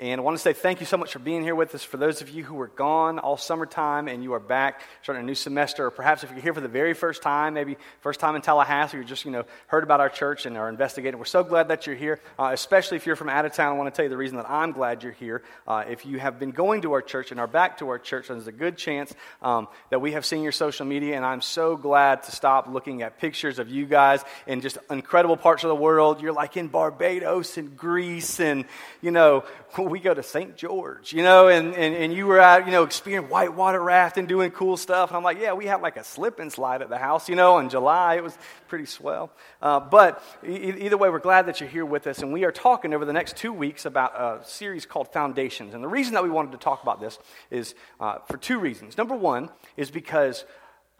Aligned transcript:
And 0.00 0.18
I 0.18 0.24
want 0.24 0.38
to 0.38 0.42
say 0.42 0.54
thank 0.54 0.80
you 0.80 0.86
so 0.86 0.96
much 0.96 1.12
for 1.12 1.18
being 1.18 1.42
here 1.42 1.54
with 1.54 1.74
us. 1.74 1.84
For 1.84 1.98
those 1.98 2.22
of 2.22 2.30
you 2.30 2.44
who 2.44 2.54
were 2.54 2.68
gone 2.68 3.18
all 3.18 3.36
summertime 3.36 4.08
and 4.08 4.22
you 4.22 4.32
are 4.32 4.40
back 4.40 4.80
starting 5.02 5.22
a 5.22 5.26
new 5.26 5.34
semester, 5.34 5.84
or 5.84 5.90
perhaps 5.90 6.24
if 6.24 6.30
you're 6.30 6.40
here 6.40 6.54
for 6.54 6.62
the 6.62 6.68
very 6.68 6.94
first 6.94 7.20
time, 7.20 7.52
maybe 7.52 7.76
first 8.00 8.18
time 8.18 8.34
in 8.34 8.40
Tallahassee, 8.40 8.96
you 8.96 9.04
just 9.04 9.26
you 9.26 9.30
know 9.30 9.44
heard 9.66 9.84
about 9.84 10.00
our 10.00 10.08
church 10.08 10.46
and 10.46 10.56
are 10.56 10.70
investigating, 10.70 11.18
we're 11.18 11.26
so 11.26 11.44
glad 11.44 11.68
that 11.68 11.86
you're 11.86 11.94
here. 11.94 12.20
Uh, 12.38 12.52
especially 12.54 12.96
if 12.96 13.04
you're 13.04 13.16
from 13.16 13.28
out 13.28 13.44
of 13.44 13.52
town, 13.52 13.74
I 13.74 13.78
want 13.78 13.92
to 13.92 13.96
tell 13.96 14.04
you 14.06 14.08
the 14.08 14.16
reason 14.16 14.38
that 14.38 14.48
I'm 14.48 14.72
glad 14.72 15.02
you're 15.02 15.12
here. 15.12 15.42
Uh, 15.68 15.84
if 15.86 16.06
you 16.06 16.18
have 16.18 16.38
been 16.38 16.52
going 16.52 16.80
to 16.82 16.92
our 16.94 17.02
church 17.02 17.30
and 17.30 17.38
are 17.38 17.46
back 17.46 17.76
to 17.78 17.90
our 17.90 17.98
church, 17.98 18.28
there's 18.28 18.46
a 18.46 18.52
good 18.52 18.78
chance 18.78 19.12
um, 19.42 19.68
that 19.90 20.00
we 20.00 20.12
have 20.12 20.24
seen 20.24 20.42
your 20.42 20.52
social 20.52 20.86
media, 20.86 21.16
and 21.16 21.24
I'm 21.24 21.42
so 21.42 21.76
glad 21.76 22.22
to 22.22 22.32
stop 22.32 22.66
looking 22.66 23.02
at 23.02 23.18
pictures 23.18 23.58
of 23.58 23.68
you 23.68 23.84
guys 23.84 24.24
in 24.46 24.62
just 24.62 24.78
incredible 24.88 25.36
parts 25.36 25.64
of 25.64 25.68
the 25.68 25.76
world. 25.76 26.22
You're 26.22 26.32
like 26.32 26.56
in 26.56 26.68
Barbados 26.68 27.58
and 27.58 27.76
Greece, 27.76 28.40
and 28.40 28.64
you 29.02 29.10
know 29.10 29.44
we 29.88 30.00
go 30.00 30.14
to 30.14 30.22
St. 30.22 30.56
George, 30.56 31.12
you 31.12 31.22
know, 31.22 31.48
and, 31.48 31.74
and, 31.74 31.94
and 31.94 32.12
you 32.12 32.26
were 32.26 32.40
out, 32.40 32.66
you 32.66 32.72
know, 32.72 32.82
experiencing 32.82 33.30
whitewater 33.30 33.82
rafting, 33.82 34.26
doing 34.26 34.50
cool 34.50 34.76
stuff. 34.76 35.10
And 35.10 35.16
I'm 35.16 35.22
like, 35.22 35.38
yeah, 35.40 35.52
we 35.52 35.66
have 35.66 35.82
like 35.82 35.96
a 35.96 36.04
slip 36.04 36.38
and 36.38 36.52
slide 36.52 36.82
at 36.82 36.88
the 36.88 36.98
house, 36.98 37.28
you 37.28 37.36
know, 37.36 37.58
in 37.58 37.68
July. 37.68 38.16
It 38.16 38.22
was 38.22 38.36
pretty 38.68 38.86
swell. 38.86 39.30
Uh, 39.60 39.80
but 39.80 40.22
e- 40.46 40.84
either 40.84 40.96
way, 40.96 41.10
we're 41.10 41.18
glad 41.18 41.46
that 41.46 41.60
you're 41.60 41.68
here 41.68 41.84
with 41.84 42.06
us. 42.06 42.18
And 42.20 42.32
we 42.32 42.44
are 42.44 42.52
talking 42.52 42.94
over 42.94 43.04
the 43.04 43.12
next 43.12 43.36
two 43.36 43.52
weeks 43.52 43.84
about 43.84 44.14
a 44.14 44.44
series 44.44 44.86
called 44.86 45.12
Foundations. 45.12 45.74
And 45.74 45.82
the 45.82 45.88
reason 45.88 46.14
that 46.14 46.22
we 46.22 46.30
wanted 46.30 46.52
to 46.52 46.58
talk 46.58 46.82
about 46.82 47.00
this 47.00 47.18
is 47.50 47.74
uh, 48.00 48.18
for 48.28 48.36
two 48.36 48.58
reasons. 48.58 48.96
Number 48.96 49.16
one 49.16 49.50
is 49.76 49.90
because 49.90 50.44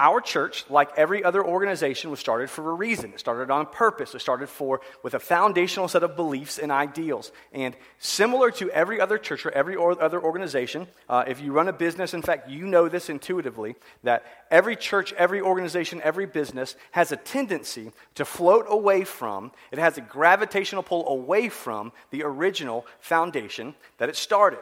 our 0.02 0.20
church, 0.20 0.64
like 0.68 0.90
every 0.96 1.22
other 1.22 1.44
organization, 1.44 2.10
was 2.10 2.18
started 2.18 2.50
for 2.50 2.68
a 2.68 2.74
reason. 2.74 3.12
It 3.12 3.20
started 3.20 3.52
on 3.52 3.66
purpose. 3.66 4.16
It 4.16 4.18
started 4.18 4.48
for 4.48 4.80
with 5.04 5.14
a 5.14 5.20
foundational 5.20 5.86
set 5.86 6.02
of 6.02 6.16
beliefs 6.16 6.58
and 6.58 6.72
ideals. 6.72 7.30
And 7.52 7.76
similar 8.00 8.50
to 8.50 8.68
every 8.72 9.00
other 9.00 9.16
church 9.16 9.46
or 9.46 9.52
every 9.52 9.76
other 9.76 10.20
organization, 10.20 10.88
uh, 11.08 11.22
if 11.28 11.40
you 11.40 11.52
run 11.52 11.68
a 11.68 11.72
business, 11.72 12.14
in 12.14 12.22
fact, 12.22 12.50
you 12.50 12.66
know 12.66 12.88
this 12.88 13.08
intuitively 13.08 13.76
that 14.02 14.24
every 14.50 14.74
church, 14.74 15.12
every 15.12 15.40
organization, 15.40 16.00
every 16.02 16.26
business 16.26 16.74
has 16.90 17.12
a 17.12 17.16
tendency 17.16 17.92
to 18.16 18.24
float 18.24 18.66
away 18.68 19.04
from. 19.04 19.52
It 19.70 19.78
has 19.78 19.98
a 19.98 20.00
gravitational 20.00 20.82
pull 20.82 21.06
away 21.06 21.48
from 21.48 21.92
the 22.10 22.24
original 22.24 22.86
foundation 22.98 23.76
that 23.98 24.08
it 24.08 24.16
started 24.16 24.58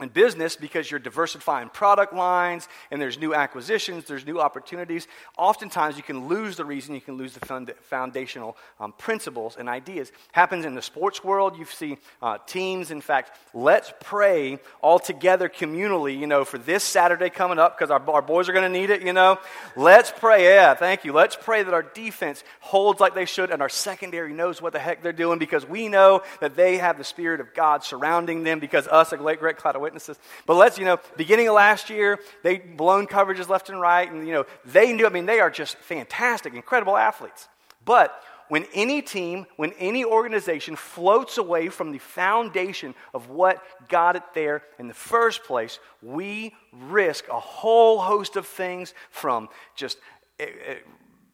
in 0.00 0.08
business 0.08 0.56
because 0.56 0.90
you're 0.90 1.00
diversifying 1.00 1.68
product 1.68 2.12
lines 2.12 2.68
and 2.90 3.00
there's 3.00 3.18
new 3.18 3.34
acquisitions 3.34 4.04
there's 4.04 4.26
new 4.26 4.40
opportunities 4.40 5.06
oftentimes 5.38 5.96
you 5.96 6.02
can 6.02 6.28
lose 6.28 6.56
the 6.56 6.64
reason 6.64 6.94
you 6.94 7.00
can 7.00 7.16
lose 7.16 7.34
the 7.34 7.74
foundational 7.82 8.56
um, 8.80 8.92
principles 8.92 9.56
and 9.56 9.68
ideas. 9.68 10.12
Happens 10.32 10.64
in 10.64 10.74
the 10.74 10.82
sports 10.82 11.22
world. 11.24 11.58
You 11.58 11.64
see 11.64 11.98
uh, 12.20 12.38
teams 12.46 12.90
in 12.90 13.00
fact 13.00 13.38
let's 13.54 13.92
pray 14.00 14.58
all 14.82 14.98
together 14.98 15.48
communally 15.48 16.18
you 16.18 16.26
know 16.26 16.44
for 16.44 16.58
this 16.58 16.82
saturday 16.84 17.30
coming 17.30 17.58
up 17.58 17.76
because 17.76 17.90
our, 17.90 18.02
our 18.10 18.22
boys 18.22 18.48
are 18.48 18.52
going 18.52 18.70
to 18.70 18.78
need 18.80 18.90
it 18.90 19.02
you 19.02 19.12
know. 19.12 19.38
Let's 19.76 20.10
pray. 20.10 20.44
Yeah 20.44 20.74
thank 20.74 21.04
you. 21.04 21.12
Let's 21.12 21.36
pray 21.36 21.62
that 21.62 21.74
our 21.74 21.82
defense 21.82 22.42
holds 22.60 23.00
like 23.00 23.14
they 23.14 23.24
should 23.24 23.50
and 23.50 23.62
our 23.62 23.68
secondary 23.68 24.32
knows 24.32 24.60
what 24.60 24.72
the 24.72 24.78
heck 24.78 25.02
they're 25.02 25.12
doing 25.12 25.38
because 25.38 25.66
we 25.66 25.88
know 25.88 26.22
that 26.40 26.56
they 26.56 26.78
have 26.78 26.98
the 26.98 27.04
spirit 27.04 27.40
of 27.40 27.54
god 27.54 27.84
surrounding 27.84 28.44
them 28.44 28.60
because 28.60 28.86
us 28.88 29.12
a 29.12 29.16
great 29.16 29.40
great 29.40 29.56
cloud 29.56 29.76
of 29.76 29.85
witnesses. 29.86 30.18
But 30.46 30.56
let's, 30.62 30.76
you 30.80 30.84
know, 30.84 30.98
beginning 31.16 31.48
of 31.48 31.54
last 31.54 31.84
year, 31.88 32.18
they 32.42 32.58
blown 32.58 33.06
coverages 33.06 33.48
left 33.48 33.70
and 33.70 33.80
right, 33.80 34.10
and, 34.10 34.26
you 34.28 34.34
know, 34.36 34.44
they 34.64 34.92
knew, 34.92 35.06
I 35.06 35.12
mean, 35.16 35.26
they 35.26 35.40
are 35.40 35.52
just 35.62 35.76
fantastic, 35.78 36.54
incredible 36.54 36.96
athletes. 36.96 37.48
But 37.84 38.08
when 38.48 38.64
any 38.74 39.02
team, 39.02 39.46
when 39.56 39.72
any 39.78 40.04
organization 40.04 40.76
floats 40.76 41.38
away 41.38 41.68
from 41.68 41.92
the 41.92 41.98
foundation 41.98 42.94
of 43.12 43.30
what 43.30 43.62
got 43.88 44.16
it 44.16 44.22
there 44.34 44.62
in 44.80 44.88
the 44.88 44.94
first 44.94 45.44
place, 45.44 45.78
we 46.02 46.54
risk 46.72 47.28
a 47.28 47.40
whole 47.40 47.98
host 47.98 48.36
of 48.36 48.46
things 48.46 48.94
from 49.10 49.48
just 49.74 49.98
uh, 50.40 50.44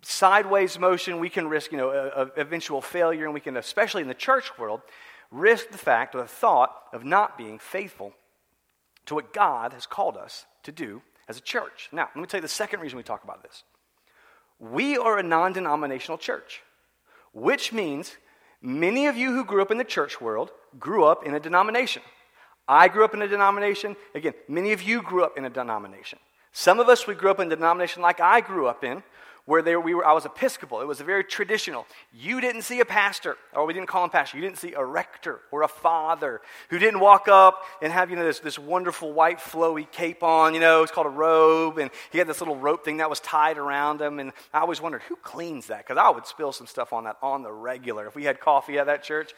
sideways 0.02 0.78
motion. 0.78 1.20
We 1.20 1.30
can 1.30 1.48
risk, 1.48 1.72
you 1.72 1.78
know, 1.78 1.90
a, 1.90 2.22
a 2.22 2.26
eventual 2.40 2.80
failure, 2.80 3.24
and 3.24 3.34
we 3.34 3.40
can, 3.40 3.56
especially 3.56 4.02
in 4.02 4.08
the 4.08 4.14
church 4.28 4.58
world, 4.58 4.80
risk 5.30 5.70
the 5.70 5.78
fact 5.78 6.14
or 6.14 6.22
the 6.22 6.28
thought 6.28 6.70
of 6.92 7.04
not 7.04 7.36
being 7.36 7.58
faithful 7.58 8.12
to 9.06 9.14
what 9.14 9.32
God 9.32 9.72
has 9.72 9.86
called 9.86 10.16
us 10.16 10.46
to 10.62 10.72
do 10.72 11.02
as 11.28 11.36
a 11.36 11.40
church. 11.40 11.88
Now, 11.92 12.08
let 12.14 12.20
me 12.20 12.26
tell 12.26 12.38
you 12.38 12.42
the 12.42 12.48
second 12.48 12.80
reason 12.80 12.96
we 12.96 13.02
talk 13.02 13.24
about 13.24 13.42
this. 13.42 13.64
We 14.58 14.96
are 14.96 15.18
a 15.18 15.22
non 15.22 15.52
denominational 15.52 16.18
church, 16.18 16.62
which 17.32 17.72
means 17.72 18.16
many 18.60 19.06
of 19.06 19.16
you 19.16 19.32
who 19.32 19.44
grew 19.44 19.62
up 19.62 19.70
in 19.70 19.78
the 19.78 19.84
church 19.84 20.20
world 20.20 20.50
grew 20.78 21.04
up 21.04 21.26
in 21.26 21.34
a 21.34 21.40
denomination. 21.40 22.02
I 22.68 22.88
grew 22.88 23.04
up 23.04 23.14
in 23.14 23.22
a 23.22 23.28
denomination. 23.28 23.96
Again, 24.14 24.34
many 24.48 24.72
of 24.72 24.82
you 24.82 25.02
grew 25.02 25.24
up 25.24 25.36
in 25.36 25.44
a 25.44 25.50
denomination. 25.50 26.18
Some 26.52 26.80
of 26.80 26.88
us, 26.88 27.06
we 27.06 27.14
grew 27.14 27.30
up 27.30 27.40
in 27.40 27.50
a 27.50 27.56
denomination 27.56 28.02
like 28.02 28.20
I 28.20 28.40
grew 28.40 28.66
up 28.66 28.84
in, 28.84 29.02
where 29.44 29.60
they, 29.60 29.74
we 29.74 29.92
were, 29.92 30.06
I 30.06 30.12
was 30.12 30.24
Episcopal. 30.24 30.80
It 30.80 30.86
was 30.86 31.00
a 31.00 31.04
very 31.04 31.24
traditional. 31.24 31.86
You 32.12 32.40
didn't 32.40 32.62
see 32.62 32.78
a 32.78 32.84
pastor, 32.84 33.36
or 33.54 33.66
we 33.66 33.72
didn't 33.72 33.88
call 33.88 34.04
him 34.04 34.10
pastor. 34.10 34.36
You 34.36 34.42
didn't 34.42 34.58
see 34.58 34.72
a 34.74 34.84
rector 34.84 35.40
or 35.50 35.62
a 35.62 35.68
father 35.68 36.40
who 36.70 36.78
didn't 36.78 37.00
walk 37.00 37.26
up 37.26 37.64
and 37.82 37.92
have, 37.92 38.08
you 38.08 38.16
know, 38.16 38.24
this, 38.24 38.38
this 38.38 38.58
wonderful 38.58 39.12
white 39.12 39.38
flowy 39.38 39.90
cape 39.90 40.22
on, 40.22 40.54
you 40.54 40.60
know, 40.60 40.82
it's 40.82 40.92
called 40.92 41.08
a 41.08 41.10
robe, 41.10 41.78
and 41.78 41.90
he 42.12 42.18
had 42.18 42.28
this 42.28 42.40
little 42.40 42.56
rope 42.56 42.84
thing 42.84 42.98
that 42.98 43.10
was 43.10 43.18
tied 43.20 43.58
around 43.58 44.00
him. 44.00 44.20
And 44.20 44.32
I 44.54 44.60
always 44.60 44.80
wondered, 44.80 45.02
who 45.02 45.16
cleans 45.16 45.66
that? 45.66 45.78
Because 45.78 45.98
I 45.98 46.08
would 46.08 46.26
spill 46.26 46.52
some 46.52 46.68
stuff 46.68 46.92
on 46.92 47.04
that 47.04 47.16
on 47.20 47.42
the 47.42 47.52
regular. 47.52 48.06
If 48.06 48.14
we 48.14 48.24
had 48.24 48.38
coffee 48.38 48.78
at 48.78 48.86
that 48.86 49.02
church, 49.02 49.34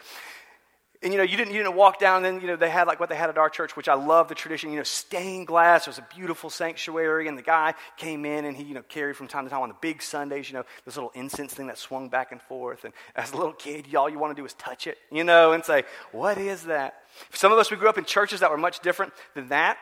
and 1.05 1.13
you 1.13 1.19
know, 1.19 1.23
you 1.23 1.37
didn't, 1.37 1.53
you 1.53 1.59
didn't 1.59 1.75
walk 1.75 1.99
down, 1.99 2.17
and 2.17 2.25
then, 2.25 2.41
you 2.41 2.47
know, 2.47 2.55
they 2.55 2.69
had 2.69 2.87
like 2.87 2.99
what 2.99 3.09
they 3.09 3.15
had 3.15 3.29
at 3.29 3.37
our 3.37 3.47
church, 3.47 3.77
which 3.77 3.87
I 3.87 3.93
love 3.93 4.27
the 4.27 4.33
tradition, 4.33 4.71
you 4.71 4.77
know, 4.77 4.83
stained 4.83 5.45
glass. 5.45 5.83
It 5.83 5.91
was 5.91 5.99
a 5.99 6.07
beautiful 6.15 6.49
sanctuary, 6.49 7.27
and 7.27 7.37
the 7.37 7.43
guy 7.43 7.75
came 7.95 8.25
in 8.25 8.43
and 8.43 8.57
he, 8.57 8.63
you 8.63 8.73
know, 8.73 8.81
carried 8.81 9.15
from 9.15 9.27
time 9.27 9.43
to 9.43 9.51
time 9.51 9.61
on 9.61 9.69
the 9.69 9.75
big 9.79 10.01
Sundays, 10.01 10.49
you 10.49 10.55
know, 10.55 10.63
this 10.83 10.95
little 10.95 11.11
incense 11.13 11.53
thing 11.53 11.67
that 11.67 11.77
swung 11.77 12.09
back 12.09 12.31
and 12.31 12.41
forth. 12.41 12.85
And 12.85 12.93
as 13.15 13.33
a 13.33 13.37
little 13.37 13.53
kid, 13.53 13.93
all 13.93 14.09
you 14.09 14.17
want 14.17 14.35
to 14.35 14.41
do 14.41 14.43
is 14.47 14.53
touch 14.53 14.87
it, 14.87 14.97
you 15.11 15.23
know, 15.23 15.51
and 15.51 15.63
say, 15.63 15.83
What 16.11 16.39
is 16.39 16.63
that? 16.63 16.95
some 17.31 17.51
of 17.51 17.59
us, 17.59 17.69
we 17.69 17.77
grew 17.77 17.87
up 17.87 17.99
in 17.99 18.05
churches 18.05 18.39
that 18.39 18.49
were 18.49 18.57
much 18.57 18.79
different 18.79 19.13
than 19.35 19.49
that. 19.49 19.77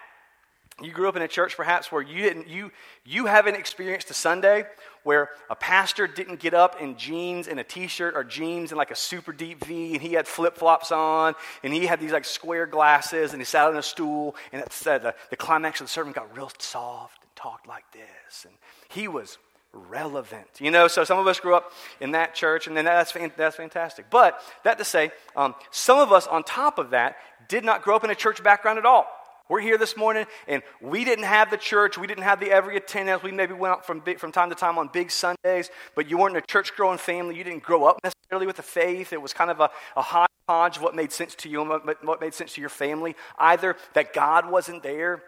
You 0.82 0.92
grew 0.92 1.08
up 1.08 1.16
in 1.16 1.22
a 1.22 1.28
church 1.28 1.56
perhaps 1.56 1.92
where 1.92 2.02
you 2.02 2.22
didn't 2.22 2.48
you 2.48 2.72
you 3.06 3.28
haven't 3.28 3.56
experienced 3.56 4.10
a 4.10 4.14
Sunday 4.14 4.66
where 5.04 5.30
a 5.50 5.56
pastor 5.56 6.08
didn't 6.08 6.40
get 6.40 6.54
up 6.54 6.82
in 6.82 6.98
jeans 6.98 7.48
and 7.48 7.60
a 7.60 7.64
t-shirt 7.64 8.16
or 8.16 8.24
jeans 8.24 8.72
and 8.72 8.78
like 8.78 8.92
a 8.92 8.96
super 8.96 9.32
deep 9.32 9.64
V 9.66 9.94
and 9.94 10.02
he 10.02 10.14
had 10.14 10.28
flip-flops 10.28 10.92
on 10.92 11.36
and 11.62 11.74
he 11.74 11.86
had 11.86 12.00
these 12.00 12.12
like 12.12 12.26
square 12.26 12.66
glasses 12.66 13.34
and 13.34 13.42
he 13.42 13.46
sat 13.46 13.68
on 13.68 13.76
a 13.76 13.84
stool 13.84 14.36
and 14.52 14.62
it 14.62 14.72
said 14.72 15.04
the, 15.04 15.14
the 15.30 15.36
climax 15.36 15.82
of 15.82 15.88
the 15.88 15.92
sermon 15.92 16.14
got 16.14 16.36
real 16.36 16.52
soft 16.58 17.22
and 17.22 17.36
talked 17.36 17.68
like 17.68 17.86
this 17.92 18.46
and 18.46 18.54
he 18.90 19.08
was 19.08 19.38
relevant 19.74 20.48
you 20.60 20.72
know? 20.72 20.88
So 20.88 21.04
some 21.04 21.20
of 21.20 21.28
us 21.28 21.40
grew 21.40 21.56
up 21.56 21.72
in 22.00 22.12
that 22.12 22.36
church 22.36 22.68
and 22.68 22.78
then 22.78 22.86
that's, 22.86 23.14
that's 23.36 23.56
fantastic. 23.56 24.10
But 24.10 24.42
that 24.64 24.78
to 24.78 24.86
say 24.86 25.12
um, 25.36 25.56
some 25.72 26.00
of 26.00 26.12
us 26.12 26.28
on 26.28 26.44
top 26.44 26.78
of 26.80 26.92
that 26.92 27.18
did 27.48 27.64
not 27.64 27.82
grow 27.82 27.96
up 27.96 28.04
in 28.04 28.10
a 28.10 28.16
church 28.16 28.42
background 28.44 28.80
at 28.80 28.86
all 28.86 29.08
we're 29.54 29.62
here 29.62 29.78
this 29.78 29.96
morning, 29.96 30.26
and 30.48 30.64
we 30.82 31.06
didn't 31.06 31.26
have 31.26 31.52
the 31.52 31.58
church. 31.58 31.96
We 31.96 32.08
didn't 32.08 32.24
have 32.24 32.40
the 32.40 32.50
every 32.50 32.76
attendance. 32.76 33.22
We 33.22 33.32
maybe 33.32 33.54
went 33.54 33.72
out 33.72 33.86
from, 33.86 34.02
from 34.02 34.32
time 34.32 34.50
to 34.50 34.56
time 34.56 34.80
on 34.80 34.88
big 34.88 35.12
Sundays, 35.12 35.70
but 35.94 36.10
you 36.10 36.18
weren't 36.18 36.36
a 36.36 36.42
church 36.42 36.76
growing 36.76 36.98
family. 36.98 37.38
You 37.38 37.44
didn't 37.44 37.62
grow 37.62 37.84
up 37.84 38.00
necessarily 38.04 38.48
with 38.48 38.56
the 38.56 38.64
faith. 38.64 39.14
It 39.14 39.22
was 39.22 39.32
kind 39.32 39.52
of 39.52 39.60
a, 39.60 39.70
a 39.96 40.02
hodgepodge 40.02 40.78
of 40.78 40.82
what 40.82 40.96
made 40.96 41.12
sense 41.12 41.36
to 41.36 41.50
you 41.50 41.62
and 41.62 41.70
what 41.70 42.20
made 42.20 42.34
sense 42.34 42.56
to 42.56 42.62
your 42.62 42.72
family. 42.72 43.16
Either 43.38 43.76
that 43.94 44.12
God 44.12 44.50
wasn't 44.50 44.82
there, 44.82 45.22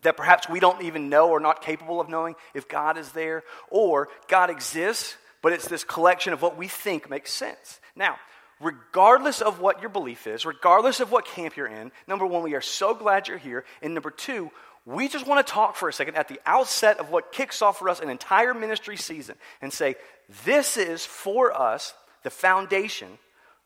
that 0.00 0.16
perhaps 0.16 0.48
we 0.48 0.58
don't 0.58 0.82
even 0.82 1.10
know 1.10 1.28
or 1.28 1.38
not 1.38 1.60
capable 1.60 2.00
of 2.00 2.08
knowing 2.08 2.36
if 2.54 2.70
God 2.70 2.96
is 2.96 3.12
there, 3.12 3.42
or 3.68 4.08
God 4.28 4.48
exists, 4.48 5.18
but 5.42 5.52
it's 5.52 5.68
this 5.68 5.84
collection 5.84 6.32
of 6.32 6.40
what 6.40 6.56
we 6.56 6.68
think 6.68 7.10
makes 7.10 7.30
sense. 7.30 7.80
Now, 7.94 8.16
regardless 8.62 9.42
of 9.42 9.60
what 9.60 9.80
your 9.80 9.90
belief 9.90 10.26
is, 10.26 10.46
regardless 10.46 11.00
of 11.00 11.10
what 11.10 11.26
camp 11.26 11.56
you're 11.56 11.66
in, 11.66 11.92
number 12.06 12.24
one, 12.24 12.42
we 12.42 12.54
are 12.54 12.60
so 12.60 12.94
glad 12.94 13.28
you're 13.28 13.36
here. 13.36 13.64
And 13.82 13.92
number 13.92 14.10
two, 14.10 14.50
we 14.86 15.08
just 15.08 15.26
want 15.26 15.44
to 15.44 15.52
talk 15.52 15.76
for 15.76 15.88
a 15.88 15.92
second 15.92 16.16
at 16.16 16.28
the 16.28 16.40
outset 16.46 16.98
of 16.98 17.10
what 17.10 17.32
kicks 17.32 17.60
off 17.62 17.78
for 17.78 17.88
us 17.88 18.00
an 18.00 18.08
entire 18.08 18.54
ministry 18.54 18.96
season 18.96 19.36
and 19.60 19.72
say, 19.72 19.96
this 20.44 20.76
is 20.76 21.04
for 21.04 21.56
us 21.56 21.94
the 22.22 22.30
foundation 22.30 23.18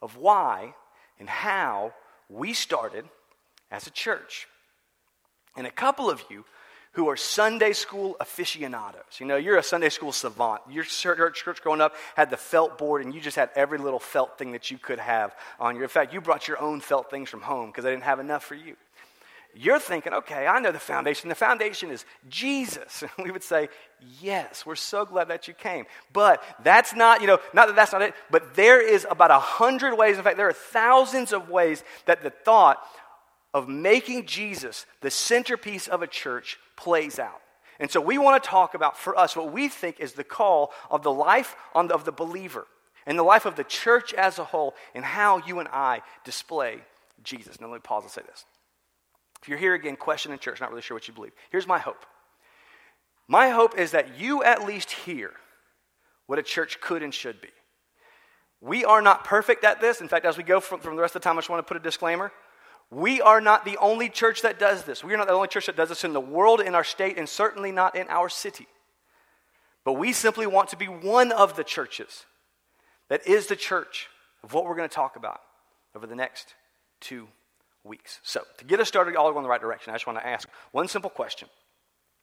of 0.02 0.16
why 0.16 0.74
and 1.18 1.28
how 1.28 1.92
we 2.28 2.52
started 2.52 3.04
as 3.70 3.86
a 3.86 3.90
church. 3.90 4.46
And 5.56 5.66
a 5.66 5.70
couple 5.70 6.10
of 6.10 6.22
you 6.30 6.44
who 6.96 7.08
are 7.10 7.16
Sunday 7.16 7.74
school 7.74 8.16
aficionados. 8.20 9.20
You 9.20 9.26
know, 9.26 9.36
you're 9.36 9.58
a 9.58 9.62
Sunday 9.62 9.90
school 9.90 10.12
savant. 10.12 10.62
Your 10.70 10.82
church, 10.82 11.44
church 11.44 11.62
growing 11.62 11.82
up 11.82 11.94
had 12.16 12.30
the 12.30 12.38
felt 12.38 12.78
board, 12.78 13.04
and 13.04 13.14
you 13.14 13.20
just 13.20 13.36
had 13.36 13.50
every 13.54 13.76
little 13.76 13.98
felt 13.98 14.38
thing 14.38 14.52
that 14.52 14.70
you 14.70 14.78
could 14.78 14.98
have 14.98 15.36
on 15.60 15.74
your. 15.74 15.84
In 15.84 15.90
fact, 15.90 16.14
you 16.14 16.22
brought 16.22 16.48
your 16.48 16.58
own 16.58 16.80
felt 16.80 17.10
things 17.10 17.28
from 17.28 17.42
home 17.42 17.66
because 17.66 17.84
they 17.84 17.90
didn't 17.90 18.04
have 18.04 18.18
enough 18.18 18.42
for 18.42 18.54
you. 18.54 18.76
You're 19.54 19.78
thinking, 19.78 20.14
okay, 20.14 20.46
I 20.46 20.58
know 20.58 20.72
the 20.72 20.78
foundation. 20.78 21.28
The 21.28 21.34
foundation 21.34 21.90
is 21.90 22.06
Jesus. 22.30 23.04
And 23.18 23.26
we 23.26 23.30
would 23.30 23.44
say, 23.44 23.68
yes, 24.22 24.64
we're 24.64 24.74
so 24.74 25.04
glad 25.04 25.28
that 25.28 25.48
you 25.48 25.54
came. 25.54 25.84
But 26.14 26.42
that's 26.64 26.94
not, 26.94 27.20
you 27.20 27.26
know, 27.26 27.40
not 27.52 27.66
that 27.66 27.76
that's 27.76 27.92
not 27.92 28.00
it, 28.00 28.14
but 28.30 28.54
there 28.54 28.80
is 28.80 29.06
about 29.10 29.30
a 29.30 29.38
hundred 29.38 29.94
ways. 29.96 30.16
In 30.16 30.24
fact, 30.24 30.38
there 30.38 30.48
are 30.48 30.54
thousands 30.54 31.34
of 31.34 31.50
ways 31.50 31.84
that 32.06 32.22
the 32.22 32.30
thought 32.30 32.82
of 33.52 33.68
making 33.68 34.24
Jesus 34.24 34.86
the 35.02 35.10
centerpiece 35.10 35.88
of 35.88 36.00
a 36.00 36.06
church 36.06 36.58
plays 36.76 37.18
out. 37.18 37.40
And 37.78 37.90
so 37.90 38.00
we 38.00 38.18
want 38.18 38.42
to 38.42 38.48
talk 38.48 38.74
about 38.74 38.96
for 38.96 39.18
us 39.18 39.36
what 39.36 39.52
we 39.52 39.68
think 39.68 40.00
is 40.00 40.12
the 40.12 40.24
call 40.24 40.72
of 40.90 41.02
the 41.02 41.12
life 41.12 41.56
of 41.74 42.04
the 42.04 42.12
believer 42.12 42.66
and 43.06 43.18
the 43.18 43.22
life 43.22 43.46
of 43.46 43.56
the 43.56 43.64
church 43.64 44.14
as 44.14 44.38
a 44.38 44.44
whole 44.44 44.74
and 44.94 45.04
how 45.04 45.38
you 45.46 45.58
and 45.58 45.68
I 45.68 46.02
display 46.24 46.78
Jesus. 47.22 47.60
Now 47.60 47.68
let 47.68 47.74
me 47.74 47.80
pause 47.80 48.04
and 48.04 48.12
say 48.12 48.22
this. 48.26 48.44
If 49.42 49.48
you're 49.48 49.58
here 49.58 49.74
again, 49.74 49.96
questioning 49.96 50.38
church, 50.38 50.60
not 50.60 50.70
really 50.70 50.82
sure 50.82 50.96
what 50.96 51.06
you 51.06 51.14
believe, 51.14 51.32
here's 51.50 51.66
my 51.66 51.78
hope. 51.78 52.06
My 53.28 53.50
hope 53.50 53.78
is 53.78 53.90
that 53.90 54.18
you 54.18 54.42
at 54.42 54.64
least 54.64 54.90
hear 54.90 55.32
what 56.26 56.38
a 56.38 56.42
church 56.42 56.80
could 56.80 57.02
and 57.02 57.12
should 57.12 57.40
be. 57.40 57.48
We 58.60 58.84
are 58.84 59.02
not 59.02 59.24
perfect 59.24 59.64
at 59.64 59.80
this. 59.80 60.00
In 60.00 60.08
fact, 60.08 60.24
as 60.24 60.36
we 60.36 60.42
go 60.42 60.60
from, 60.60 60.80
from 60.80 60.96
the 60.96 61.02
rest 61.02 61.14
of 61.14 61.22
the 61.22 61.24
time, 61.24 61.36
I 61.36 61.40
just 61.40 61.50
want 61.50 61.64
to 61.64 61.68
put 61.68 61.76
a 61.76 61.84
disclaimer. 61.84 62.32
We 62.90 63.20
are 63.20 63.40
not 63.40 63.64
the 63.64 63.76
only 63.78 64.08
church 64.08 64.42
that 64.42 64.58
does 64.58 64.84
this. 64.84 65.02
We 65.02 65.12
are 65.12 65.16
not 65.16 65.26
the 65.26 65.32
only 65.32 65.48
church 65.48 65.66
that 65.66 65.76
does 65.76 65.88
this 65.88 66.04
in 66.04 66.12
the 66.12 66.20
world, 66.20 66.60
in 66.60 66.74
our 66.74 66.84
state, 66.84 67.18
and 67.18 67.28
certainly 67.28 67.72
not 67.72 67.96
in 67.96 68.06
our 68.08 68.28
city. 68.28 68.68
But 69.84 69.94
we 69.94 70.12
simply 70.12 70.46
want 70.46 70.68
to 70.70 70.76
be 70.76 70.86
one 70.86 71.32
of 71.32 71.56
the 71.56 71.64
churches 71.64 72.26
that 73.08 73.26
is 73.26 73.46
the 73.46 73.56
church 73.56 74.08
of 74.42 74.52
what 74.52 74.64
we're 74.64 74.76
going 74.76 74.88
to 74.88 74.94
talk 74.94 75.16
about 75.16 75.40
over 75.94 76.06
the 76.06 76.14
next 76.14 76.54
two 77.00 77.28
weeks. 77.84 78.20
So, 78.22 78.42
to 78.58 78.64
get 78.64 78.80
us 78.80 78.88
started 78.88 79.16
all 79.16 79.26
going 79.30 79.38
in 79.38 79.42
the 79.44 79.48
right 79.48 79.60
direction, 79.60 79.90
I 79.90 79.94
just 79.94 80.06
want 80.06 80.18
to 80.18 80.26
ask 80.26 80.48
one 80.72 80.88
simple 80.88 81.10
question 81.10 81.48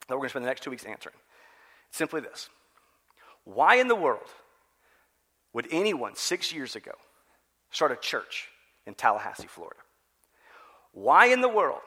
that 0.08 0.16
we're 0.16 0.20
going 0.20 0.30
to 0.30 0.32
spend 0.32 0.46
the 0.46 0.50
next 0.50 0.64
two 0.64 0.70
weeks 0.70 0.84
answering. 0.84 1.16
It's 1.90 1.98
simply 1.98 2.22
this 2.22 2.50
Why 3.44 3.76
in 3.76 3.88
the 3.88 3.96
world 3.96 4.28
would 5.54 5.68
anyone 5.72 6.16
six 6.16 6.54
years 6.54 6.76
ago 6.76 6.94
start 7.72 7.92
a 7.92 7.96
church 7.96 8.48
in 8.86 8.94
Tallahassee, 8.94 9.48
Florida? 9.48 9.80
Why 10.94 11.28
in 11.28 11.42
the 11.42 11.50
world 11.50 11.82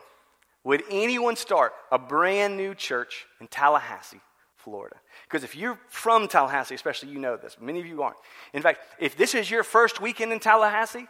would 0.65 0.83
anyone 0.91 1.37
start 1.37 1.73
a 1.91 1.99
brand 1.99 2.57
new 2.57 2.75
church 2.75 3.27
in 3.41 3.47
Tallahassee, 3.47 4.21
Florida? 4.57 4.97
Because 5.25 5.45
if 5.45 5.57
you're 5.57 5.79
from 5.89 6.29
Tallahassee, 6.29 6.75
especially, 6.75 7.11
you 7.11 7.19
know 7.19 7.37
this. 7.37 7.57
Many 7.61 7.81
of 7.81 7.87
you 7.87 8.03
aren't. 8.03 8.17
In 8.53 8.63
fact, 8.63 8.81
if 8.99 9.17
this 9.17 9.35
is 9.35 9.51
your 9.51 9.63
first 9.63 10.01
weekend 10.01 10.33
in 10.33 10.41
Tallahassee, 10.41 11.07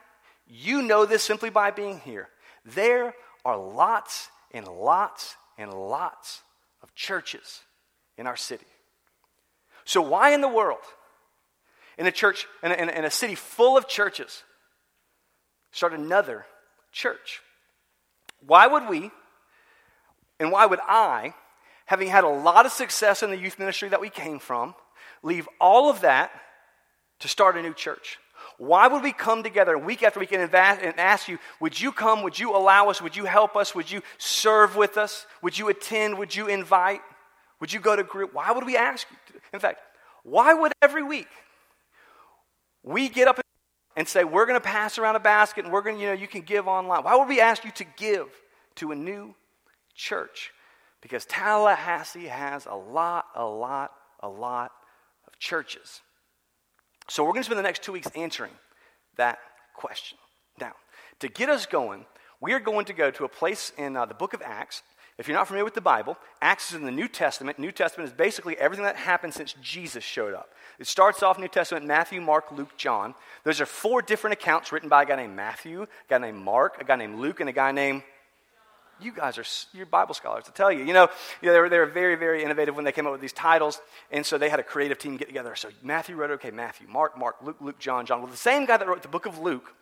you 0.47 0.83
know 0.83 1.07
this 1.07 1.23
simply 1.23 1.51
by 1.51 1.71
being 1.71 1.99
here. 2.01 2.29
There 2.65 3.15
are 3.45 3.57
lots 3.57 4.29
and 4.53 4.69
lots 4.69 5.37
and 5.59 5.73
lots 5.73 6.43
of 6.83 6.95
churches 6.95 7.63
in 8.19 8.27
our 8.27 8.37
city. 8.37 8.67
So, 9.85 10.03
why 10.03 10.31
in 10.31 10.41
the 10.41 10.49
world, 10.49 10.81
in 11.97 12.07
a 12.07 12.13
church, 12.13 12.47
in 12.63 12.73
a, 12.73 12.75
in 12.75 13.05
a, 13.05 13.11
city 13.11 13.35
full 13.35 13.77
of 13.77 13.89
churches, 13.89 14.43
start 15.71 15.93
another 15.93 16.45
church? 16.93 17.41
Why 18.47 18.67
would 18.67 18.89
we, 18.89 19.11
and 20.39 20.53
why 20.53 20.67
would 20.67 20.81
I, 20.87 21.35
having 21.87 22.09
had 22.09 22.25
a 22.25 22.29
lot 22.29 22.67
of 22.67 22.73
success 22.73 23.23
in 23.23 23.31
the 23.31 23.37
youth 23.37 23.59
ministry 23.59 23.89
that 23.89 24.01
we 24.01 24.11
came 24.11 24.39
from, 24.39 24.75
leave 25.23 25.49
all 25.61 25.91
of 25.91 26.03
that 26.03 26.31
to 27.21 27.29
start 27.29 27.57
a 27.57 27.63
new 27.63 27.75
church? 27.75 28.19
Why 28.59 28.87
would 28.87 29.03
we 29.03 29.13
come 29.13 29.43
together 29.43 29.77
week 29.77 30.03
after 30.03 30.21
week 30.21 30.33
and 30.33 30.55
ask 30.55 31.29
you, 31.29 31.39
would 31.61 31.79
you 31.79 31.93
come? 31.93 32.23
Would 32.23 32.39
you 32.39 32.57
allow 32.57 32.89
us? 32.89 33.03
Would 33.03 33.17
you 33.17 33.25
help 33.25 33.57
us? 33.57 33.75
Would 33.75 33.91
you 33.91 34.03
serve 34.19 34.77
with 34.77 34.97
us? 34.97 35.27
Would 35.43 35.59
you 35.59 35.69
attend? 35.69 36.19
Would 36.19 36.35
you 36.35 36.47
invite? 36.47 37.01
Would 37.61 37.73
you 37.73 37.81
go 37.81 37.97
to 37.97 38.03
group? 38.03 38.33
Why 38.33 38.53
would 38.53 38.65
we 38.65 38.77
ask 38.77 39.07
you? 39.11 39.41
In 39.53 39.61
fact, 39.61 39.81
why 40.23 40.55
would 40.55 40.73
every 40.81 41.03
week 41.03 41.29
we 42.83 43.09
get 43.09 43.29
up 43.29 43.41
and 43.97 44.07
say, 44.07 44.25
we're 44.25 44.47
going 44.47 44.61
to 44.61 44.65
pass 44.65 44.99
around 44.99 45.17
a 45.17 45.21
basket 45.21 45.65
and 45.65 45.73
we're 45.73 45.81
going 45.81 45.97
to, 45.97 46.03
you 46.03 46.09
know, 46.09 46.13
you 46.13 46.29
can 46.29 46.43
give 46.43 46.69
online? 46.69 47.03
Why 47.03 47.17
would 47.17 47.29
we 47.29 47.41
ask 47.41 47.65
you 47.65 47.71
to 47.73 47.85
give 47.97 48.29
to 48.77 48.93
a 48.93 48.95
new 48.95 49.35
church? 49.95 50.53
Because 51.01 51.25
Tallahassee 51.25 52.27
has 52.27 52.67
a 52.67 52.75
lot, 52.75 53.25
a 53.35 53.45
lot, 53.45 53.93
a 54.21 54.29
lot 54.29 54.73
of 55.27 55.39
churches. 55.39 56.03
So 57.09 57.25
we're 57.25 57.33
going 57.33 57.43
to 57.43 57.47
spend 57.47 57.59
the 57.59 57.63
next 57.63 57.83
two 57.83 57.93
weeks 57.93 58.09
answering 58.15 58.53
that 59.17 59.39
question. 59.75 60.19
Now, 60.61 60.73
to 61.21 61.29
get 61.29 61.49
us 61.49 61.65
going, 61.65 62.05
we 62.41 62.53
are 62.53 62.61
going 62.61 62.85
to 62.87 62.93
go 62.93 63.11
to 63.11 63.25
a 63.25 63.29
place 63.29 63.73
in 63.79 63.97
uh, 63.97 64.05
the 64.05 64.15
book 64.15 64.35
of 64.35 64.43
Acts. 64.43 64.83
If 65.19 65.29
you're 65.29 65.37
not 65.37 65.47
familiar 65.47 65.65
with 65.65 65.75
the 65.75 65.81
Bible, 65.81 66.19
Acts 66.43 66.71
is 66.71 66.77
in 66.77 66.85
the 66.85 66.91
New 66.91 67.09
Testament. 67.09 67.59
New 67.59 67.73
Testament 67.73 68.11
is 68.11 68.15
basically 68.15 68.57
everything 68.59 68.85
that 68.85 68.97
happened 68.97 69.33
since 69.33 69.55
Jesus 69.63 70.05
showed 70.05 70.35
up. 70.35 70.51
It 70.79 70.87
starts 70.87 71.23
off 71.23 71.39
New 71.39 71.49
Testament 71.49 71.87
Matthew, 71.87 72.21
Mark, 72.21 72.53
Luke, 72.53 72.77
John. 72.77 73.15
Those 73.43 73.61
are 73.63 73.67
four 73.67 74.03
different 74.03 74.35
accounts 74.35 74.73
written 74.73 74.91
by 74.91 75.05
a 75.05 75.07
guy 75.07 75.17
named 75.17 75.35
Matthew, 75.35 75.83
a 75.83 75.87
guy 76.09 76.19
named 76.19 76.39
Mark, 76.39 76.83
a 76.83 76.85
guy 76.85 76.97
named 76.97 77.19
Luke, 77.19 77.41
and 77.41 77.49
a 77.49 77.53
guy 77.53 77.73
named 77.73 78.03
you 79.01 79.13
guys 79.13 79.39
are 79.39 79.45
you're 79.77 79.87
Bible 79.87 80.15
scholars 80.15 80.45
to 80.45 80.53
tell 80.53 80.73
you. 80.73 80.85
You 80.85 80.93
know, 80.93 81.09
you 81.43 81.49
know 81.49 81.53
they, 81.53 81.61
were, 81.61 81.69
they 81.69 81.79
were 81.79 81.87
very, 81.87 82.17
very 82.17 82.43
innovative 82.43 82.77
when 82.77 82.85
they 82.85 82.93
came 82.93 83.07
up 83.07 83.13
with 83.13 83.21
these 83.21 83.33
titles. 83.33 83.81
And 84.11 84.25
so 84.25 84.39
they 84.39 84.49
had 84.49 84.61
a 84.61 84.63
creative 84.63 84.99
team 84.99 85.17
get 85.17 85.29
together. 85.29 85.55
So 85.55 85.69
Matthew 85.83 86.17
wrote, 86.17 86.31
okay, 86.33 86.51
Matthew, 86.51 86.89
Mark, 86.89 87.19
Mark, 87.19 87.37
Luke, 87.43 87.57
Luke, 87.61 87.79
John, 87.79 88.07
John. 88.07 88.21
Well, 88.21 88.31
the 88.31 88.37
same 88.37 88.65
guy 88.65 88.77
that 88.77 88.89
wrote 88.89 89.03
the 89.03 89.09
book 89.09 89.27
of 89.27 89.39
Luke 89.39 89.75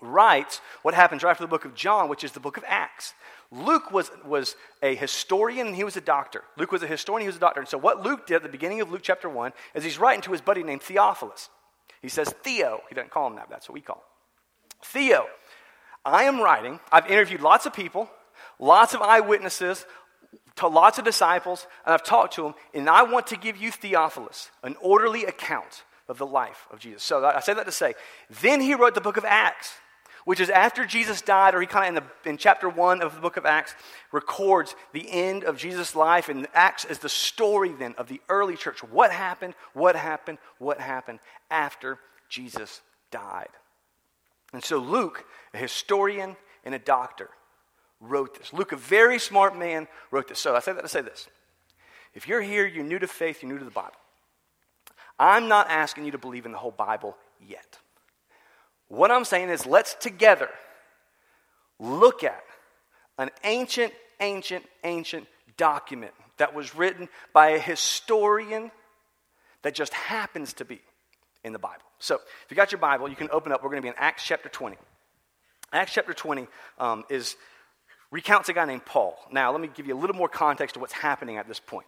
writes 0.00 0.60
what 0.82 0.94
happens 0.94 1.22
right 1.22 1.30
after 1.30 1.44
the 1.44 1.48
book 1.48 1.64
of 1.64 1.74
John, 1.74 2.08
which 2.08 2.24
is 2.24 2.32
the 2.32 2.40
book 2.40 2.56
of 2.56 2.64
Acts. 2.66 3.14
Luke 3.50 3.90
was, 3.90 4.10
was 4.24 4.56
a 4.82 4.94
historian 4.94 5.66
and 5.66 5.76
he 5.76 5.84
was 5.84 5.96
a 5.96 6.00
doctor. 6.00 6.44
Luke 6.56 6.72
was 6.72 6.82
a 6.82 6.86
historian, 6.86 7.22
he 7.22 7.28
was 7.28 7.36
a 7.36 7.40
doctor. 7.40 7.60
And 7.60 7.68
so 7.68 7.78
what 7.78 8.02
Luke 8.02 8.26
did 8.26 8.36
at 8.36 8.42
the 8.42 8.48
beginning 8.48 8.80
of 8.80 8.90
Luke 8.90 9.02
chapter 9.02 9.28
1 9.28 9.52
is 9.74 9.84
he's 9.84 9.98
writing 9.98 10.22
to 10.22 10.32
his 10.32 10.40
buddy 10.40 10.62
named 10.62 10.82
Theophilus. 10.82 11.50
He 12.00 12.08
says, 12.08 12.32
Theo. 12.42 12.80
He 12.88 12.94
doesn't 12.94 13.10
call 13.10 13.26
him 13.26 13.36
that, 13.36 13.48
that's 13.50 13.68
what 13.68 13.74
we 13.74 13.80
call 13.80 13.96
him. 13.96 14.02
Theo, 14.82 15.26
I 16.04 16.24
am 16.24 16.40
writing, 16.40 16.80
I've 16.90 17.10
interviewed 17.10 17.42
lots 17.42 17.66
of 17.66 17.74
people 17.74 18.08
lots 18.60 18.94
of 18.94 19.00
eyewitnesses, 19.00 19.86
to 20.56 20.68
lots 20.68 20.98
of 20.98 21.04
disciples, 21.04 21.66
and 21.84 21.94
I've 21.94 22.04
talked 22.04 22.34
to 22.34 22.42
them, 22.42 22.54
and 22.74 22.88
I 22.88 23.02
want 23.02 23.28
to 23.28 23.36
give 23.36 23.56
you 23.56 23.70
Theophilus 23.70 24.50
an 24.62 24.76
orderly 24.80 25.24
account 25.24 25.84
of 26.08 26.18
the 26.18 26.26
life 26.26 26.66
of 26.70 26.78
Jesus. 26.78 27.02
So 27.02 27.24
I 27.24 27.40
say 27.40 27.54
that 27.54 27.66
to 27.66 27.72
say, 27.72 27.94
then 28.42 28.60
he 28.60 28.74
wrote 28.74 28.94
the 28.94 29.00
book 29.00 29.16
of 29.16 29.24
Acts, 29.24 29.74
which 30.24 30.40
is 30.40 30.50
after 30.50 30.84
Jesus 30.84 31.22
died, 31.22 31.54
or 31.54 31.60
he 31.60 31.66
kind 31.66 31.96
of 31.96 32.04
in, 32.24 32.30
in 32.30 32.36
chapter 32.36 32.68
one 32.68 33.02
of 33.02 33.14
the 33.14 33.20
book 33.20 33.36
of 33.36 33.46
Acts 33.46 33.74
records 34.12 34.74
the 34.92 35.10
end 35.10 35.44
of 35.44 35.56
Jesus' 35.56 35.94
life, 35.94 36.28
and 36.28 36.46
Acts 36.54 36.84
is 36.84 36.98
the 36.98 37.08
story 37.08 37.72
then 37.72 37.94
of 37.98 38.08
the 38.08 38.20
early 38.28 38.56
church. 38.56 38.82
What 38.82 39.12
happened, 39.12 39.54
what 39.72 39.96
happened, 39.96 40.38
what 40.58 40.80
happened 40.80 41.20
after 41.50 41.98
Jesus 42.28 42.80
died. 43.10 43.48
And 44.52 44.64
so 44.64 44.78
Luke, 44.78 45.24
a 45.54 45.58
historian 45.58 46.36
and 46.64 46.74
a 46.74 46.78
doctor, 46.78 47.30
wrote 48.00 48.38
this. 48.38 48.52
Luke, 48.52 48.72
a 48.72 48.76
very 48.76 49.18
smart 49.18 49.56
man, 49.58 49.86
wrote 50.10 50.28
this. 50.28 50.38
So 50.38 50.56
I 50.56 50.60
say 50.60 50.72
that 50.72 50.82
to 50.82 50.88
say 50.88 51.02
this. 51.02 51.28
If 52.14 52.26
you're 52.26 52.42
here, 52.42 52.66
you're 52.66 52.84
new 52.84 52.98
to 52.98 53.06
faith, 53.06 53.42
you're 53.42 53.52
new 53.52 53.58
to 53.58 53.64
the 53.64 53.70
Bible. 53.70 53.94
I'm 55.18 55.48
not 55.48 55.68
asking 55.68 56.06
you 56.06 56.12
to 56.12 56.18
believe 56.18 56.46
in 56.46 56.52
the 56.52 56.58
whole 56.58 56.70
Bible 56.70 57.16
yet. 57.46 57.78
What 58.90 59.12
I'm 59.12 59.24
saying 59.24 59.50
is, 59.50 59.66
let's 59.66 59.94
together 59.94 60.48
look 61.78 62.24
at 62.24 62.42
an 63.18 63.30
ancient, 63.44 63.92
ancient, 64.18 64.66
ancient 64.82 65.28
document 65.56 66.12
that 66.38 66.54
was 66.54 66.74
written 66.74 67.08
by 67.32 67.50
a 67.50 67.58
historian 67.58 68.72
that 69.62 69.74
just 69.74 69.94
happens 69.94 70.54
to 70.54 70.64
be 70.64 70.80
in 71.44 71.52
the 71.52 71.58
Bible. 71.58 71.84
So, 72.00 72.16
if 72.16 72.50
you 72.50 72.56
got 72.56 72.72
your 72.72 72.80
Bible, 72.80 73.08
you 73.08 73.14
can 73.14 73.28
open 73.30 73.52
up. 73.52 73.62
We're 73.62 73.70
going 73.70 73.80
to 73.80 73.86
be 73.86 73.88
in 73.88 73.94
Acts 73.96 74.24
chapter 74.24 74.48
20. 74.48 74.76
Acts 75.72 75.94
chapter 75.94 76.12
20 76.12 76.48
um, 76.78 77.04
is 77.08 77.36
recounts 78.10 78.48
a 78.48 78.52
guy 78.52 78.64
named 78.64 78.84
Paul. 78.84 79.16
Now, 79.30 79.52
let 79.52 79.60
me 79.60 79.68
give 79.72 79.86
you 79.86 79.96
a 79.96 80.00
little 80.00 80.16
more 80.16 80.28
context 80.28 80.74
to 80.74 80.80
what's 80.80 80.92
happening 80.92 81.36
at 81.36 81.46
this 81.46 81.60
point. 81.60 81.86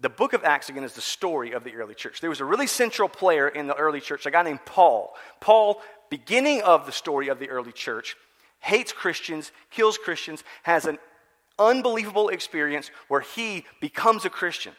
The 0.00 0.08
book 0.08 0.32
of 0.32 0.44
Acts, 0.44 0.70
again, 0.70 0.84
is 0.84 0.94
the 0.94 1.00
story 1.02 1.52
of 1.52 1.62
the 1.62 1.74
early 1.74 1.94
church. 1.94 2.20
There 2.20 2.30
was 2.30 2.40
a 2.40 2.44
really 2.44 2.66
central 2.66 3.08
player 3.08 3.48
in 3.48 3.66
the 3.66 3.74
early 3.74 4.00
church, 4.00 4.24
a 4.24 4.30
guy 4.30 4.42
named 4.42 4.64
Paul. 4.64 5.14
Paul, 5.40 5.82
beginning 6.08 6.62
of 6.62 6.86
the 6.86 6.92
story 6.92 7.28
of 7.28 7.38
the 7.38 7.50
early 7.50 7.72
church, 7.72 8.16
hates 8.60 8.92
Christians, 8.92 9.52
kills 9.70 9.98
Christians, 9.98 10.42
has 10.62 10.86
an 10.86 10.98
unbelievable 11.58 12.30
experience 12.30 12.90
where 13.08 13.20
he 13.20 13.66
becomes 13.80 14.24
a 14.24 14.30
Christian. 14.30 14.72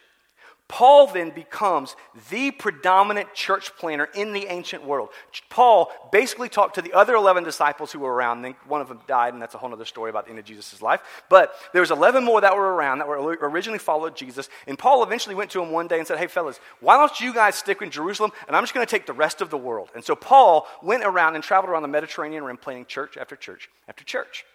Paul 0.72 1.06
then 1.06 1.28
becomes 1.28 1.96
the 2.30 2.50
predominant 2.50 3.34
church 3.34 3.76
planner 3.76 4.08
in 4.14 4.32
the 4.32 4.46
ancient 4.46 4.82
world. 4.82 5.10
Paul 5.50 5.92
basically 6.10 6.48
talked 6.48 6.76
to 6.76 6.82
the 6.82 6.94
other 6.94 7.14
11 7.14 7.44
disciples 7.44 7.92
who 7.92 7.98
were 7.98 8.10
around. 8.10 8.40
Then 8.40 8.54
One 8.66 8.80
of 8.80 8.88
them 8.88 9.00
died, 9.06 9.34
and 9.34 9.42
that's 9.42 9.54
a 9.54 9.58
whole 9.58 9.70
other 9.70 9.84
story 9.84 10.08
about 10.08 10.24
the 10.24 10.30
end 10.30 10.38
of 10.38 10.46
Jesus' 10.46 10.80
life. 10.80 11.02
But 11.28 11.54
there 11.74 11.82
was 11.82 11.90
11 11.90 12.24
more 12.24 12.40
that 12.40 12.56
were 12.56 12.72
around 12.72 13.00
that 13.00 13.06
were 13.06 13.36
originally 13.42 13.78
followed 13.78 14.16
Jesus. 14.16 14.48
And 14.66 14.78
Paul 14.78 15.02
eventually 15.02 15.34
went 15.34 15.50
to 15.50 15.62
him 15.62 15.72
one 15.72 15.88
day 15.88 15.98
and 15.98 16.08
said, 16.08 16.16
hey, 16.16 16.26
fellas, 16.26 16.58
why 16.80 16.96
don't 16.96 17.20
you 17.20 17.34
guys 17.34 17.54
stick 17.54 17.82
in 17.82 17.90
Jerusalem, 17.90 18.32
and 18.46 18.56
I'm 18.56 18.62
just 18.62 18.72
going 18.72 18.86
to 18.86 18.90
take 18.90 19.04
the 19.04 19.12
rest 19.12 19.42
of 19.42 19.50
the 19.50 19.58
world. 19.58 19.90
And 19.94 20.02
so 20.02 20.16
Paul 20.16 20.66
went 20.82 21.04
around 21.04 21.34
and 21.34 21.44
traveled 21.44 21.70
around 21.70 21.82
the 21.82 21.88
Mediterranean 21.88 22.44
rim 22.44 22.56
planting 22.56 22.86
church 22.86 23.18
after 23.18 23.36
church 23.36 23.68
after 23.88 24.04
church. 24.04 24.46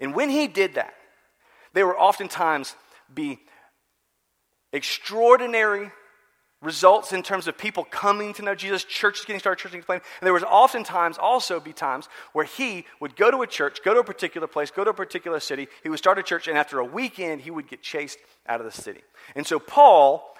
And 0.00 0.14
when 0.14 0.30
he 0.30 0.48
did 0.48 0.76
that, 0.76 0.94
they 1.74 1.84
were 1.84 1.98
oftentimes 1.98 2.74
be 3.14 3.38
extraordinary 4.72 5.90
results 6.62 7.12
in 7.12 7.22
terms 7.22 7.48
of 7.48 7.56
people 7.56 7.84
coming 7.84 8.34
to 8.34 8.42
know 8.42 8.54
Jesus, 8.54 8.84
churches 8.84 9.24
getting 9.24 9.40
started, 9.40 9.58
churches 9.60 9.72
getting 9.72 9.84
planted. 9.84 10.04
And 10.20 10.26
there 10.26 10.34
was 10.34 10.42
oftentimes 10.42 11.16
also 11.16 11.58
be 11.58 11.72
times 11.72 12.08
where 12.32 12.44
he 12.44 12.84
would 13.00 13.16
go 13.16 13.30
to 13.30 13.42
a 13.42 13.46
church, 13.46 13.82
go 13.82 13.94
to 13.94 14.00
a 14.00 14.04
particular 14.04 14.46
place, 14.46 14.70
go 14.70 14.84
to 14.84 14.90
a 14.90 14.94
particular 14.94 15.40
city. 15.40 15.68
He 15.82 15.88
would 15.88 15.98
start 15.98 16.18
a 16.18 16.22
church, 16.22 16.48
and 16.48 16.58
after 16.58 16.78
a 16.78 16.84
weekend, 16.84 17.40
he 17.40 17.50
would 17.50 17.68
get 17.68 17.82
chased 17.82 18.18
out 18.46 18.60
of 18.60 18.66
the 18.66 18.82
city. 18.82 19.00
And 19.34 19.46
so 19.46 19.58
Paul 19.58 20.34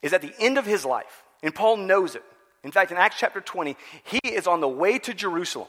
is 0.00 0.12
at 0.12 0.22
the 0.22 0.32
end 0.38 0.56
of 0.56 0.64
his 0.64 0.84
life, 0.84 1.24
and 1.42 1.54
Paul 1.54 1.76
knows 1.76 2.14
it. 2.14 2.24
In 2.64 2.72
fact, 2.72 2.90
in 2.90 2.96
Acts 2.96 3.16
chapter 3.18 3.40
20, 3.40 3.76
he 4.04 4.20
is 4.24 4.46
on 4.46 4.60
the 4.60 4.68
way 4.68 4.98
to 5.00 5.12
Jerusalem. 5.12 5.68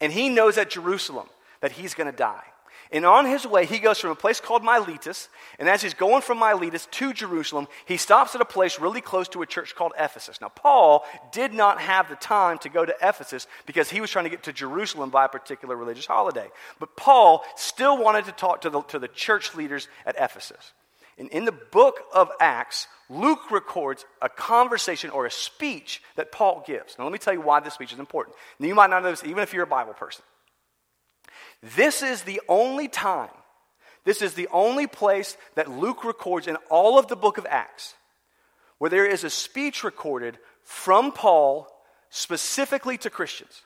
And 0.00 0.12
he 0.12 0.28
knows 0.28 0.58
at 0.58 0.70
Jerusalem 0.70 1.28
that 1.60 1.72
he's 1.72 1.94
going 1.94 2.10
to 2.10 2.16
die. 2.16 2.44
And 2.92 3.06
on 3.06 3.24
his 3.24 3.46
way, 3.46 3.64
he 3.64 3.78
goes 3.78 3.98
from 3.98 4.10
a 4.10 4.14
place 4.14 4.38
called 4.38 4.62
Miletus. 4.62 5.30
And 5.58 5.66
as 5.66 5.80
he's 5.80 5.94
going 5.94 6.20
from 6.20 6.38
Miletus 6.38 6.86
to 6.90 7.14
Jerusalem, 7.14 7.66
he 7.86 7.96
stops 7.96 8.34
at 8.34 8.42
a 8.42 8.44
place 8.44 8.78
really 8.78 9.00
close 9.00 9.28
to 9.28 9.40
a 9.40 9.46
church 9.46 9.74
called 9.74 9.92
Ephesus. 9.98 10.42
Now, 10.42 10.50
Paul 10.50 11.06
did 11.32 11.54
not 11.54 11.80
have 11.80 12.10
the 12.10 12.16
time 12.16 12.58
to 12.58 12.68
go 12.68 12.84
to 12.84 12.94
Ephesus 13.00 13.46
because 13.64 13.88
he 13.88 14.02
was 14.02 14.10
trying 14.10 14.26
to 14.26 14.30
get 14.30 14.42
to 14.42 14.52
Jerusalem 14.52 15.08
by 15.08 15.24
a 15.24 15.28
particular 15.28 15.74
religious 15.74 16.04
holiday. 16.04 16.48
But 16.78 16.94
Paul 16.94 17.42
still 17.56 17.96
wanted 17.96 18.26
to 18.26 18.32
talk 18.32 18.60
to 18.60 18.70
the, 18.70 18.82
to 18.82 18.98
the 18.98 19.08
church 19.08 19.54
leaders 19.54 19.88
at 20.04 20.16
Ephesus. 20.18 20.72
And 21.16 21.30
in 21.30 21.46
the 21.46 21.52
book 21.52 22.00
of 22.12 22.30
Acts, 22.40 22.88
Luke 23.08 23.50
records 23.50 24.04
a 24.20 24.28
conversation 24.28 25.08
or 25.10 25.24
a 25.24 25.30
speech 25.30 26.02
that 26.16 26.30
Paul 26.30 26.62
gives. 26.66 26.98
Now, 26.98 27.04
let 27.04 27.12
me 27.12 27.18
tell 27.18 27.32
you 27.32 27.40
why 27.40 27.60
this 27.60 27.74
speech 27.74 27.92
is 27.94 27.98
important. 27.98 28.36
Now, 28.58 28.66
you 28.66 28.74
might 28.74 28.90
not 28.90 29.02
know 29.02 29.10
this 29.10 29.24
even 29.24 29.42
if 29.42 29.54
you're 29.54 29.64
a 29.64 29.66
Bible 29.66 29.94
person. 29.94 30.24
This 31.62 32.02
is 32.02 32.22
the 32.22 32.40
only 32.48 32.88
time, 32.88 33.30
this 34.04 34.20
is 34.20 34.34
the 34.34 34.48
only 34.48 34.86
place 34.86 35.36
that 35.54 35.70
Luke 35.70 36.04
records 36.04 36.46
in 36.46 36.56
all 36.70 36.98
of 36.98 37.06
the 37.06 37.16
book 37.16 37.38
of 37.38 37.46
Acts 37.48 37.94
where 38.82 38.90
there 38.90 39.06
is 39.06 39.22
a 39.22 39.30
speech 39.30 39.84
recorded 39.84 40.36
from 40.64 41.12
Paul 41.12 41.68
specifically 42.10 42.98
to 42.98 43.10
Christians. 43.10 43.62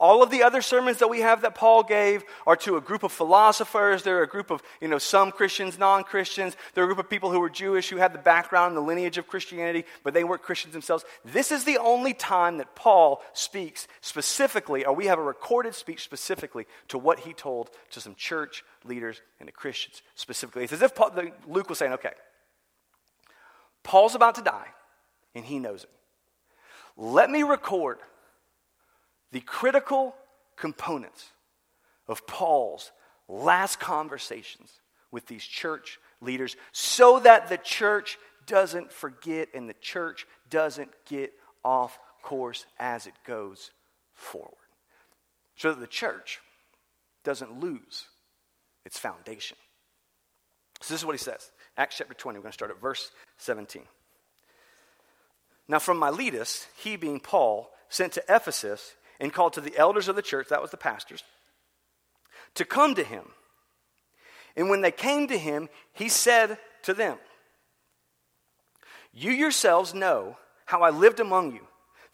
All 0.00 0.22
of 0.22 0.30
the 0.30 0.44
other 0.44 0.62
sermons 0.62 0.98
that 0.98 1.10
we 1.10 1.22
have 1.22 1.42
that 1.42 1.56
Paul 1.56 1.82
gave 1.82 2.22
are 2.46 2.54
to 2.58 2.76
a 2.76 2.80
group 2.80 3.02
of 3.02 3.10
philosophers. 3.10 4.04
They're 4.04 4.22
a 4.22 4.28
group 4.28 4.52
of, 4.52 4.62
you 4.80 4.86
know, 4.86 4.98
some 4.98 5.32
Christians, 5.32 5.76
non 5.76 6.04
Christians. 6.04 6.56
They're 6.72 6.84
a 6.84 6.86
group 6.86 7.00
of 7.00 7.10
people 7.10 7.32
who 7.32 7.40
were 7.40 7.50
Jewish, 7.50 7.88
who 7.88 7.96
had 7.96 8.12
the 8.12 8.20
background 8.20 8.68
and 8.68 8.76
the 8.76 8.88
lineage 8.88 9.18
of 9.18 9.26
Christianity, 9.26 9.84
but 10.04 10.14
they 10.14 10.22
weren't 10.22 10.42
Christians 10.42 10.72
themselves. 10.72 11.04
This 11.24 11.50
is 11.50 11.64
the 11.64 11.78
only 11.78 12.14
time 12.14 12.58
that 12.58 12.76
Paul 12.76 13.22
speaks 13.32 13.88
specifically, 14.00 14.84
or 14.84 14.94
we 14.94 15.06
have 15.06 15.18
a 15.18 15.22
recorded 15.22 15.74
speech 15.74 16.04
specifically 16.04 16.66
to 16.88 16.98
what 16.98 17.20
he 17.20 17.32
told 17.32 17.70
to 17.90 18.00
some 18.00 18.14
church 18.14 18.62
leaders 18.84 19.20
and 19.40 19.48
the 19.48 19.52
Christians 19.52 20.02
specifically. 20.14 20.62
It's 20.62 20.72
as 20.72 20.82
if 20.82 20.94
Paul, 20.94 21.10
Luke 21.48 21.68
was 21.68 21.78
saying, 21.78 21.94
okay, 21.94 22.12
Paul's 23.82 24.14
about 24.14 24.36
to 24.36 24.42
die, 24.42 24.68
and 25.34 25.44
he 25.44 25.58
knows 25.58 25.82
it. 25.82 25.90
Let 26.96 27.30
me 27.30 27.42
record 27.42 27.98
the 29.32 29.40
critical 29.40 30.14
components 30.56 31.26
of 32.06 32.26
Paul's 32.26 32.90
last 33.28 33.78
conversations 33.78 34.72
with 35.10 35.26
these 35.26 35.44
church 35.44 35.98
leaders 36.20 36.56
so 36.72 37.20
that 37.20 37.48
the 37.48 37.58
church 37.58 38.18
doesn't 38.46 38.92
forget 38.92 39.48
and 39.54 39.68
the 39.68 39.74
church 39.74 40.26
doesn't 40.50 40.90
get 41.08 41.32
off 41.64 41.98
course 42.22 42.66
as 42.78 43.06
it 43.06 43.14
goes 43.26 43.70
forward. 44.14 44.54
So 45.56 45.72
that 45.72 45.80
the 45.80 45.86
church 45.86 46.40
doesn't 47.24 47.60
lose 47.60 48.06
its 48.84 48.98
foundation. 48.98 49.56
So 50.80 50.94
this 50.94 51.00
is 51.00 51.06
what 51.06 51.14
he 51.14 51.18
says. 51.18 51.50
Acts 51.76 51.98
chapter 51.98 52.14
20, 52.14 52.38
we're 52.38 52.42
going 52.42 52.52
to 52.52 52.54
start 52.54 52.70
at 52.70 52.80
verse 52.80 53.10
17. 53.38 53.82
Now 55.68 55.78
from 55.78 55.98
Miletus, 55.98 56.66
he 56.76 56.96
being 56.96 57.20
Paul, 57.20 57.70
sent 57.88 58.14
to 58.14 58.22
Ephesus 58.28 58.94
and 59.20 59.32
called 59.32 59.52
to 59.54 59.60
the 59.60 59.76
elders 59.76 60.08
of 60.08 60.16
the 60.16 60.22
church, 60.22 60.48
that 60.48 60.62
was 60.62 60.70
the 60.70 60.76
pastors, 60.76 61.22
to 62.54 62.64
come 62.64 62.94
to 62.94 63.04
him. 63.04 63.24
And 64.56 64.68
when 64.68 64.80
they 64.80 64.90
came 64.90 65.28
to 65.28 65.38
him, 65.38 65.68
he 65.92 66.08
said 66.08 66.58
to 66.82 66.94
them, 66.94 67.18
You 69.12 69.32
yourselves 69.32 69.94
know 69.94 70.36
how 70.66 70.82
I 70.82 70.90
lived 70.90 71.20
among 71.20 71.52
you 71.52 71.60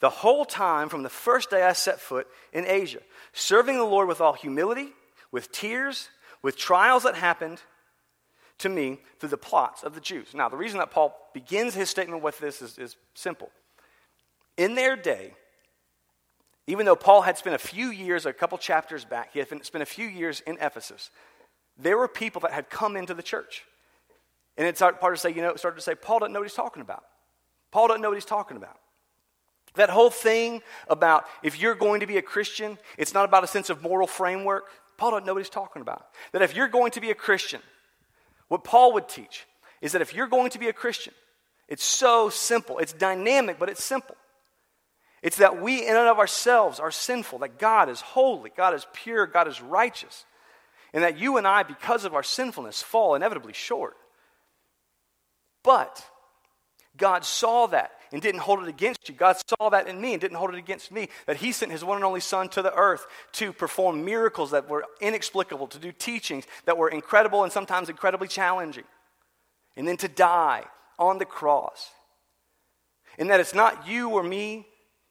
the 0.00 0.10
whole 0.10 0.44
time 0.44 0.90
from 0.90 1.02
the 1.02 1.08
first 1.08 1.48
day 1.48 1.62
I 1.62 1.72
set 1.72 1.98
foot 1.98 2.26
in 2.52 2.66
Asia, 2.66 3.00
serving 3.32 3.78
the 3.78 3.84
Lord 3.84 4.06
with 4.06 4.20
all 4.20 4.34
humility, 4.34 4.90
with 5.32 5.50
tears, 5.50 6.10
with 6.42 6.58
trials 6.58 7.04
that 7.04 7.14
happened 7.14 7.62
to 8.58 8.68
me 8.68 9.00
through 9.18 9.30
the 9.30 9.38
plots 9.38 9.82
of 9.82 9.94
the 9.94 10.00
Jews. 10.00 10.34
Now, 10.34 10.48
the 10.48 10.58
reason 10.58 10.78
that 10.78 10.90
Paul 10.90 11.16
begins 11.32 11.74
his 11.74 11.88
statement 11.88 12.22
with 12.22 12.38
this 12.38 12.60
is, 12.60 12.76
is 12.78 12.96
simple. 13.14 13.50
In 14.56 14.74
their 14.74 14.94
day, 14.94 15.32
even 16.66 16.86
though 16.86 16.96
Paul 16.96 17.22
had 17.22 17.36
spent 17.36 17.54
a 17.54 17.58
few 17.58 17.88
years, 17.90 18.26
a 18.26 18.32
couple 18.32 18.56
chapters 18.58 19.04
back, 19.04 19.32
he 19.32 19.38
had 19.38 19.48
spent 19.64 19.82
a 19.82 19.86
few 19.86 20.06
years 20.06 20.40
in 20.46 20.56
Ephesus, 20.60 21.10
there 21.76 21.98
were 21.98 22.08
people 22.08 22.40
that 22.42 22.52
had 22.52 22.70
come 22.70 22.96
into 22.96 23.14
the 23.14 23.22
church. 23.22 23.64
And 24.56 24.66
it 24.66 24.76
started 24.76 24.98
to 25.00 25.16
say, 25.16 25.30
you 25.30 25.42
know, 25.42 25.56
started 25.56 25.76
to 25.76 25.82
say, 25.82 25.94
Paul 25.94 26.20
doesn't 26.20 26.32
know 26.32 26.40
what 26.40 26.48
he's 26.48 26.54
talking 26.54 26.80
about. 26.80 27.04
Paul 27.70 27.88
doesn't 27.88 28.00
know 28.00 28.10
what 28.10 28.16
he's 28.16 28.24
talking 28.24 28.56
about. 28.56 28.78
That 29.74 29.90
whole 29.90 30.10
thing 30.10 30.62
about 30.88 31.24
if 31.42 31.60
you're 31.60 31.74
going 31.74 32.00
to 32.00 32.06
be 32.06 32.16
a 32.16 32.22
Christian, 32.22 32.78
it's 32.96 33.12
not 33.12 33.24
about 33.24 33.42
a 33.42 33.48
sense 33.48 33.70
of 33.70 33.82
moral 33.82 34.06
framework. 34.06 34.66
Paul 34.96 35.10
doesn't 35.10 35.26
know 35.26 35.34
what 35.34 35.40
he's 35.40 35.50
talking 35.50 35.82
about. 35.82 36.06
That 36.30 36.42
if 36.42 36.54
you're 36.54 36.68
going 36.68 36.92
to 36.92 37.00
be 37.00 37.10
a 37.10 37.14
Christian, 37.14 37.60
what 38.46 38.62
Paul 38.62 38.92
would 38.92 39.08
teach 39.08 39.46
is 39.80 39.92
that 39.92 40.02
if 40.02 40.14
you're 40.14 40.28
going 40.28 40.50
to 40.50 40.60
be 40.60 40.68
a 40.68 40.72
Christian, 40.72 41.12
it's 41.68 41.82
so 41.82 42.28
simple. 42.28 42.78
It's 42.78 42.92
dynamic, 42.92 43.58
but 43.58 43.68
it's 43.68 43.82
simple. 43.82 44.16
It's 45.24 45.38
that 45.38 45.60
we, 45.60 45.80
in 45.82 45.96
and 45.96 46.06
of 46.06 46.18
ourselves, 46.18 46.78
are 46.78 46.90
sinful, 46.90 47.38
that 47.38 47.58
God 47.58 47.88
is 47.88 48.02
holy, 48.02 48.52
God 48.54 48.74
is 48.74 48.86
pure, 48.92 49.26
God 49.26 49.48
is 49.48 49.62
righteous, 49.62 50.26
and 50.92 51.02
that 51.02 51.16
you 51.18 51.38
and 51.38 51.46
I, 51.46 51.62
because 51.62 52.04
of 52.04 52.14
our 52.14 52.22
sinfulness, 52.22 52.82
fall 52.82 53.14
inevitably 53.14 53.54
short. 53.54 53.96
But 55.62 56.04
God 56.98 57.24
saw 57.24 57.66
that 57.68 57.92
and 58.12 58.20
didn't 58.20 58.42
hold 58.42 58.62
it 58.62 58.68
against 58.68 59.08
you. 59.08 59.14
God 59.14 59.36
saw 59.48 59.70
that 59.70 59.88
in 59.88 59.98
me 59.98 60.12
and 60.12 60.20
didn't 60.20 60.36
hold 60.36 60.52
it 60.52 60.58
against 60.58 60.92
me. 60.92 61.08
That 61.24 61.38
He 61.38 61.52
sent 61.52 61.72
His 61.72 61.82
one 61.82 61.96
and 61.96 62.04
only 62.04 62.20
Son 62.20 62.50
to 62.50 62.60
the 62.60 62.74
earth 62.74 63.06
to 63.32 63.54
perform 63.54 64.04
miracles 64.04 64.50
that 64.50 64.68
were 64.68 64.84
inexplicable, 65.00 65.68
to 65.68 65.78
do 65.78 65.90
teachings 65.90 66.44
that 66.66 66.76
were 66.76 66.90
incredible 66.90 67.44
and 67.44 67.50
sometimes 67.50 67.88
incredibly 67.88 68.28
challenging, 68.28 68.84
and 69.74 69.88
then 69.88 69.96
to 69.96 70.08
die 70.08 70.64
on 70.98 71.16
the 71.16 71.24
cross. 71.24 71.92
And 73.16 73.30
that 73.30 73.40
it's 73.40 73.54
not 73.54 73.88
you 73.88 74.10
or 74.10 74.22
me 74.22 74.66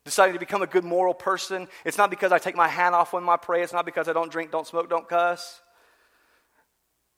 deciding 0.06 0.34
to 0.34 0.40
become 0.40 0.62
a 0.62 0.68
good 0.68 0.84
moral 0.84 1.14
person. 1.14 1.68
It's 1.86 1.98
not 1.98 2.10
because 2.10 2.32
I 2.32 2.38
take 2.38 2.56
my 2.56 2.68
hat 2.68 2.94
off 2.94 3.14
when 3.14 3.28
I 3.28 3.38
pray. 3.38 3.64
It's 3.64 3.74
not 3.74 3.86
because 3.86 4.08
I 4.08 4.14
don't 4.14 4.32
drink, 4.32 4.52
don't 4.52 4.68
smoke, 4.68 4.90
don't 4.90 5.08
cuss. 5.08 5.62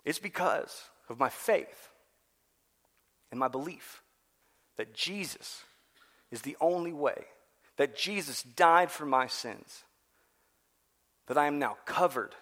It's 0.03 0.19
because 0.19 0.83
of 1.09 1.19
my 1.19 1.29
faith 1.29 1.89
and 3.31 3.39
my 3.39 3.47
belief 3.47 4.03
that 4.77 4.93
Jesus 4.93 5.63
is 6.31 6.41
the 6.41 6.57
only 6.61 6.93
way, 6.93 7.25
that 7.77 7.95
Jesus 7.95 8.43
died 8.43 8.91
for 8.91 9.05
my 9.05 9.27
sins, 9.27 9.83
that 11.27 11.37
I 11.37 11.47
am 11.47 11.57
now 11.57 11.77
covered 11.85 12.35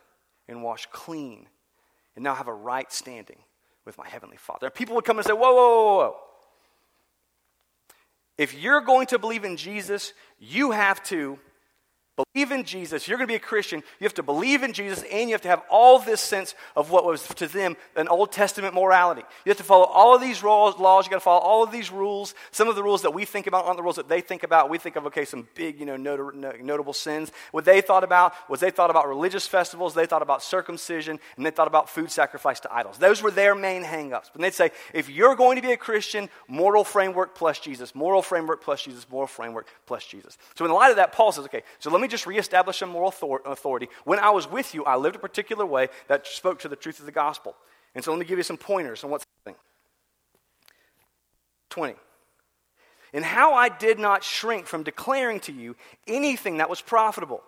and 0.48 0.64
washed 0.64 0.92
clean 0.92 1.48
and 2.16 2.24
now 2.24 2.36
have 2.36 2.48
a 2.48 2.54
right 2.54 2.92
standing 2.92 3.40
with 3.86 3.98
my 3.98 4.08
Heavenly 4.08 4.38
Father. 4.38 4.70
People 4.70 4.96
would 4.96 5.06
come 5.06 5.18
and 5.18 5.26
say, 5.26 5.34
Whoa, 5.34 5.54
whoa, 5.54 5.70
whoa, 5.70 5.98
whoa. 5.98 6.16
If 8.38 8.54
you're 8.54 8.82
going 8.82 9.08
to 9.08 9.20
believe 9.20 9.44
in 9.44 9.58
Jesus, 9.58 10.13
you 10.40 10.72
have 10.72 11.04
to 11.04 11.38
Believe 12.15 12.51
in 12.51 12.63
Jesus. 12.63 13.08
You're 13.08 13.17
going 13.17 13.27
to 13.27 13.32
be 13.32 13.36
a 13.36 13.39
Christian. 13.39 13.82
You 14.00 14.05
have 14.05 14.13
to 14.15 14.24
believe 14.24 14.62
in 14.62 14.72
Jesus 14.72 15.03
and 15.12 15.29
you 15.29 15.34
have 15.34 15.41
to 15.41 15.48
have 15.48 15.63
all 15.67 15.98
this 15.98 16.22
sense 16.22 16.53
of 16.75 16.91
what 16.91 17.05
was 17.05 17.27
to 17.27 17.48
them 17.48 17.75
an 17.96 18.08
Old 18.08 18.32
Testament 18.32 18.75
morality. 18.75 19.24
You 19.46 19.50
have 19.50 19.58
to 19.58 19.63
follow 19.63 19.86
all 19.86 20.13
of 20.13 20.22
these 20.22 20.43
laws. 20.43 20.75
You 20.77 21.10
got 21.10 21.17
to 21.17 21.20
follow 21.20 21.39
all 21.39 21.63
of 21.63 21.72
these 21.72 21.91
rules. 21.91 22.36
Some 22.51 22.67
of 22.67 22.75
the 22.75 22.84
rules 22.84 23.01
that 23.01 23.15
we 23.15 23.25
think 23.25 23.48
about 23.48 23.65
aren't 23.65 23.77
the 23.77 23.84
rules 23.84 23.96
that 23.96 24.10
they 24.10 24.22
think 24.22 24.43
about. 24.43 24.70
We 24.70 24.77
think 24.77 24.96
of, 24.96 25.08
okay, 25.08 25.25
some 25.25 25.48
big, 25.55 25.79
you 25.79 25.88
know, 25.88 25.98
notable 25.98 26.93
sins. 26.93 27.32
What 27.51 27.65
they 27.65 27.82
thought 27.82 28.03
about 28.03 28.34
was 28.48 28.60
they 28.60 28.70
thought 28.70 28.91
about 28.91 29.08
religious 29.08 29.48
festivals, 29.48 29.96
they 29.96 30.05
thought 30.05 30.22
about 30.22 30.43
circumcision, 30.43 31.20
and 31.36 31.43
they 31.43 31.51
thought 31.51 31.67
about 31.67 31.89
food 31.89 32.12
sacrifice 32.12 32.60
to 32.60 32.72
idols. 32.72 33.00
Those 33.00 33.24
were 33.24 33.32
their 33.32 33.55
main 33.55 33.84
hangups. 33.84 34.29
And 34.36 34.43
they'd 34.43 34.53
say, 34.53 34.70
if 34.93 35.10
you're 35.10 35.36
going 35.36 35.55
to 35.55 35.63
be 35.63 35.72
a 35.72 35.77
Christian, 35.77 36.29
moral 36.48 36.84
framework 36.84 37.34
plus 37.34 37.58
Jesus, 37.58 37.96
moral 37.96 38.22
framework 38.22 38.63
plus 38.63 38.84
Jesus, 38.84 39.10
moral 39.10 39.25
framework 39.25 39.67
plus 39.88 40.05
Jesus. 40.05 40.38
So 40.53 40.63
in 40.63 40.72
light 40.72 40.91
of 40.91 40.98
that, 40.98 41.12
Paul 41.12 41.32
says, 41.32 41.46
okay, 41.46 41.63
so 41.79 41.89
let 41.89 42.00
me 42.00 42.02
just 42.07 42.25
reestablish 42.25 42.77
some 42.77 42.89
moral 42.89 43.13
authority. 43.45 43.89
When 44.03 44.19
I 44.19 44.29
was 44.29 44.50
with 44.50 44.74
you, 44.74 44.83
I 44.86 44.95
lived 44.95 45.15
a 45.15 45.19
particular 45.19 45.65
way 45.65 45.89
that 46.07 46.27
spoke 46.27 46.60
to 46.60 46.67
the 46.67 46.75
truth 46.75 47.00
of 47.00 47.05
the 47.05 47.12
gospel. 47.12 47.55
And 47.95 48.03
so 48.03 48.12
let 48.12 48.19
me 48.19 48.25
give 48.25 48.38
you 48.38 48.43
some 48.43 48.57
pointers 48.57 49.03
on 49.03 49.12
what's 49.12 49.25
happening. 49.39 49.60
20. 51.69 51.95
And 53.13 53.24
how 53.24 53.53
I 53.53 53.69
did 53.69 54.00
not 54.00 54.24
shrink 54.24 54.65
from 54.65 54.83
declaring 54.83 55.39
to 55.41 55.51
you 55.51 55.75
anything 56.07 56.57
that 56.57 56.69
was 56.69 56.81
profitable, 56.81 57.43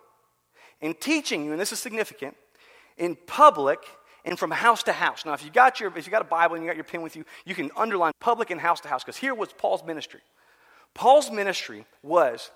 in 0.80 0.94
teaching 0.94 1.44
you, 1.44 1.52
and 1.52 1.60
this 1.60 1.72
is 1.72 1.78
significant, 1.78 2.36
in 2.96 3.16
public 3.26 3.78
and 4.24 4.38
from 4.38 4.50
house 4.50 4.82
to 4.84 4.92
house. 4.92 5.24
Now, 5.24 5.32
if 5.32 5.44
you 5.44 5.50
got 5.50 5.80
your 5.80 5.96
if 5.96 6.06
you 6.06 6.10
got 6.10 6.22
a 6.22 6.26
Bible 6.26 6.56
and 6.56 6.64
you 6.64 6.68
got 6.68 6.76
your 6.76 6.84
pen 6.84 7.02
with 7.02 7.16
you, 7.16 7.24
you 7.44 7.54
can 7.54 7.70
underline 7.76 8.12
public 8.20 8.50
and 8.50 8.60
house 8.60 8.80
to 8.80 8.88
house 8.88 9.02
because 9.02 9.16
here 9.16 9.34
was 9.34 9.52
Paul's 9.52 9.84
ministry. 9.84 10.20
Paul's 10.94 11.30
ministry 11.30 11.86
was 12.02 12.50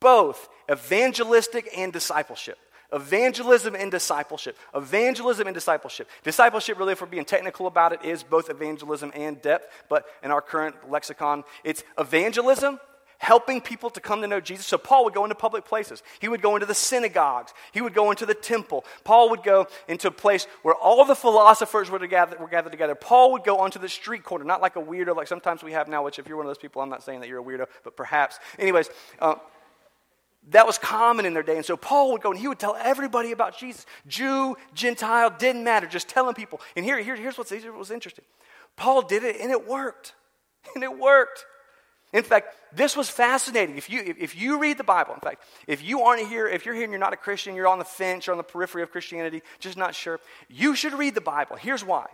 both 0.00 0.48
evangelistic 0.70 1.68
and 1.76 1.92
discipleship. 1.92 2.58
Evangelism 2.92 3.74
and 3.74 3.90
discipleship. 3.90 4.56
Evangelism 4.74 5.46
and 5.48 5.54
discipleship. 5.54 6.08
Discipleship, 6.22 6.78
really, 6.78 6.92
if 6.92 7.00
we're 7.00 7.08
being 7.08 7.24
technical 7.24 7.66
about 7.66 7.92
it, 7.92 8.04
is 8.04 8.22
both 8.22 8.50
evangelism 8.50 9.10
and 9.14 9.42
depth. 9.42 9.66
But 9.88 10.06
in 10.22 10.30
our 10.30 10.40
current 10.40 10.90
lexicon, 10.90 11.44
it's 11.64 11.82
evangelism 11.98 12.78
helping 13.18 13.60
people 13.60 13.90
to 13.90 14.00
come 14.00 14.20
to 14.20 14.26
know 14.26 14.40
Jesus. 14.40 14.66
So 14.66 14.76
Paul 14.76 15.04
would 15.04 15.14
go 15.14 15.24
into 15.24 15.34
public 15.34 15.64
places. 15.64 16.02
He 16.20 16.28
would 16.28 16.42
go 16.42 16.56
into 16.56 16.66
the 16.66 16.74
synagogues. 16.74 17.54
He 17.72 17.80
would 17.80 17.94
go 17.94 18.10
into 18.10 18.26
the 18.26 18.34
temple. 18.34 18.84
Paul 19.02 19.30
would 19.30 19.42
go 19.42 19.66
into 19.88 20.08
a 20.08 20.10
place 20.10 20.46
where 20.62 20.74
all 20.74 21.04
the 21.04 21.16
philosophers 21.16 21.90
were, 21.90 21.98
together, 21.98 22.36
were 22.38 22.48
gathered 22.48 22.72
together. 22.72 22.94
Paul 22.94 23.32
would 23.32 23.44
go 23.44 23.58
onto 23.58 23.78
the 23.78 23.88
street 23.88 24.24
corner, 24.24 24.44
not 24.44 24.60
like 24.60 24.76
a 24.76 24.82
weirdo 24.82 25.16
like 25.16 25.26
sometimes 25.26 25.62
we 25.62 25.72
have 25.72 25.88
now, 25.88 26.04
which 26.04 26.18
if 26.18 26.28
you're 26.28 26.36
one 26.36 26.46
of 26.46 26.50
those 26.50 26.58
people, 26.58 26.82
I'm 26.82 26.90
not 26.90 27.02
saying 27.02 27.20
that 27.20 27.28
you're 27.28 27.40
a 27.40 27.44
weirdo, 27.44 27.66
but 27.82 27.96
perhaps. 27.96 28.38
Anyways, 28.58 28.90
uh, 29.20 29.36
that 30.50 30.66
was 30.66 30.78
common 30.78 31.26
in 31.26 31.34
their 31.34 31.42
day. 31.42 31.56
And 31.56 31.64
so 31.64 31.76
Paul 31.76 32.12
would 32.12 32.22
go 32.22 32.30
and 32.30 32.38
he 32.38 32.48
would 32.48 32.58
tell 32.58 32.76
everybody 32.78 33.32
about 33.32 33.56
Jesus. 33.56 33.86
Jew, 34.06 34.56
Gentile, 34.74 35.30
didn't 35.30 35.64
matter, 35.64 35.86
just 35.86 36.08
telling 36.08 36.34
people. 36.34 36.60
And 36.76 36.84
here, 36.84 36.98
here 36.98 37.16
here's 37.16 37.38
what's, 37.38 37.50
what 37.50 37.78
was 37.78 37.90
interesting 37.90 38.24
Paul 38.76 39.02
did 39.02 39.24
it 39.24 39.40
and 39.40 39.50
it 39.50 39.66
worked. 39.66 40.14
And 40.74 40.82
it 40.82 40.98
worked. 40.98 41.44
In 42.14 42.22
fact, 42.22 42.56
this 42.72 42.96
was 42.96 43.10
fascinating. 43.10 43.76
If 43.76 43.90
you, 43.90 44.14
if 44.18 44.34
you 44.34 44.58
read 44.58 44.78
the 44.78 44.84
Bible, 44.84 45.12
in 45.12 45.20
fact, 45.20 45.42
if 45.66 45.84
you 45.84 46.02
aren't 46.02 46.26
here, 46.26 46.46
if 46.48 46.64
you're 46.64 46.74
here 46.74 46.84
and 46.84 46.90
you're 46.92 46.98
not 46.98 47.12
a 47.12 47.18
Christian, 47.18 47.54
you're 47.54 47.68
on 47.68 47.78
the 47.78 47.84
fence, 47.84 48.26
you're 48.26 48.32
on 48.32 48.38
the 48.38 48.44
periphery 48.44 48.82
of 48.82 48.90
Christianity, 48.90 49.42
just 49.58 49.76
not 49.76 49.94
sure, 49.94 50.20
you 50.48 50.74
should 50.74 50.94
read 50.94 51.14
the 51.14 51.20
Bible. 51.20 51.56
Here's 51.56 51.84
why. 51.84 52.06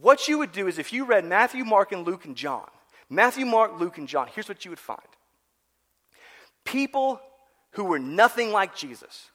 What 0.00 0.26
you 0.26 0.38
would 0.38 0.52
do 0.52 0.68
is 0.68 0.78
if 0.78 0.92
you 0.92 1.04
read 1.04 1.24
Matthew, 1.24 1.64
Mark, 1.64 1.92
and 1.92 2.06
Luke 2.06 2.24
and 2.24 2.36
John, 2.36 2.68
Matthew, 3.10 3.44
Mark, 3.44 3.78
Luke, 3.78 3.98
and 3.98 4.08
John, 4.08 4.28
here's 4.32 4.48
what 4.48 4.64
you 4.64 4.70
would 4.70 4.78
find 4.78 5.00
people 6.64 7.20
who 7.72 7.84
were 7.84 7.98
nothing 7.98 8.50
like 8.50 8.74
Jesus, 8.74 9.30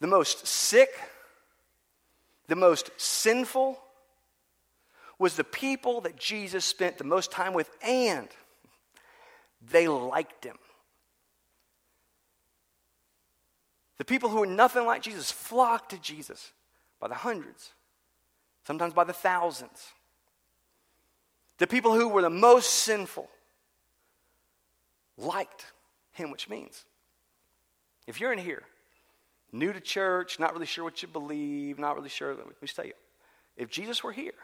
the 0.00 0.06
most 0.06 0.46
sick, 0.46 0.90
the 2.46 2.56
most 2.56 2.90
sinful, 2.96 3.78
was 5.18 5.36
the 5.36 5.44
people 5.44 6.00
that 6.02 6.16
Jesus 6.16 6.64
spent 6.64 6.98
the 6.98 7.04
most 7.04 7.30
time 7.30 7.52
with, 7.52 7.68
and 7.82 8.28
they 9.70 9.88
liked 9.88 10.44
him. 10.44 10.56
The 13.98 14.04
people 14.04 14.28
who 14.28 14.38
were 14.38 14.46
nothing 14.46 14.86
like 14.86 15.02
Jesus 15.02 15.30
flocked 15.30 15.90
to 15.90 15.98
Jesus 15.98 16.52
by 17.00 17.08
the 17.08 17.14
hundreds, 17.14 17.72
sometimes 18.64 18.94
by 18.94 19.04
the 19.04 19.12
thousands. 19.12 19.92
The 21.58 21.66
people 21.66 21.92
who 21.94 22.08
were 22.08 22.22
the 22.22 22.30
most 22.30 22.70
sinful 22.70 23.28
liked 25.16 25.66
him, 26.18 26.30
which 26.30 26.48
means 26.48 26.84
if 28.06 28.20
you're 28.20 28.32
in 28.32 28.38
here, 28.38 28.62
new 29.52 29.72
to 29.72 29.80
church, 29.80 30.38
not 30.38 30.52
really 30.52 30.66
sure 30.66 30.84
what 30.84 31.00
you 31.00 31.08
believe, 31.08 31.78
not 31.78 31.96
really 31.96 32.08
sure, 32.10 32.34
let 32.34 32.46
me 32.46 32.52
just 32.60 32.76
tell 32.76 32.84
you, 32.84 32.92
if 33.56 33.70
Jesus 33.70 34.04
were 34.04 34.12
here, 34.12 34.34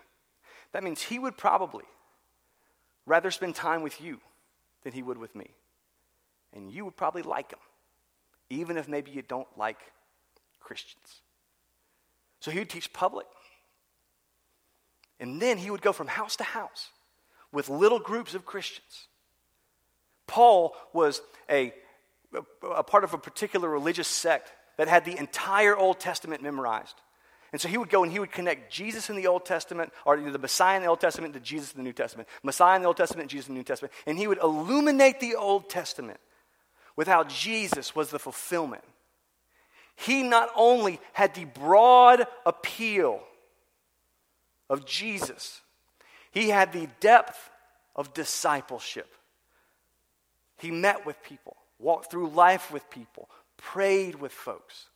that 0.72 0.82
means 0.82 1.02
he 1.02 1.18
would 1.18 1.36
probably 1.36 1.84
rather 3.06 3.30
spend 3.30 3.54
time 3.54 3.82
with 3.82 4.00
you 4.00 4.18
than 4.82 4.92
he 4.92 5.02
would 5.02 5.18
with 5.18 5.34
me. 5.34 5.50
And 6.52 6.70
you 6.70 6.84
would 6.84 6.96
probably 6.96 7.22
like 7.22 7.52
him, 7.52 7.58
even 8.48 8.76
if 8.76 8.88
maybe 8.88 9.10
you 9.10 9.22
don't 9.22 9.48
like 9.56 9.78
Christians. 10.60 11.22
So 12.40 12.50
he 12.50 12.58
would 12.58 12.70
teach 12.70 12.92
public. 12.92 13.26
And 15.20 15.40
then 15.40 15.58
he 15.58 15.70
would 15.70 15.82
go 15.82 15.92
from 15.92 16.08
house 16.08 16.36
to 16.36 16.44
house 16.44 16.90
with 17.52 17.68
little 17.68 17.98
groups 17.98 18.34
of 18.34 18.44
Christians. 18.44 19.08
Paul 20.26 20.74
was 20.92 21.20
a, 21.50 21.72
a 22.62 22.82
part 22.82 23.04
of 23.04 23.14
a 23.14 23.18
particular 23.18 23.68
religious 23.68 24.08
sect 24.08 24.52
that 24.76 24.88
had 24.88 25.04
the 25.04 25.16
entire 25.18 25.76
Old 25.76 26.00
Testament 26.00 26.42
memorized. 26.42 26.96
And 27.52 27.60
so 27.60 27.68
he 27.68 27.78
would 27.78 27.88
go 27.88 28.02
and 28.02 28.10
he 28.10 28.18
would 28.18 28.32
connect 28.32 28.72
Jesus 28.72 29.10
in 29.10 29.14
the 29.14 29.28
Old 29.28 29.46
Testament, 29.46 29.92
or 30.04 30.16
the 30.16 30.38
Messiah 30.40 30.76
in 30.76 30.82
the 30.82 30.88
Old 30.88 31.00
Testament 31.00 31.34
to 31.34 31.40
Jesus 31.40 31.72
in 31.72 31.78
the 31.78 31.84
New 31.84 31.92
Testament, 31.92 32.28
Messiah 32.42 32.74
in 32.74 32.82
the 32.82 32.88
Old 32.88 32.96
Testament, 32.96 33.30
Jesus 33.30 33.48
in 33.48 33.54
the 33.54 33.58
New 33.60 33.64
Testament. 33.64 33.94
And 34.06 34.18
he 34.18 34.26
would 34.26 34.38
illuminate 34.38 35.20
the 35.20 35.36
Old 35.36 35.70
Testament 35.70 36.18
with 36.96 37.06
how 37.06 37.22
Jesus 37.24 37.94
was 37.94 38.10
the 38.10 38.18
fulfillment. 38.18 38.82
He 39.94 40.24
not 40.24 40.50
only 40.56 41.00
had 41.12 41.34
the 41.34 41.44
broad 41.44 42.26
appeal 42.44 43.20
of 44.68 44.84
Jesus, 44.84 45.60
he 46.32 46.48
had 46.48 46.72
the 46.72 46.88
depth 46.98 47.50
of 47.94 48.12
discipleship. 48.14 49.14
He 50.64 50.70
met 50.70 51.04
with 51.04 51.22
people, 51.22 51.58
walked 51.78 52.10
through 52.10 52.30
life 52.30 52.72
with 52.72 52.88
people, 52.88 53.28
prayed 53.58 54.14
with 54.14 54.32
folks. 54.32 54.86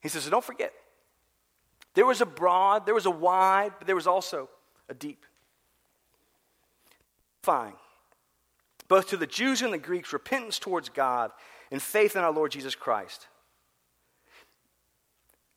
He 0.00 0.08
says, 0.08 0.24
so 0.24 0.30
don't 0.30 0.42
forget, 0.44 0.72
there 1.94 2.04
was 2.04 2.20
a 2.20 2.26
broad, 2.26 2.84
there 2.84 2.96
was 2.96 3.06
a 3.06 3.12
wide, 3.12 3.74
but 3.78 3.86
there 3.86 3.94
was 3.94 4.08
also 4.08 4.48
a 4.88 4.94
deep. 4.94 5.24
Fine. 7.44 7.74
Both 8.88 9.10
to 9.10 9.16
the 9.16 9.26
Jews 9.26 9.62
and 9.62 9.72
the 9.72 9.78
Greeks, 9.78 10.12
repentance 10.12 10.58
towards 10.58 10.88
God 10.88 11.30
and 11.70 11.80
faith 11.80 12.16
in 12.16 12.22
our 12.22 12.32
Lord 12.32 12.50
Jesus 12.50 12.74
Christ. 12.74 13.28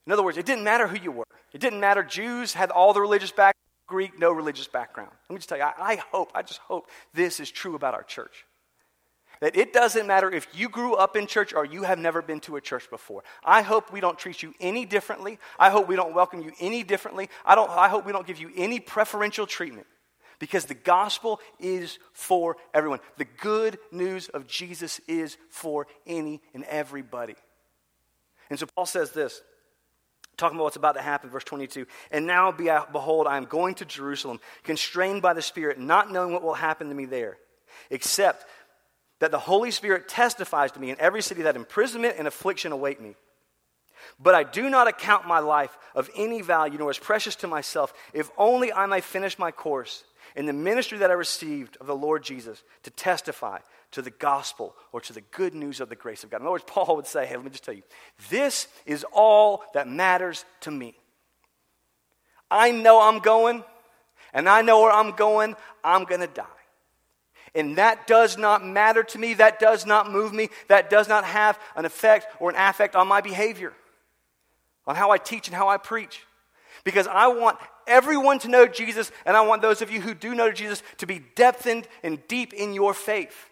In 0.06 0.13
other 0.13 0.22
words, 0.22 0.38
it 0.38 0.46
didn't 0.46 0.63
matter 0.63 0.88
who 0.88 0.98
you 0.98 1.12
were. 1.12 1.26
It 1.52 1.62
didn't 1.62 1.80
matter. 1.80 2.04
Jews 2.04 2.54
had 2.54 2.70
all 2.70 2.94
the 2.94 3.02
religious 3.02 3.32
background, 3.32 3.56
Greek, 3.91 4.17
no 4.17 4.32
religious 4.32 4.67
background. 4.67 5.12
Let 5.30 5.34
me 5.34 5.38
just 5.39 5.49
tell 5.49 5.58
you, 5.58 5.65
I, 5.65 5.73
I 5.77 5.95
hope, 6.13 6.32
I 6.34 6.43
just 6.43 6.62
hope 6.62 6.89
this 7.13 7.41
is 7.41 7.51
true 7.51 7.75
about 7.75 7.93
our 7.93 8.04
church. 8.04 8.45
That 9.41 9.58
it 9.58 9.73
doesn't 9.73 10.08
matter 10.08 10.32
if 10.32 10.47
you 10.54 10.69
grew 10.69 10.95
up 10.95 11.17
in 11.17 11.27
church 11.27 11.54
or 11.54 11.65
you 11.65 11.84
have 11.84 11.99
never 11.99 12.21
been 12.21 12.39
to 12.41 12.56
a 12.56 12.62
church 12.62 12.89
before. 12.89 13.23
I 13.43 13.63
hope 13.63 13.91
we 13.91 13.99
don't 13.99 14.17
treat 14.17 14.41
you 14.41 14.54
any 14.62 14.86
differently. 14.86 15.39
I 15.60 15.71
hope 15.71 15.89
we 15.89 15.97
don't 15.97 16.15
welcome 16.15 16.41
you 16.41 16.54
any 16.62 16.84
differently. 16.84 17.30
I, 17.45 17.56
don't, 17.56 17.69
I 17.69 17.89
hope 17.89 18.06
we 18.06 18.13
don't 18.13 18.25
give 18.25 18.39
you 18.39 18.49
any 18.56 18.80
preferential 18.80 19.45
treatment 19.45 19.88
because 20.39 20.65
the 20.65 20.73
gospel 20.73 21.41
is 21.60 21.99
for 22.13 22.56
everyone. 22.73 22.99
The 23.17 23.25
good 23.25 23.77
news 23.91 24.30
of 24.30 24.47
Jesus 24.47 25.01
is 25.08 25.38
for 25.49 25.86
any 26.08 26.41
and 26.54 26.63
everybody. 26.63 27.36
And 28.49 28.58
so 28.58 28.67
Paul 28.67 28.86
says 28.86 29.12
this, 29.12 29.41
talking 30.41 30.58
about 30.58 30.65
what's 30.65 30.75
about 30.75 30.95
to 30.95 31.01
happen, 31.01 31.30
verse 31.30 31.45
22. 31.45 31.86
And 32.12 32.25
now, 32.25 32.51
behold, 32.51 33.27
I 33.27 33.38
am 33.38 33.45
going 33.45 33.75
to 33.75 33.86
Jerusalem, 33.86 34.39
constrained 34.63 35.21
by 35.21 35.34
the 35.34 35.41
Spirit, 35.41 35.80
not 35.80 36.12
knowing 36.12 36.34
what 36.34 36.43
will 36.43 36.54
happen 36.54 36.89
to 36.89 36.95
me 36.95 37.06
there, 37.06 37.38
except 37.89 38.45
that 39.19 39.32
the 39.32 39.39
Holy 39.39 39.71
Spirit 39.71 40.10
testifies 40.10 40.71
to 40.73 40.80
me 40.80 40.89
in 40.89 40.99
every 40.99 41.21
city 41.21 41.43
that 41.43 41.56
imprisonment 41.56 42.15
and 42.17 42.27
affliction 42.27 42.71
await 42.71 42.99
me. 42.99 43.15
But 44.19 44.36
I 44.36 44.43
do 44.43 44.69
not 44.69 44.88
account 44.88 45.27
my 45.27 45.39
life 45.39 45.77
of 45.95 46.10
any 46.15 46.41
value, 46.41 46.77
nor 46.77 46.89
as 46.89 46.97
precious 46.97 47.36
to 47.38 47.47
myself, 47.47 47.93
if 48.13 48.30
only 48.38 48.73
I 48.73 48.88
may 48.88 48.99
finish 48.99 49.39
my 49.39 49.51
course 49.51 50.04
in 50.36 50.46
the 50.46 50.54
ministry 50.54 51.00
that 51.00 51.12
I 51.12 51.15
received 51.15 51.78
of 51.82 51.88
the 51.88 51.96
Lord 51.96 52.24
Jesus 52.24 52.63
to 52.84 52.91
testify 52.91 53.60
to 53.91 54.02
the 54.02 54.12
gospel 54.12 54.76
or 54.91 55.02
to 55.02 55.13
the 55.13 55.22
good 55.22 55.54
news 55.54 55.80
of 55.80 55.89
the 55.89 55.96
grace 55.96 56.24
of 56.24 56.30
God. 56.30 56.38
In 56.38 56.44
other 56.44 56.52
words, 56.52 56.63
Paul 56.67 56.96
would 56.96 57.08
say, 57.08 57.26
hey, 57.26 57.36
let 57.36 57.46
me 57.46 57.52
just 57.52 57.63
tell 57.63 57.74
you, 57.74 57.84
this 58.30 58.67
is 58.86 59.06
all 59.12 59.63
that 59.74 59.88
matters 59.88 60.46
to 60.62 60.72
me. 60.72 60.96
I 62.50 62.72
know 62.72 63.02
I'm 63.02 63.20
going, 63.20 63.63
and 64.34 64.48
I 64.48 64.62
know 64.62 64.82
where 64.82 64.91
I'm 64.91 65.12
going, 65.12 65.56
I'm 65.84 66.04
going 66.04 66.22
to 66.22 66.28
die. 66.28 66.46
And 67.54 67.78
that 67.78 68.08
does 68.08 68.38
not 68.38 68.65
matter 68.65 69.04
to 69.04 69.20
me. 69.20 69.34
That 69.34 69.60
does 69.60 69.86
not 69.86 70.10
move 70.10 70.34
me. 70.34 70.50
That 70.67 70.89
does 70.89 71.10
not 71.10 71.26
have 71.26 71.60
an 71.76 71.86
effect 71.86 72.28
or 72.39 72.50
an 72.50 72.56
affect 72.56 72.96
on 72.96 73.08
my 73.08 73.20
behavior, 73.20 73.74
on 74.88 74.96
how 74.96 75.12
I 75.12 75.17
teach 75.17 75.48
and 75.48 75.56
how 75.56 75.67
I 75.67 75.78
preach. 75.78 76.26
Because 76.84 77.08
I 77.08 77.28
want 77.28 77.58
everyone 77.88 78.39
to 78.39 78.48
know 78.48 78.67
Jesus, 78.67 79.12
and 79.26 79.38
I 79.38 79.41
want 79.41 79.62
those 79.62 79.82
of 79.82 79.91
you 79.91 80.02
who 80.02 80.13
do 80.13 80.34
know 80.34 80.52
Jesus 80.52 80.82
to 80.98 81.06
be 81.06 81.22
depthened 81.36 81.88
and 82.04 82.26
deep 82.28 82.54
in 82.54 82.74
your 82.74 82.94
faith. 82.94 83.50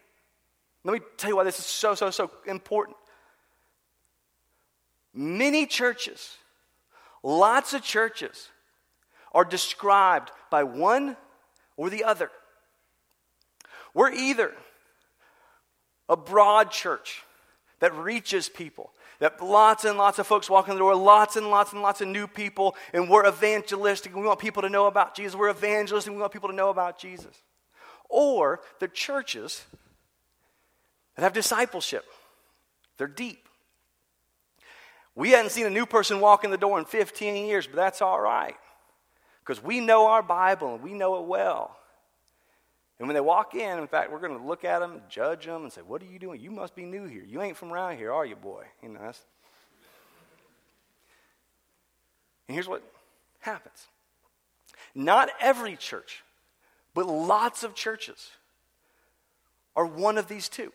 Let 0.84 0.94
me 0.94 1.02
tell 1.18 1.30
you 1.30 1.36
why 1.36 1.44
this 1.44 1.60
is 1.60 1.66
so, 1.66 1.96
so, 1.96 2.10
so 2.10 2.32
important. 2.46 2.98
Many 5.14 5.66
churches, 5.66 6.38
lots 7.24 7.74
of 7.74 7.84
churches, 7.84 8.50
are 9.34 9.46
described 9.46 10.32
by 10.50 10.64
one 10.64 11.18
or 11.78 11.90
the 11.90 12.04
other. 12.04 12.32
We're 13.94 14.12
either 14.12 14.54
a 16.08 16.18
broad 16.18 16.72
church 16.72 17.24
that 17.80 17.94
reaches 17.96 18.50
people, 18.50 18.92
that 19.20 19.42
lots 19.44 19.86
and 19.86 19.98
lots 19.98 20.20
of 20.20 20.28
folks 20.28 20.50
walk 20.50 20.68
in 20.68 20.76
the 20.76 20.80
door, 20.80 20.96
lots 20.96 21.36
and 21.36 21.50
lots 21.50 21.74
and 21.74 21.82
lots 21.82 22.02
of 22.02 22.08
new 22.08 22.28
people, 22.28 22.76
and 22.94 23.10
we're 23.10 23.28
evangelistic 23.28 24.14
and 24.14 24.22
we 24.22 24.28
want 24.28 24.40
people 24.40 24.62
to 24.62 24.70
know 24.70 24.88
about 24.88 25.16
Jesus. 25.16 25.36
We're 25.36 25.50
evangelists 25.50 26.08
and 26.08 26.16
we 26.16 26.22
want 26.22 26.34
people 26.34 26.50
to 26.50 26.56
know 26.56 26.70
about 26.70 26.98
Jesus. 26.98 27.44
Or 28.10 28.62
the 28.80 28.88
churches 28.88 29.66
that 31.16 31.24
have 31.24 31.34
discipleship, 31.34 32.06
they're 32.98 33.08
deep. 33.08 33.48
We 35.16 35.32
hadn't 35.32 35.52
seen 35.52 35.66
a 35.66 35.70
new 35.70 35.86
person 35.86 36.22
walk 36.22 36.44
in 36.44 36.52
the 36.52 36.58
door 36.58 36.80
in 36.80 36.86
15 36.86 37.46
years, 37.46 37.68
but 37.68 37.76
that's 37.76 38.02
all 38.02 38.20
right 38.20 38.56
because 39.50 39.64
we 39.64 39.80
know 39.80 40.06
our 40.06 40.22
Bible 40.22 40.76
and 40.76 40.84
we 40.84 40.94
know 40.94 41.16
it 41.16 41.26
well. 41.26 41.76
And 43.00 43.08
when 43.08 43.16
they 43.16 43.22
walk 43.22 43.56
in, 43.56 43.80
in 43.80 43.88
fact, 43.88 44.12
we're 44.12 44.20
going 44.20 44.38
to 44.38 44.46
look 44.46 44.66
at 44.66 44.80
them 44.80 45.02
judge 45.10 45.46
them 45.46 45.64
and 45.64 45.72
say, 45.72 45.82
What 45.82 46.02
are 46.02 46.06
you 46.06 46.20
doing? 46.20 46.42
You 46.42 46.52
must 46.52 46.76
be 46.76 46.86
new 46.86 47.06
here. 47.06 47.24
You 47.26 47.42
ain't 47.42 47.56
from 47.56 47.72
around 47.72 47.98
here, 47.98 48.12
are 48.12 48.26
you, 48.26 48.36
boy? 48.36 48.66
You 48.84 48.90
know, 48.90 49.00
that's. 49.02 49.22
And 52.48 52.56
here's 52.56 52.68
what 52.68 52.84
happens 53.40 53.88
not 54.94 55.30
every 55.40 55.76
church, 55.76 56.24
but 56.94 57.08
lots 57.08 57.64
of 57.64 57.74
churches 57.74 58.32
are 59.76 59.86
one 59.86 60.18
of 60.18 60.28
these 60.28 60.50
two. 60.50 60.74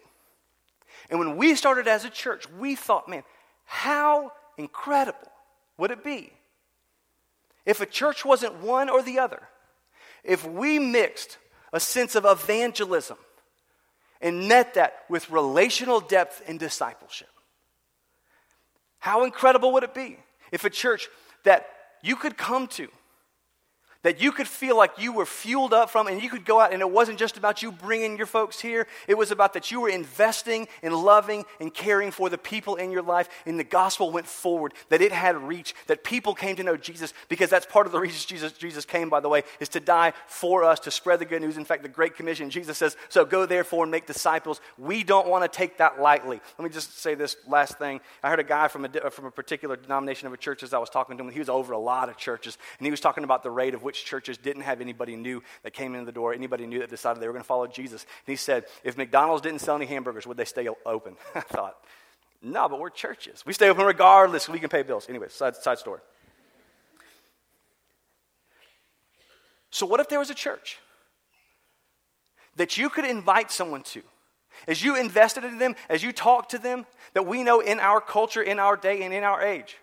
And 1.11 1.19
when 1.19 1.37
we 1.37 1.55
started 1.55 1.89
as 1.89 2.05
a 2.05 2.11
church, 2.11 2.49
we 2.59 2.75
thought, 2.75 3.09
man, 3.09 3.25
how 3.67 4.33
incredible 4.57 5.33
would 5.77 5.91
it 5.91 6.05
be 6.05 6.33
if 7.67 7.81
a 7.81 7.87
church 7.87 8.25
wasn't 8.25 8.55
one 8.63 8.89
or 8.89 9.03
the 9.03 9.19
other? 9.19 9.43
If 10.23 10.47
we 10.47 10.79
mixed 10.79 11.37
a 11.75 11.81
sense 11.81 12.15
of 12.15 12.25
evangelism 12.25 13.19
and 14.21 14.49
met 14.49 14.75
that 14.75 15.01
with 15.11 15.29
relational 15.29 16.01
depth 16.01 16.41
and 16.47 16.59
discipleship. 16.59 17.29
How 19.01 19.25
incredible 19.25 19.73
would 19.73 19.83
it 19.83 19.93
be 19.93 20.17
if 20.53 20.65
a 20.65 20.71
church 20.71 21.09
that 21.43 21.67
you 22.01 22.15
could 22.15 22.39
come 22.39 22.69
to 22.69 22.89
that 24.05 24.23
you 24.23 24.31
could 24.31 24.47
feel 24.47 24.77
like 24.77 24.93
you 24.99 25.13
were 25.13 25.27
fueled 25.27 25.75
up 25.75 25.91
from, 25.91 26.07
and 26.07 26.23
you 26.23 26.31
could 26.31 26.45
go 26.45 26.61
out, 26.61 26.73
and 26.73 26.81
it 26.81 26.91
wasn't 26.91 27.19
just 27.19 27.37
about 27.37 27.63
you 27.63 27.73
bringing 27.73 28.17
your 28.17 28.27
folks 28.27 28.61
here. 28.61 28.87
It 29.09 29.19
was 29.19 29.33
about 29.33 29.55
that 29.55 29.71
you 29.71 29.81
were 29.81 29.89
investing 29.89 30.69
and 30.83 30.95
loving 30.95 31.45
and 31.59 31.75
caring 31.75 32.13
for 32.13 32.29
the 32.29 32.39
people 32.39 32.77
in 32.77 32.93
your 32.93 33.03
life, 33.03 33.29
and 33.45 33.59
the 33.59 33.65
gospel 33.65 34.13
went 34.13 34.27
forward, 34.27 34.75
that 34.91 35.01
it 35.01 35.11
had 35.11 35.37
reach, 35.37 35.75
that 35.89 36.05
people 36.05 36.35
came 36.35 36.55
to 36.57 36.63
know 36.63 36.77
Jesus, 36.77 37.13
because 37.29 37.51
that's 37.51 37.67
part 37.67 37.87
of 37.87 37.93
the 37.93 37.99
reason 37.99 38.21
Jesus, 38.29 38.53
Jesus 38.53 38.85
came, 38.85 39.09
by 39.09 39.21
the 39.21 39.29
way, 39.29 39.43
is 39.59 39.69
to 39.71 39.81
die 39.81 40.13
for 40.27 40.65
us, 40.65 40.79
to 40.81 40.91
spread 40.91 41.19
the 41.19 41.25
good 41.25 41.41
news. 41.41 41.57
In 41.57 41.65
fact, 41.65 41.83
the 41.83 41.89
Great 41.89 42.15
Commission, 42.15 42.51
Jesus 42.51 42.79
says, 42.79 42.97
So 43.09 43.25
go 43.25 43.47
therefore 43.47 43.85
and 43.85 43.91
make 43.91 44.07
disciples. 44.07 44.61
We 44.79 45.03
don't 45.03 45.29
want 45.29 45.51
to 45.51 45.57
take 45.57 45.79
that 45.79 46.01
lightly. 46.01 46.41
Let 46.59 46.65
me 46.65 46.71
just 46.71 46.99
say 46.99 47.15
this 47.15 47.37
last 47.49 47.79
thing. 47.79 48.01
I 48.23 48.29
heard 48.29 48.41
a 48.41 48.45
guy 48.45 48.69
from 48.69 48.85
a, 48.85 49.11
from 49.11 49.25
a 49.25 49.31
particular 49.31 49.77
denomination 49.77 50.27
of 50.27 50.35
a 50.35 50.37
church 50.37 50.63
as 50.63 50.75
I 50.75 50.79
was 50.79 50.91
talking 50.91 51.17
to 51.17 51.25
him, 51.25 51.31
he 51.31 51.39
was 51.39 51.49
over 51.49 51.73
a 51.73 51.79
lot 51.79 52.09
of 52.09 52.17
churches, 52.19 52.59
and 52.79 52.87
he 52.87 52.91
was 52.91 53.01
talking 53.01 53.25
about 53.25 53.43
the 53.43 53.51
rate 53.51 53.73
of 53.73 53.83
which 53.83 53.94
which 53.95 54.05
churches 54.05 54.37
didn't 54.37 54.63
have 54.63 54.81
anybody 54.81 55.15
new 55.15 55.41
that 55.63 55.73
came 55.73 55.95
in 55.95 56.05
the 56.05 56.11
door, 56.11 56.35
anybody 56.35 56.67
new 56.67 56.81
that 56.81 56.91
decided 56.91 57.23
they 57.23 57.29
were 57.29 57.33
going 57.33 57.45
to 57.45 57.47
follow 57.47 57.69
Jesus. 57.69 58.03
And 58.03 58.33
he 58.33 58.35
said, 58.35 58.65
if 58.83 58.97
McDonald's 58.97 59.41
didn't 59.41 59.61
sell 59.61 59.77
any 59.77 59.87
hamburgers, 59.87 60.27
would 60.27 60.37
they 60.37 60.45
stay 60.45 60.69
open? 60.85 61.15
I 61.37 61.41
thought, 61.41 61.77
no, 62.43 62.69
but 62.69 62.81
we're 62.81 62.91
churches. 62.91 63.45
We 63.47 63.53
stay 63.53 63.69
open 63.69 63.85
regardless. 63.85 64.49
We 64.49 64.59
can 64.59 64.69
pay 64.69 64.83
bills. 64.83 65.07
Anyway, 65.09 65.29
side, 65.29 65.55
side 65.55 65.79
story. 65.79 66.01
So, 69.71 69.87
what 69.87 70.01
if 70.01 70.09
there 70.09 70.19
was 70.19 70.31
a 70.31 70.35
church 70.35 70.79
that 72.57 72.77
you 72.77 72.91
could 72.91 73.05
invite 73.05 73.53
someone 73.53 73.83
to? 73.85 74.03
As 74.67 74.83
you 74.83 74.97
invested 74.97 75.45
in 75.45 75.59
them, 75.59 75.77
as 75.89 76.03
you 76.03 76.13
talked 76.13 76.51
to 76.51 76.59
them, 76.59 76.85
that 77.13 77.27
we 77.27 77.45
know 77.45 77.61
in 77.61 77.79
our 77.79 78.01
culture, 78.01 78.43
in 78.43 78.59
our 78.59 78.77
day, 78.77 79.03
and 79.03 79.15
in 79.15 79.23
our 79.23 79.41
age, 79.41 79.77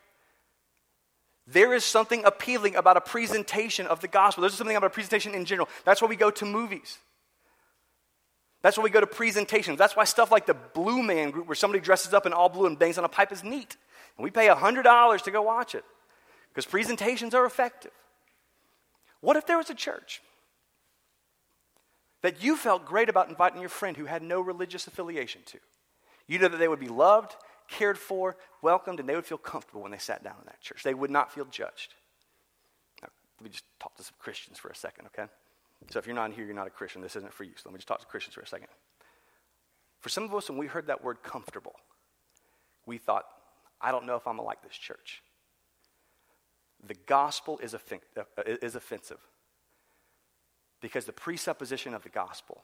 there 1.52 1.74
is 1.74 1.84
something 1.84 2.24
appealing 2.26 2.76
about 2.76 2.98
a 2.98 3.02
presentation 3.02 3.88
of 3.88 4.00
the 4.00 4.08
gospel. 4.08 4.42
There's 4.42 4.54
something 4.54 4.76
about 4.76 4.88
a 4.88 4.94
presentation 4.94 5.34
in 5.34 5.46
general. 5.46 5.70
That's 5.86 6.02
why 6.02 6.08
we 6.08 6.16
go 6.16 6.32
to 6.32 6.46
movies. 6.46 7.00
That's 8.62 8.78
why 8.78 8.84
we 8.84 8.90
go 8.90 9.00
to 9.00 9.08
presentations. 9.08 9.78
That's 9.78 9.96
why 9.96 10.04
stuff 10.04 10.32
like 10.32 10.46
the 10.46 10.54
Blue 10.54 11.02
Man 11.02 11.32
Group, 11.32 11.48
where 11.48 11.56
somebody 11.56 11.82
dresses 11.82 12.14
up 12.14 12.26
in 12.26 12.34
all 12.34 12.50
blue 12.50 12.68
and 12.68 12.78
bangs 12.78 12.98
on 12.98 13.04
a 13.04 13.10
pipe, 13.10 13.32
is 13.32 13.44
neat. 13.44 13.76
And 14.18 14.24
we 14.24 14.32
pay 14.32 14.48
$100 14.48 15.22
to 15.24 15.32
go 15.32 15.42
watch 15.42 15.74
it 15.74 15.84
because 16.50 16.66
presentations 16.66 17.34
are 17.34 17.46
effective. 17.46 17.92
What 19.20 19.36
if 19.36 19.48
there 19.48 19.58
was 19.58 19.70
a 19.70 19.76
church 19.76 20.22
that 22.22 22.44
you 22.44 22.56
felt 22.56 22.86
great 22.86 23.10
about 23.10 23.30
inviting 23.30 23.62
your 23.62 23.70
friend 23.70 23.98
who 23.98 24.06
had 24.06 24.22
no 24.22 24.42
religious 24.42 24.86
affiliation 24.86 25.42
to? 25.48 25.58
You 26.28 26.40
know 26.40 26.48
that 26.48 26.58
they 26.58 26.68
would 26.68 26.80
be 26.80 26.88
loved, 26.88 27.36
cared 27.72 27.98
for, 27.98 28.36
welcomed, 28.62 29.00
and 29.00 29.08
they 29.08 29.16
would 29.16 29.26
feel 29.26 29.38
comfortable 29.38 29.82
when 29.82 29.92
they 29.92 29.98
sat 29.98 30.24
down 30.24 30.36
in 30.40 30.46
that 30.46 30.60
church. 30.62 30.84
They 30.84 30.94
would 30.94 31.10
not 31.10 31.32
feel 31.32 31.46
judged. 31.46 31.96
Now, 33.02 33.08
let 33.40 33.44
me 33.46 33.50
just 33.50 33.64
talk 33.80 33.96
to 33.96 34.04
some 34.04 34.14
Christians 34.20 34.60
for 34.60 34.70
a 34.70 34.76
second, 34.76 35.08
okay? 35.08 35.32
So 35.90 35.98
if 35.98 36.06
you're 36.06 36.16
not 36.16 36.32
here, 36.34 36.46
you're 36.46 36.54
not 36.54 36.68
a 36.68 36.72
Christian. 36.72 37.02
This 37.02 37.16
isn't 37.16 37.34
for 37.34 37.46
you. 37.46 37.54
So 37.56 37.64
let 37.66 37.74
me 37.74 37.78
just 37.78 37.88
talk 37.88 38.02
to 38.02 38.06
Christians 38.06 38.36
for 38.36 38.42
a 38.42 38.48
second. 38.48 38.68
For 40.02 40.10
some 40.10 40.24
of 40.24 40.36
us, 40.36 40.50
when 40.50 40.60
we 40.60 40.68
heard 40.68 40.88
that 40.88 41.04
word 41.04 41.24
comfortable, 41.24 41.76
we 42.86 42.98
thought, 42.98 43.26
I 43.80 43.92
don't 43.92 44.06
know 44.06 44.16
if 44.16 44.28
I'm 44.28 44.36
going 44.36 44.44
to 44.44 44.48
like 44.48 44.62
this 44.62 44.76
church. 44.76 45.24
The 46.86 46.96
gospel 47.06 47.60
is, 47.64 47.74
offen- 47.74 48.02
uh, 48.18 48.24
is 48.46 48.76
offensive 48.76 49.20
because 50.82 51.06
the 51.06 51.14
presupposition 51.14 51.94
of 51.94 52.04
the 52.04 52.10
gospel 52.10 52.64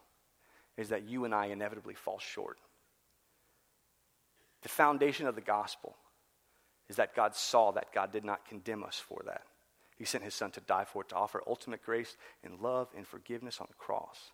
is 0.75 0.89
that 0.89 1.03
you 1.03 1.25
and 1.25 1.33
I 1.33 1.47
inevitably 1.47 1.93
fall 1.93 2.19
short 2.19 2.57
the 4.61 4.69
foundation 4.69 5.27
of 5.27 5.35
the 5.35 5.41
gospel 5.41 5.95
is 6.89 6.95
that 6.95 7.15
God 7.15 7.35
saw 7.35 7.71
that 7.71 7.93
God 7.93 8.11
did 8.11 8.23
not 8.23 8.47
condemn 8.47 8.83
us 8.83 8.97
for 8.97 9.21
that. 9.25 9.43
He 9.97 10.05
sent 10.05 10.23
his 10.23 10.35
son 10.35 10.51
to 10.51 10.61
die 10.61 10.85
for 10.85 11.01
it, 11.01 11.09
to 11.09 11.15
offer 11.15 11.41
ultimate 11.47 11.83
grace 11.83 12.15
and 12.43 12.59
love 12.59 12.87
and 12.95 13.05
forgiveness 13.05 13.59
on 13.59 13.67
the 13.69 13.75
cross. 13.75 14.31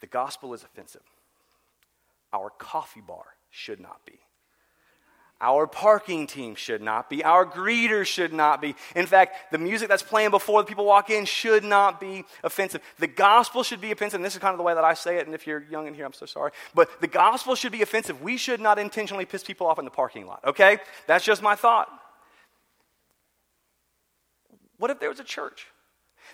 The 0.00 0.06
gospel 0.06 0.52
is 0.52 0.62
offensive. 0.62 1.02
Our 2.32 2.50
coffee 2.50 3.00
bar 3.00 3.24
should 3.50 3.80
not 3.80 4.04
be. 4.04 4.20
Our 5.42 5.66
parking 5.66 6.28
team 6.28 6.54
should 6.54 6.80
not 6.80 7.10
be. 7.10 7.24
Our 7.24 7.44
greeters 7.44 8.06
should 8.06 8.32
not 8.32 8.62
be. 8.62 8.76
In 8.94 9.06
fact, 9.06 9.50
the 9.50 9.58
music 9.58 9.88
that's 9.88 10.02
playing 10.02 10.30
before 10.30 10.62
the 10.62 10.68
people 10.68 10.84
walk 10.84 11.10
in 11.10 11.24
should 11.24 11.64
not 11.64 12.00
be 12.00 12.24
offensive. 12.44 12.80
The 13.00 13.08
gospel 13.08 13.64
should 13.64 13.80
be 13.80 13.90
offensive. 13.90 14.18
And 14.18 14.24
this 14.24 14.34
is 14.34 14.38
kind 14.38 14.54
of 14.54 14.58
the 14.58 14.62
way 14.62 14.72
that 14.72 14.84
I 14.84 14.94
say 14.94 15.18
it. 15.18 15.26
And 15.26 15.34
if 15.34 15.44
you're 15.44 15.64
young 15.68 15.88
in 15.88 15.94
here, 15.94 16.06
I'm 16.06 16.12
so 16.12 16.26
sorry. 16.26 16.52
But 16.76 16.88
the 17.00 17.08
gospel 17.08 17.56
should 17.56 17.72
be 17.72 17.82
offensive. 17.82 18.22
We 18.22 18.36
should 18.36 18.60
not 18.60 18.78
intentionally 18.78 19.24
piss 19.24 19.42
people 19.42 19.66
off 19.66 19.80
in 19.80 19.84
the 19.84 19.90
parking 19.90 20.26
lot, 20.26 20.44
okay? 20.46 20.78
That's 21.08 21.24
just 21.24 21.42
my 21.42 21.56
thought. 21.56 21.90
What 24.78 24.92
if 24.92 25.00
there 25.00 25.08
was 25.08 25.18
a 25.18 25.24
church 25.24 25.66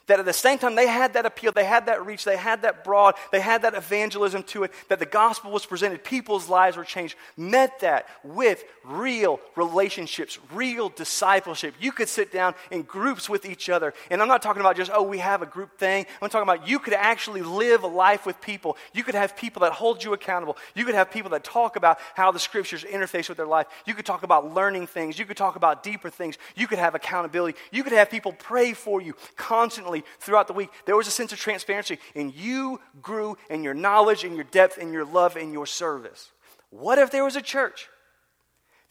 that 0.09 0.19
at 0.19 0.25
the 0.25 0.33
same 0.33 0.59
time 0.59 0.75
they 0.75 0.89
had 0.89 1.15
that 1.15 1.25
appeal, 1.25 1.53
they 1.53 1.65
had 1.65 1.87
that 1.87 2.05
reach, 2.05 2.25
they 2.25 2.37
had 2.37 2.63
that 2.63 2.83
broad, 2.83 3.15
they 3.31 3.41
had 3.41 3.63
that 3.63 3.75
evangelism 3.75 4.43
to 4.45 4.65
it, 4.65 4.73
that 4.89 4.99
the 4.99 5.07
gospel 5.07 5.51
was 5.51 5.65
presented, 5.65 6.03
people's 6.03 6.49
lives 6.49 6.77
were 6.77 6.85
changed. 6.85 7.17
Met 7.37 7.81
that 7.81 8.09
with 8.25 8.65
real 8.85 9.41
relationships, 9.55 10.39
real 10.53 10.89
discipleship. 10.89 11.75
You 11.79 11.93
could 11.93 12.09
sit 12.09 12.33
down 12.33 12.55
in 12.71 12.83
groups 12.83 13.29
with 13.29 13.47
each 13.47 13.69
other. 13.69 13.95
And 14.11 14.21
I'm 14.21 14.29
not 14.29 14.43
talking 14.43 14.61
about 14.61 14.77
just, 14.77 14.91
oh, 14.93 15.03
we 15.03 15.19
have 15.19 15.43
a 15.43 15.47
group 15.47 15.79
thing. 15.79 16.07
I'm 16.21 16.31
talking 16.31 16.49
about 16.49 16.67
you 16.67 16.79
could 16.79 16.95
actually 16.95 17.43
live 17.43 17.85
a 17.85 17.87
life 17.87 18.27
with 18.27 18.41
people. 18.41 18.77
You 18.95 19.05
could 19.05 19.15
have 19.15 19.37
people 19.37 19.61
that 19.61 19.73
hold 19.73 20.03
you 20.03 20.15
accountable. 20.15 20.57
You 20.75 20.85
could 20.85 20.95
have 20.95 21.11
people 21.11 21.31
that 21.31 21.45
talk 21.45 21.77
about 21.77 21.99
how 22.15 22.33
the 22.33 22.39
scriptures 22.39 22.83
interface 22.83 23.29
with 23.29 23.37
their 23.37 23.47
life. 23.47 23.67
You 23.85 23.95
could 23.95 24.07
talk 24.07 24.23
about 24.23 24.55
learning 24.55 24.87
things. 24.87 25.19
You 25.19 25.27
could 25.27 25.37
talk 25.37 25.57
about 25.57 25.83
deeper 25.83 26.11
things. 26.11 26.39
You 26.57 26.67
could 26.67 26.79
have 26.79 26.95
accountability. 26.95 27.59
You 27.71 27.85
could 27.85 27.93
have 27.93 28.11
people 28.11 28.33
pray 28.33 28.73
for 28.73 29.03
you 29.03 29.15
constantly 29.37 29.98
throughout 30.19 30.47
the 30.47 30.53
week, 30.53 30.71
there 30.87 30.97
was 30.97 31.07
a 31.07 31.13
sense 31.13 31.33
of 31.33 31.39
transparency, 31.39 31.99
and 32.15 32.35
you 32.35 32.81
grew 33.01 33.37
in 33.51 33.63
your 33.63 33.75
knowledge, 33.75 34.25
in 34.25 34.35
your 34.35 34.45
depth, 34.45 34.79
in 34.79 34.93
your 34.93 35.05
love, 35.05 35.37
in 35.37 35.53
your 35.53 35.67
service. 35.67 36.31
What 36.71 36.99
if 36.99 37.11
there 37.11 37.25
was 37.25 37.37
a 37.37 37.43
church 37.43 37.89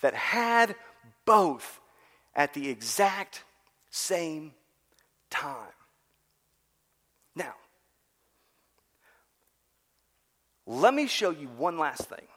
that 0.01 0.13
had 0.13 0.75
both 1.25 1.79
at 2.35 2.53
the 2.53 2.69
exact 2.69 3.43
same 3.89 4.53
time? 5.29 5.73
Now, 7.35 7.53
let 10.65 10.93
me 10.93 11.07
show 11.07 11.29
you 11.29 11.47
one 11.47 11.77
last 11.77 12.01
thing 12.03 12.27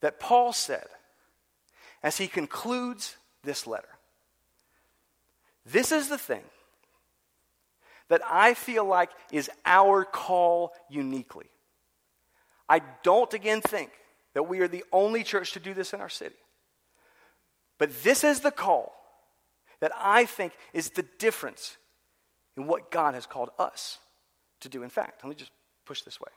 that 0.00 0.18
Paul 0.18 0.52
said 0.52 0.86
as 2.02 2.18
he 2.18 2.28
concludes 2.28 3.16
this 3.42 3.66
letter. 3.66 3.88
This 5.66 5.92
is 5.92 6.08
the 6.08 6.18
thing 6.18 6.42
that 8.08 8.22
I 8.24 8.54
feel 8.54 8.84
like 8.84 9.10
is 9.32 9.50
our 9.64 10.04
call 10.04 10.72
uniquely. 10.88 11.50
I 12.68 12.82
don't 13.02 13.32
again 13.34 13.60
think 13.60 13.90
that 14.34 14.44
we 14.44 14.60
are 14.60 14.68
the 14.68 14.84
only 14.92 15.24
church 15.24 15.52
to 15.52 15.60
do 15.60 15.74
this 15.74 15.92
in 15.92 16.00
our 16.00 16.08
city. 16.08 16.36
But 17.78 18.02
this 18.02 18.24
is 18.24 18.40
the 18.40 18.50
call 18.50 18.94
that 19.80 19.92
I 19.96 20.24
think 20.24 20.52
is 20.72 20.90
the 20.90 21.04
difference 21.18 21.76
in 22.56 22.66
what 22.66 22.90
God 22.90 23.14
has 23.14 23.26
called 23.26 23.50
us 23.58 23.98
to 24.60 24.68
do. 24.68 24.82
In 24.82 24.88
fact, 24.88 25.22
let 25.22 25.30
me 25.30 25.36
just 25.36 25.50
push 25.84 26.02
this 26.02 26.20
way. 26.20 26.30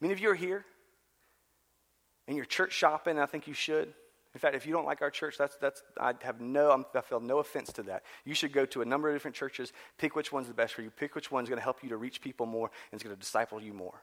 Many 0.00 0.12
of 0.12 0.20
you 0.20 0.30
are 0.30 0.34
here 0.34 0.64
and 2.26 2.36
you're 2.36 2.44
church 2.44 2.72
shopping, 2.72 3.18
I 3.18 3.26
think 3.26 3.46
you 3.46 3.54
should. 3.54 3.94
In 4.38 4.40
fact, 4.40 4.54
if 4.54 4.66
you 4.66 4.72
don't 4.72 4.84
like 4.84 5.02
our 5.02 5.10
church, 5.10 5.36
that's, 5.36 5.56
that's, 5.56 5.82
I 6.00 6.14
have 6.22 6.40
no, 6.40 6.84
I 6.94 7.00
feel 7.00 7.18
no 7.18 7.38
offense 7.40 7.72
to 7.72 7.82
that. 7.82 8.04
You 8.24 8.34
should 8.34 8.52
go 8.52 8.64
to 8.66 8.82
a 8.82 8.84
number 8.84 9.08
of 9.08 9.16
different 9.16 9.34
churches, 9.34 9.72
pick 9.96 10.14
which 10.14 10.30
one's 10.30 10.46
the 10.46 10.54
best 10.54 10.74
for 10.74 10.82
you, 10.82 10.90
pick 10.90 11.16
which 11.16 11.32
one's 11.32 11.48
going 11.48 11.58
to 11.58 11.62
help 11.64 11.82
you 11.82 11.88
to 11.88 11.96
reach 11.96 12.20
people 12.20 12.46
more 12.46 12.70
and 12.92 13.00
is 13.00 13.02
going 13.02 13.16
to 13.16 13.20
disciple 13.20 13.60
you 13.60 13.72
more. 13.72 14.00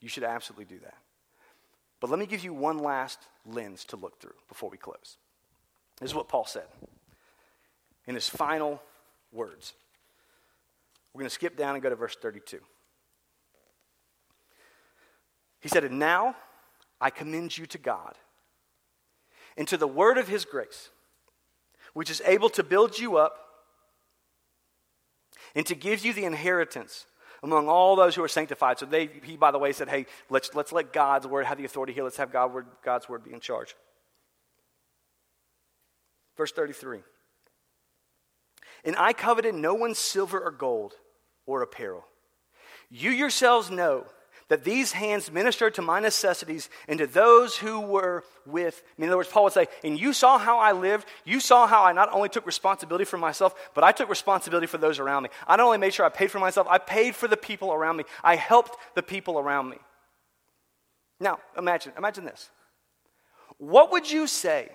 You 0.00 0.08
should 0.08 0.24
absolutely 0.24 0.64
do 0.64 0.80
that. 0.80 0.96
But 2.00 2.10
let 2.10 2.18
me 2.18 2.26
give 2.26 2.42
you 2.42 2.52
one 2.52 2.78
last 2.78 3.20
lens 3.46 3.84
to 3.84 3.96
look 3.96 4.20
through 4.20 4.34
before 4.48 4.70
we 4.70 4.76
close. 4.76 5.18
This 6.00 6.10
is 6.10 6.16
what 6.16 6.26
Paul 6.26 6.46
said 6.46 6.66
in 8.08 8.16
his 8.16 8.28
final 8.28 8.82
words. 9.30 9.74
We're 11.14 11.20
going 11.20 11.28
to 11.28 11.34
skip 11.34 11.56
down 11.56 11.76
and 11.76 11.82
go 11.82 11.90
to 11.90 11.94
verse 11.94 12.16
32. 12.20 12.58
He 15.60 15.68
said, 15.68 15.84
And 15.84 16.00
now 16.00 16.34
I 17.00 17.10
commend 17.10 17.56
you 17.56 17.66
to 17.66 17.78
God 17.78 18.16
and 19.56 19.66
to 19.68 19.76
the 19.76 19.88
word 19.88 20.18
of 20.18 20.28
his 20.28 20.44
grace, 20.44 20.90
which 21.92 22.10
is 22.10 22.22
able 22.24 22.48
to 22.50 22.62
build 22.62 22.98
you 22.98 23.16
up 23.16 23.36
and 25.54 25.66
to 25.66 25.74
give 25.74 26.04
you 26.04 26.12
the 26.12 26.24
inheritance 26.24 27.06
among 27.42 27.68
all 27.68 27.96
those 27.96 28.14
who 28.14 28.22
are 28.22 28.28
sanctified. 28.28 28.78
So 28.78 28.86
they, 28.86 29.08
he, 29.24 29.36
by 29.36 29.50
the 29.50 29.58
way, 29.58 29.72
said, 29.72 29.88
hey, 29.88 30.06
let's, 30.28 30.54
let's 30.54 30.72
let 30.72 30.92
God's 30.92 31.26
word 31.26 31.46
have 31.46 31.58
the 31.58 31.64
authority 31.64 31.92
here. 31.92 32.04
Let's 32.04 32.18
have 32.18 32.32
God 32.32 32.52
word, 32.52 32.66
God's 32.84 33.08
word 33.08 33.24
be 33.24 33.32
in 33.32 33.40
charge. 33.40 33.74
Verse 36.36 36.52
33. 36.52 37.00
And 38.84 38.96
I 38.96 39.12
coveted 39.12 39.54
no 39.54 39.74
one's 39.74 39.98
silver 39.98 40.40
or 40.40 40.50
gold 40.50 40.94
or 41.46 41.62
apparel. 41.62 42.04
You 42.90 43.10
yourselves 43.10 43.70
know 43.70 44.06
that 44.50 44.64
these 44.64 44.90
hands 44.90 45.30
ministered 45.30 45.74
to 45.74 45.82
my 45.82 46.00
necessities 46.00 46.68
and 46.88 46.98
to 46.98 47.06
those 47.06 47.56
who 47.56 47.80
were 47.80 48.24
with 48.44 48.82
me. 48.98 49.04
In 49.04 49.10
other 49.10 49.16
words, 49.16 49.28
Paul 49.28 49.44
would 49.44 49.52
say, 49.52 49.68
And 49.84 49.98
you 49.98 50.12
saw 50.12 50.38
how 50.38 50.58
I 50.58 50.72
lived. 50.72 51.06
You 51.24 51.38
saw 51.38 51.68
how 51.68 51.84
I 51.84 51.92
not 51.92 52.12
only 52.12 52.28
took 52.28 52.44
responsibility 52.44 53.04
for 53.04 53.16
myself, 53.16 53.54
but 53.74 53.84
I 53.84 53.92
took 53.92 54.10
responsibility 54.10 54.66
for 54.66 54.76
those 54.76 54.98
around 54.98 55.22
me. 55.22 55.30
I 55.46 55.56
not 55.56 55.66
only 55.66 55.78
made 55.78 55.94
sure 55.94 56.04
I 56.04 56.08
paid 56.08 56.32
for 56.32 56.40
myself, 56.40 56.66
I 56.68 56.78
paid 56.78 57.14
for 57.14 57.28
the 57.28 57.36
people 57.36 57.72
around 57.72 57.96
me. 57.96 58.04
I 58.24 58.34
helped 58.34 58.76
the 58.96 59.04
people 59.04 59.38
around 59.38 59.70
me. 59.70 59.78
Now, 61.20 61.38
imagine, 61.56 61.92
imagine 61.96 62.24
this. 62.24 62.50
What 63.58 63.92
would 63.92 64.10
you 64.10 64.26
say 64.26 64.68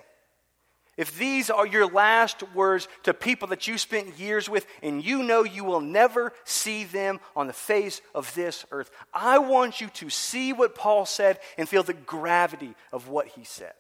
if 0.98 1.18
these 1.18 1.50
are 1.50 1.68
your 1.68 1.88
last 1.88 2.42
words 2.54 2.88
to 3.04 3.14
people 3.14 3.50
that 3.50 3.68
you 3.68 3.78
spent 3.78 4.18
years 4.18 4.48
with 4.48 4.66
and 4.82 5.04
you 5.04 5.24
know 5.24 5.44
you 5.44 5.66
will 5.66 5.82
never 5.82 6.32
see 6.46 6.86
them 6.86 7.20
on 7.36 7.48
the 7.48 7.54
face 7.54 8.02
of 8.14 8.34
this 8.34 8.66
earth, 8.72 8.90
I 9.14 9.40
want 9.40 9.82
you 9.82 9.88
to 9.88 10.10
see 10.10 10.54
what 10.54 10.74
Paul 10.74 11.06
said 11.06 11.40
and 11.58 11.68
feel 11.68 11.84
the 11.84 11.94
gravity 11.94 12.76
of 12.94 13.10
what 13.10 13.28
he 13.28 13.44
said 13.44 13.74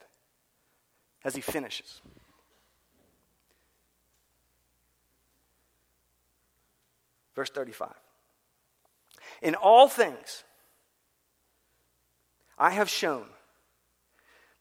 as 1.23 1.36
he 1.36 1.41
finishes. 1.41 2.01
Verse 7.34 7.49
35. 7.49 7.93
In 9.41 9.56
all 9.56 9.88
things, 9.88 10.43
I 12.58 12.71
have 12.71 12.89
shown 12.89 13.25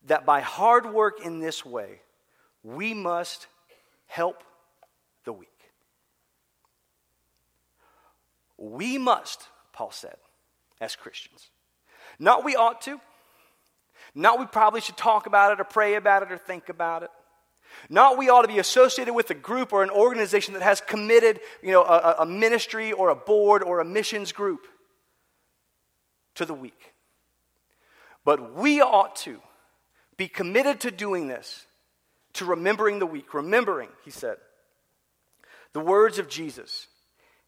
that 0.06 0.24
by 0.24 0.40
hard 0.40 0.92
work 0.92 1.24
in 1.24 1.40
this 1.40 1.64
way, 1.64 2.00
we 2.64 2.94
must 2.94 3.46
help 4.06 4.42
the 5.24 5.32
weak. 5.32 5.48
We 8.56 8.98
must, 8.98 9.46
Paul 9.72 9.90
said, 9.90 10.16
as 10.80 10.96
Christians. 10.96 11.50
Not 12.18 12.44
we 12.44 12.56
ought 12.56 12.80
to. 12.82 13.00
Not 14.14 14.38
we 14.38 14.46
probably 14.46 14.80
should 14.80 14.96
talk 14.96 15.26
about 15.26 15.52
it 15.52 15.60
or 15.60 15.64
pray 15.64 15.96
about 15.96 16.22
it 16.22 16.32
or 16.32 16.38
think 16.38 16.68
about 16.68 17.02
it. 17.02 17.10
Not 17.88 18.16
we 18.16 18.28
ought 18.28 18.42
to 18.42 18.48
be 18.48 18.58
associated 18.58 19.14
with 19.14 19.30
a 19.30 19.34
group 19.34 19.72
or 19.72 19.82
an 19.82 19.90
organization 19.90 20.54
that 20.54 20.62
has 20.62 20.80
committed, 20.80 21.40
you 21.62 21.72
know, 21.72 21.82
a, 21.82 22.16
a 22.20 22.26
ministry 22.26 22.92
or 22.92 23.08
a 23.08 23.16
board 23.16 23.62
or 23.62 23.80
a 23.80 23.84
missions 23.84 24.32
group 24.32 24.66
to 26.36 26.44
the 26.44 26.54
weak. 26.54 26.94
But 28.24 28.54
we 28.54 28.80
ought 28.80 29.16
to 29.16 29.40
be 30.16 30.28
committed 30.28 30.80
to 30.80 30.90
doing 30.90 31.26
this 31.26 31.66
to 32.34 32.44
remembering 32.44 32.98
the 32.98 33.06
weak. 33.06 33.34
Remembering, 33.34 33.88
he 34.04 34.10
said, 34.10 34.36
the 35.72 35.80
words 35.80 36.18
of 36.18 36.28
Jesus 36.28 36.86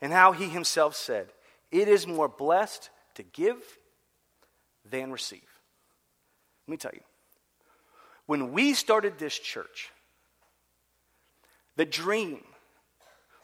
and 0.00 0.12
how 0.12 0.32
he 0.32 0.48
himself 0.48 0.96
said, 0.96 1.28
It 1.70 1.88
is 1.88 2.06
more 2.06 2.28
blessed 2.28 2.90
to 3.14 3.22
give 3.22 3.58
than 4.88 5.12
receive. 5.12 5.42
Let 6.66 6.72
me 6.72 6.76
tell 6.76 6.92
you, 6.94 7.00
when 8.26 8.52
we 8.52 8.74
started 8.74 9.18
this 9.18 9.38
church, 9.38 9.90
the 11.76 11.84
dream 11.84 12.42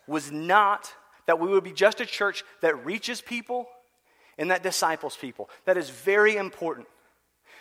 was 0.07 0.33
not 0.33 0.93
that 1.27 1.39
we 1.39 1.49
would 1.49 1.63
be 1.63 1.73
just 1.73 2.01
a 2.01 2.07
church 2.07 2.43
that 2.61 2.85
reaches 2.85 3.21
people 3.21 3.69
and 4.39 4.51
that 4.51 4.63
disciples 4.63 5.17
people. 5.17 5.49
That 5.67 5.77
is 5.77 5.91
very 5.91 6.37
important. 6.37 6.89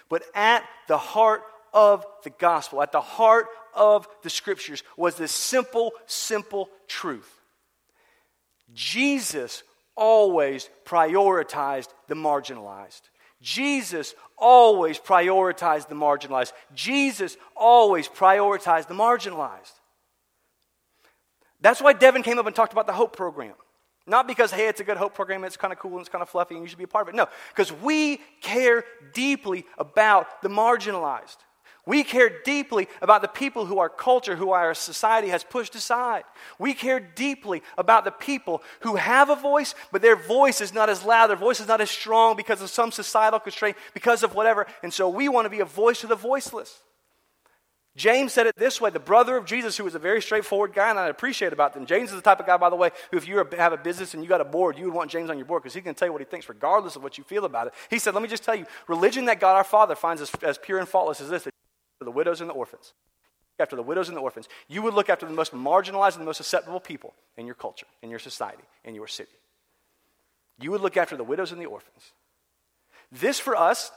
But 0.09 0.23
at 0.33 0.63
the 0.87 0.97
heart 0.97 1.43
of 1.73 2.05
the 2.23 2.29
gospel, 2.29 2.81
at 2.81 2.91
the 2.91 3.01
heart 3.01 3.47
of 3.75 4.07
the 4.23 4.29
scriptures 4.29 4.83
was 4.97 5.15
this 5.15 5.31
simple, 5.31 5.93
simple 6.05 6.69
truth 6.87 7.41
Jesus 8.73 9.63
always 9.95 10.69
prioritized 10.85 11.89
the 12.07 12.15
marginalized. 12.15 13.01
Jesus 13.41 14.13
always 14.37 14.99
prioritized 14.99 15.87
the 15.87 15.95
marginalized. 15.95 16.53
Jesus 16.73 17.37
always 17.55 18.07
prioritized 18.07 18.87
the 18.87 18.93
marginalized. 18.93 19.73
That's 21.59 21.81
why 21.81 21.93
Devin 21.93 22.23
came 22.23 22.39
up 22.39 22.45
and 22.45 22.55
talked 22.55 22.71
about 22.71 22.87
the 22.87 22.93
Hope 22.93 23.15
program. 23.15 23.53
Not 24.07 24.27
because, 24.27 24.51
hey, 24.51 24.67
it's 24.67 24.79
a 24.79 24.83
good 24.83 24.97
Hope 24.97 25.13
program, 25.13 25.43
it's 25.43 25.57
kind 25.57 25.71
of 25.71 25.79
cool 25.79 25.91
and 25.91 26.01
it's 26.01 26.09
kind 26.09 26.21
of 26.21 26.29
fluffy 26.29 26.55
and 26.55 26.63
you 26.63 26.69
should 26.69 26.77
be 26.77 26.85
a 26.85 26.87
part 26.87 27.07
of 27.07 27.13
it. 27.13 27.17
No, 27.17 27.27
because 27.49 27.71
we 27.71 28.19
care 28.41 28.83
deeply 29.13 29.65
about 29.77 30.41
the 30.41 30.49
marginalized. 30.49 31.37
We 31.85 32.03
care 32.03 32.29
deeply 32.43 32.87
about 33.01 33.23
the 33.23 33.27
people 33.27 33.65
who 33.65 33.79
our 33.79 33.89
culture, 33.89 34.35
who 34.35 34.51
our 34.51 34.75
society 34.75 35.29
has 35.29 35.43
pushed 35.43 35.73
aside. 35.73 36.23
We 36.59 36.73
care 36.73 36.99
deeply 36.99 37.63
about 37.77 38.03
the 38.03 38.11
people 38.11 38.61
who 38.81 38.97
have 38.97 39.29
a 39.29 39.35
voice, 39.35 39.73
but 39.91 40.03
their 40.03 40.15
voice 40.15 40.61
is 40.61 40.73
not 40.73 40.89
as 40.89 41.03
loud, 41.03 41.27
their 41.27 41.37
voice 41.37 41.59
is 41.59 41.67
not 41.67 41.81
as 41.81 41.89
strong 41.89 42.35
because 42.35 42.61
of 42.61 42.69
some 42.69 42.91
societal 42.91 43.39
constraint, 43.39 43.77
because 43.95 44.21
of 44.21 44.35
whatever. 44.35 44.67
And 44.83 44.93
so 44.93 45.09
we 45.09 45.27
want 45.27 45.45
to 45.45 45.49
be 45.49 45.59
a 45.59 45.65
voice 45.65 46.01
to 46.01 46.07
the 46.07 46.15
voiceless. 46.15 46.81
James 47.97 48.31
said 48.31 48.47
it 48.47 48.55
this 48.55 48.79
way 48.79 48.89
the 48.89 48.99
brother 48.99 49.35
of 49.35 49.45
Jesus, 49.45 49.75
who 49.75 49.83
was 49.83 49.95
a 49.95 49.99
very 49.99 50.21
straightforward 50.21 50.73
guy, 50.73 50.91
and 50.91 50.99
I 50.99 51.07
appreciate 51.07 51.51
about 51.51 51.73
them. 51.73 51.85
James 51.85 52.09
is 52.09 52.15
the 52.15 52.21
type 52.21 52.39
of 52.39 52.45
guy, 52.45 52.55
by 52.57 52.69
the 52.69 52.75
way, 52.75 52.91
who 53.09 53.17
if 53.17 53.27
you 53.27 53.43
have 53.57 53.73
a 53.73 53.77
business 53.77 54.13
and 54.13 54.23
you 54.23 54.29
got 54.29 54.39
a 54.39 54.45
board, 54.45 54.77
you 54.77 54.85
would 54.85 54.93
want 54.93 55.11
James 55.11 55.29
on 55.29 55.37
your 55.37 55.45
board 55.45 55.63
because 55.63 55.73
he 55.73 55.81
can 55.81 55.95
tell 55.95 56.07
you 56.07 56.11
what 56.13 56.21
he 56.21 56.25
thinks 56.25 56.47
regardless 56.47 56.95
of 56.95 57.03
what 57.03 57.17
you 57.17 57.23
feel 57.23 57.43
about 57.43 57.67
it. 57.67 57.73
He 57.89 57.99
said, 57.99 58.13
Let 58.13 58.23
me 58.23 58.29
just 58.29 58.43
tell 58.43 58.55
you, 58.55 58.65
religion 58.87 59.25
that 59.25 59.39
God 59.39 59.55
our 59.55 59.63
Father 59.63 59.95
finds 59.95 60.21
as, 60.21 60.31
as 60.41 60.57
pure 60.57 60.79
and 60.79 60.87
faultless 60.87 61.19
as 61.19 61.29
this 61.29 61.47
for 62.01 62.05
the 62.05 62.09
widows 62.09 62.41
and 62.41 62.49
the 62.49 62.55
orphans. 62.55 62.93
After 63.59 63.75
the 63.75 63.83
widows 63.83 64.07
and 64.07 64.17
the 64.17 64.21
orphans, 64.21 64.49
you 64.67 64.81
would 64.81 64.95
look 64.95 65.07
after 65.07 65.27
the 65.27 65.33
most 65.33 65.53
marginalized 65.53 66.13
and 66.13 66.21
the 66.21 66.25
most 66.25 66.37
susceptible 66.37 66.79
people 66.79 67.13
in 67.37 67.45
your 67.45 67.53
culture, 67.53 67.85
in 68.01 68.09
your 68.09 68.17
society, 68.17 68.63
in 68.83 68.95
your 68.95 69.05
city. 69.05 69.29
You 70.59 70.71
would 70.71 70.81
look 70.81 70.97
after 70.97 71.15
the 71.15 71.23
widows 71.23 71.51
and 71.51 71.61
the 71.61 71.67
orphans. 71.67 72.13
This 73.11 73.39
for 73.39 73.55
us 73.55 73.91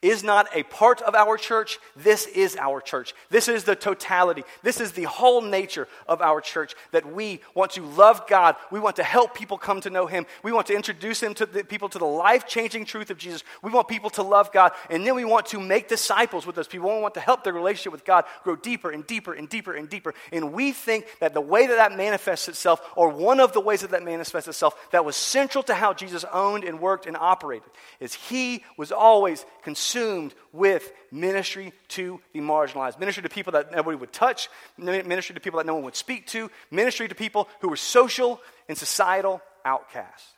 is 0.00 0.22
not 0.22 0.48
a 0.54 0.62
part 0.64 1.00
of 1.02 1.14
our 1.14 1.36
church. 1.36 1.78
This 1.96 2.26
is 2.26 2.56
our 2.56 2.80
church. 2.80 3.14
This 3.30 3.48
is 3.48 3.64
the 3.64 3.76
totality. 3.76 4.44
This 4.62 4.80
is 4.80 4.92
the 4.92 5.04
whole 5.04 5.40
nature 5.40 5.88
of 6.08 6.20
our 6.20 6.40
church 6.40 6.74
that 6.90 7.12
we 7.12 7.40
want 7.54 7.72
to 7.72 7.82
love 7.82 8.26
God. 8.26 8.56
We 8.70 8.80
want 8.80 8.96
to 8.96 9.04
help 9.04 9.34
people 9.34 9.58
come 9.58 9.80
to 9.82 9.90
know 9.90 10.06
Him. 10.06 10.26
We 10.42 10.52
want 10.52 10.66
to 10.68 10.74
introduce 10.74 11.22
Him 11.22 11.34
to 11.34 11.46
the 11.46 11.64
people 11.64 11.88
to 11.90 11.98
the 11.98 12.04
life 12.04 12.46
changing 12.46 12.84
truth 12.84 13.10
of 13.10 13.18
Jesus. 13.18 13.44
We 13.62 13.70
want 13.70 13.88
people 13.88 14.10
to 14.10 14.22
love 14.22 14.52
God. 14.52 14.72
And 14.90 15.06
then 15.06 15.14
we 15.14 15.24
want 15.24 15.46
to 15.46 15.60
make 15.60 15.88
disciples 15.88 16.46
with 16.46 16.56
those 16.56 16.68
people. 16.68 16.94
We 16.94 17.00
want 17.00 17.14
to 17.14 17.20
help 17.20 17.44
their 17.44 17.52
relationship 17.52 17.92
with 17.92 18.04
God 18.04 18.24
grow 18.42 18.56
deeper 18.56 18.90
and 18.90 19.06
deeper 19.06 19.32
and 19.32 19.48
deeper 19.48 19.72
and 19.72 19.88
deeper. 19.88 20.14
And 20.32 20.52
we 20.52 20.72
think 20.72 21.06
that 21.20 21.34
the 21.34 21.40
way 21.40 21.66
that 21.66 21.76
that 21.76 21.96
manifests 21.96 22.48
itself, 22.48 22.80
or 22.96 23.08
one 23.08 23.40
of 23.40 23.52
the 23.52 23.60
ways 23.60 23.82
that 23.82 23.90
that 23.92 24.04
manifests 24.04 24.48
itself, 24.48 24.74
that 24.90 25.04
was 25.04 25.16
central 25.16 25.62
to 25.64 25.74
how 25.74 25.92
Jesus 25.92 26.24
owned 26.32 26.64
and 26.64 26.80
worked 26.80 27.06
and 27.06 27.16
operated, 27.16 27.70
is 28.00 28.14
He 28.14 28.64
was 28.76 28.92
always 28.92 29.44
consumed 29.62 30.34
with 30.52 30.92
ministry 31.10 31.72
to 31.88 32.20
the 32.32 32.40
marginalized, 32.40 32.98
ministry 32.98 33.22
to 33.22 33.28
people 33.28 33.52
that 33.52 33.72
nobody 33.72 33.96
would 33.96 34.12
touch, 34.12 34.48
ministry 34.76 35.34
to 35.34 35.40
people 35.40 35.58
that 35.58 35.66
no 35.66 35.74
one 35.74 35.84
would 35.84 35.96
speak 35.96 36.26
to, 36.28 36.50
ministry 36.70 37.08
to 37.08 37.14
people 37.14 37.48
who 37.60 37.68
were 37.68 37.76
social 37.76 38.40
and 38.68 38.76
societal 38.76 39.40
outcasts. 39.64 40.28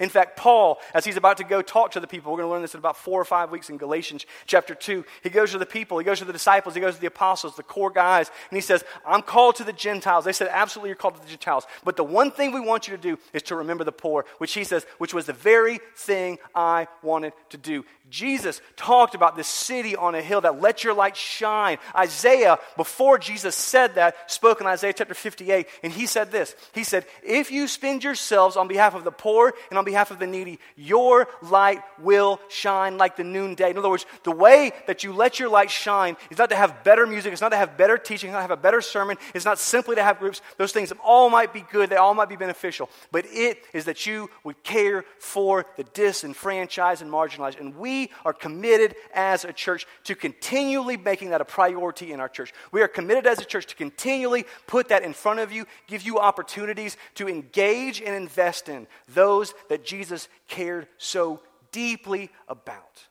In 0.00 0.08
fact, 0.08 0.36
Paul, 0.36 0.78
as 0.94 1.04
he's 1.04 1.16
about 1.18 1.36
to 1.36 1.44
go 1.44 1.62
talk 1.62 1.92
to 1.92 2.00
the 2.00 2.06
people, 2.06 2.32
we're 2.32 2.38
going 2.38 2.48
to 2.48 2.52
learn 2.52 2.62
this 2.62 2.74
in 2.74 2.78
about 2.78 2.96
four 2.96 3.20
or 3.20 3.24
five 3.24 3.50
weeks 3.50 3.68
in 3.68 3.76
Galatians 3.76 4.26
chapter 4.46 4.74
2. 4.74 5.04
He 5.22 5.28
goes 5.28 5.52
to 5.52 5.58
the 5.58 5.66
people, 5.66 5.98
he 5.98 6.04
goes 6.04 6.18
to 6.18 6.24
the 6.24 6.32
disciples, 6.32 6.74
he 6.74 6.80
goes 6.80 6.94
to 6.94 7.00
the 7.00 7.06
apostles, 7.06 7.54
the 7.54 7.62
core 7.62 7.90
guys, 7.90 8.30
and 8.50 8.56
he 8.56 8.62
says, 8.62 8.82
I'm 9.06 9.22
called 9.22 9.56
to 9.56 9.64
the 9.64 9.72
Gentiles. 9.72 10.24
They 10.24 10.32
said, 10.32 10.48
Absolutely, 10.50 10.88
you're 10.88 10.96
called 10.96 11.16
to 11.16 11.20
the 11.20 11.28
Gentiles. 11.28 11.66
But 11.84 11.96
the 11.96 12.04
one 12.04 12.30
thing 12.30 12.52
we 12.52 12.60
want 12.60 12.88
you 12.88 12.96
to 12.96 13.02
do 13.02 13.18
is 13.32 13.42
to 13.44 13.56
remember 13.56 13.84
the 13.84 13.92
poor, 13.92 14.24
which 14.38 14.54
he 14.54 14.64
says, 14.64 14.86
which 14.98 15.14
was 15.14 15.26
the 15.26 15.32
very 15.34 15.78
thing 15.94 16.38
I 16.54 16.88
wanted 17.02 17.34
to 17.50 17.58
do. 17.58 17.84
Jesus 18.10 18.60
talked 18.76 19.14
about 19.14 19.36
this 19.36 19.46
city 19.46 19.94
on 19.94 20.14
a 20.14 20.20
hill 20.22 20.40
that 20.40 20.60
let 20.60 20.82
your 20.82 20.94
light 20.94 21.16
shine. 21.16 21.78
Isaiah, 21.96 22.58
before 22.76 23.18
Jesus 23.18 23.54
said 23.54 23.94
that, 23.94 24.30
spoke 24.30 24.60
in 24.60 24.66
Isaiah 24.66 24.92
chapter 24.92 25.14
58, 25.14 25.66
and 25.82 25.92
he 25.92 26.06
said 26.06 26.32
this 26.32 26.54
He 26.74 26.84
said, 26.84 27.06
If 27.22 27.50
you 27.50 27.68
spend 27.68 28.04
yourselves 28.04 28.56
on 28.56 28.68
behalf 28.68 28.94
of 28.94 29.04
the 29.04 29.12
poor 29.12 29.54
and 29.70 29.78
on 29.78 29.84
behalf 29.90 30.10
of 30.10 30.18
the 30.18 30.26
needy, 30.26 30.58
your 30.76 31.28
light 31.42 31.82
will 31.98 32.40
shine 32.48 32.96
like 32.96 33.16
the 33.16 33.24
noonday. 33.24 33.70
In 33.70 33.78
other 33.78 33.90
words, 33.90 34.06
the 34.22 34.30
way 34.30 34.72
that 34.86 35.02
you 35.02 35.12
let 35.12 35.38
your 35.40 35.48
light 35.48 35.70
shine 35.70 36.16
is 36.30 36.38
not 36.38 36.50
to 36.50 36.56
have 36.56 36.84
better 36.84 37.06
music, 37.06 37.32
it's 37.32 37.42
not 37.42 37.50
to 37.50 37.56
have 37.56 37.76
better 37.76 37.98
teaching, 37.98 38.30
it's 38.30 38.34
not 38.34 38.38
to 38.38 38.48
have 38.48 38.50
a 38.50 38.56
better 38.56 38.80
sermon, 38.80 39.16
it's 39.34 39.44
not 39.44 39.58
simply 39.58 39.96
to 39.96 40.02
have 40.02 40.18
groups. 40.18 40.40
Those 40.58 40.72
things 40.72 40.92
all 41.02 41.28
might 41.28 41.52
be 41.52 41.64
good, 41.72 41.90
they 41.90 41.96
all 41.96 42.14
might 42.14 42.28
be 42.28 42.36
beneficial, 42.36 42.88
but 43.10 43.24
it 43.26 43.64
is 43.72 43.84
that 43.86 44.06
you 44.06 44.30
would 44.44 44.62
care 44.62 45.04
for 45.18 45.66
the 45.76 45.84
disenfranchised 45.84 47.02
and 47.02 47.10
marginalized. 47.10 47.58
And 47.58 47.76
we 47.76 48.10
are 48.24 48.32
committed 48.32 48.94
as 49.12 49.44
a 49.44 49.52
church 49.52 49.86
to 50.04 50.14
continually 50.14 50.96
making 50.96 51.30
that 51.30 51.40
a 51.40 51.44
priority 51.44 52.12
in 52.12 52.20
our 52.20 52.28
church. 52.28 52.52
We 52.70 52.82
are 52.82 52.88
committed 52.88 53.26
as 53.26 53.40
a 53.40 53.44
church 53.44 53.66
to 53.66 53.74
continually 53.74 54.44
put 54.66 54.88
that 54.88 55.02
in 55.02 55.12
front 55.12 55.40
of 55.40 55.52
you, 55.52 55.66
give 55.86 56.02
you 56.02 56.18
opportunities 56.18 56.96
to 57.16 57.28
engage 57.28 58.00
and 58.00 58.14
invest 58.14 58.68
in 58.68 58.86
those 59.08 59.54
that 59.68 59.79
Jesus 59.84 60.28
cared 60.48 60.86
so 60.98 61.40
deeply 61.72 62.30
about. 62.48 63.06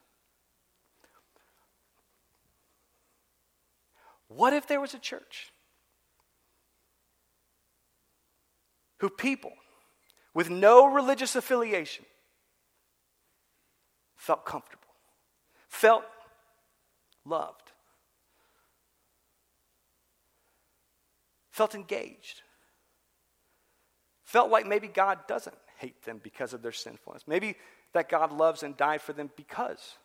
What 4.28 4.54
if 4.54 4.68
there 4.68 4.80
was 4.80 4.94
a 4.94 5.00
church 5.00 5.52
who 9.00 9.10
people 9.10 9.54
with 10.34 10.50
no 10.50 10.86
religious 10.86 11.36
affiliation 11.36 12.06
felt 14.16 14.46
comfortable, 14.46 14.84
felt 15.68 16.04
loved, 17.26 17.72
felt 21.50 21.74
engaged, 21.74 22.44
felt 24.24 24.52
like 24.52 24.68
maybe 24.68 24.88
God 24.88 25.20
doesn't 25.28 25.58
hate 25.80 26.04
them 26.04 26.20
because 26.22 26.54
of 26.54 26.62
their 26.62 26.74
sinfulness. 26.74 27.24
Maybe 27.26 27.56
that 27.94 28.10
God 28.10 28.34
loves 28.34 28.64
and 28.64 28.76
died 28.76 29.02
for 29.02 29.14
them 29.14 29.32
because 29.38 29.98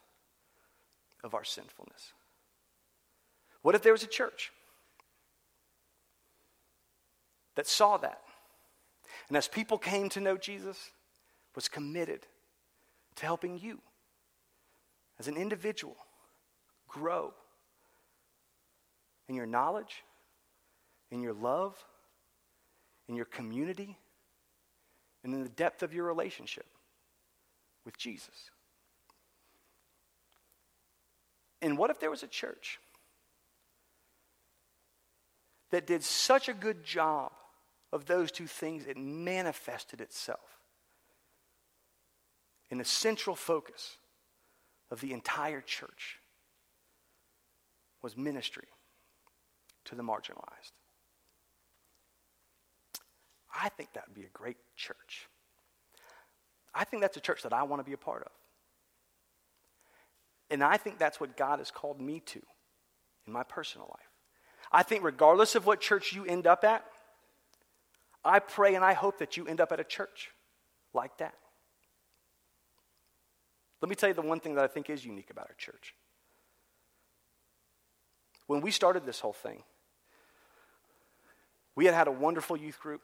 of 1.25 1.35
our 1.35 1.45
sinfulness. 1.45 2.13
What 3.63 3.75
if 3.75 3.83
there 3.83 3.93
was 3.93 4.05
a 4.05 4.09
church 4.09 4.53
that 7.57 7.67
saw 7.67 7.97
that? 7.99 8.21
And 9.29 9.37
as 9.37 9.49
people 9.49 9.79
came 9.79 10.09
to 10.11 10.21
know 10.21 10.37
Jesus, 10.37 10.91
was 11.55 11.69
committed 11.69 12.21
to 13.17 13.27
helping 13.27 13.59
you 13.59 13.81
as 15.19 15.29
an 15.29 15.37
individual 15.37 15.97
grow 16.89 17.33
in 19.29 19.35
your 19.35 19.47
knowledge, 19.47 20.05
in 21.11 21.21
your 21.21 21.33
love, 21.33 21.77
in 23.09 23.17
your 23.17 23.25
community, 23.25 23.97
and 25.25 25.35
in 25.35 25.43
the 25.43 25.49
depth 25.49 25.83
of 25.83 25.93
your 25.93 26.05
relationship 26.05 26.67
with 27.85 27.97
Jesus. 27.97 28.51
And 31.63 31.79
what 31.79 31.91
if 31.91 31.99
there 31.99 32.11
was 32.11 32.23
a 32.23 32.29
church 32.29 32.79
that 35.71 35.87
did 35.87 36.05
such 36.05 36.49
a 36.49 36.55
good 36.55 36.85
job 36.85 37.33
of 37.91 38.05
those 38.05 38.31
two 38.31 38.47
things, 38.47 38.87
it 38.87 38.99
manifested 38.99 40.01
itself 40.01 40.59
in 42.71 42.79
the 42.79 42.85
central 42.85 43.35
focus 43.35 43.97
of 44.91 45.01
the 45.01 45.13
entire 45.13 45.61
church 45.61 46.19
was 48.03 48.17
ministry 48.17 48.69
to 49.87 49.95
the 49.95 50.03
marginalized. 50.03 50.73
I 53.55 53.69
think 53.69 53.93
that 53.93 54.09
would 54.09 54.15
be 54.15 54.27
a 54.27 54.31
great 54.33 54.57
church. 54.77 55.29
I 56.75 56.85
think 56.85 57.03
that's 57.03 57.17
a 57.17 57.21
church 57.21 57.43
that 57.43 57.53
I 57.53 57.63
want 57.63 57.81
to 57.81 57.85
be 57.85 57.93
a 57.93 57.99
part 57.99 58.23
of. 58.23 58.33
And 60.51 60.63
I 60.63 60.77
think 60.77 60.99
that's 60.99 61.21
what 61.21 61.37
God 61.37 61.61
has 61.61 61.71
called 61.71 62.01
me 62.01 62.21
to 62.27 62.41
in 63.27 63.33
my 63.33 63.45
personal 63.45 63.87
life. 63.91 64.11
I 64.73 64.83
think, 64.83 65.05
regardless 65.05 65.55
of 65.55 65.67
what 65.67 65.81
church 65.81 66.13
you 66.13 66.25
end 66.25 66.47
up 66.47 66.65
at, 66.65 66.85
I 68.25 68.41
pray 68.41 68.75
and 68.75 68.85
I 68.85 68.93
hope 68.95 69.19
that 69.19 69.37
you 69.37 69.47
end 69.47 69.61
up 69.61 69.71
at 69.71 69.81
a 69.81 69.85
church 69.85 70.31
like 70.93 71.17
that. 71.19 71.35
Let 73.81 73.89
me 73.89 73.95
tell 73.95 74.09
you 74.09 74.15
the 74.15 74.23
one 74.23 74.41
thing 74.41 74.55
that 74.55 74.65
I 74.65 74.67
think 74.67 74.89
is 74.89 75.05
unique 75.05 75.31
about 75.31 75.47
our 75.49 75.57
church. 75.57 75.95
When 78.47 78.61
we 78.61 78.71
started 78.71 79.07
this 79.07 79.21
whole 79.21 79.33
thing, 79.33 79.63
we 81.77 81.85
had 81.85 81.95
had 81.95 82.09
a 82.09 82.13
wonderful 82.13 82.57
youth 82.57 82.81
group. 82.81 83.03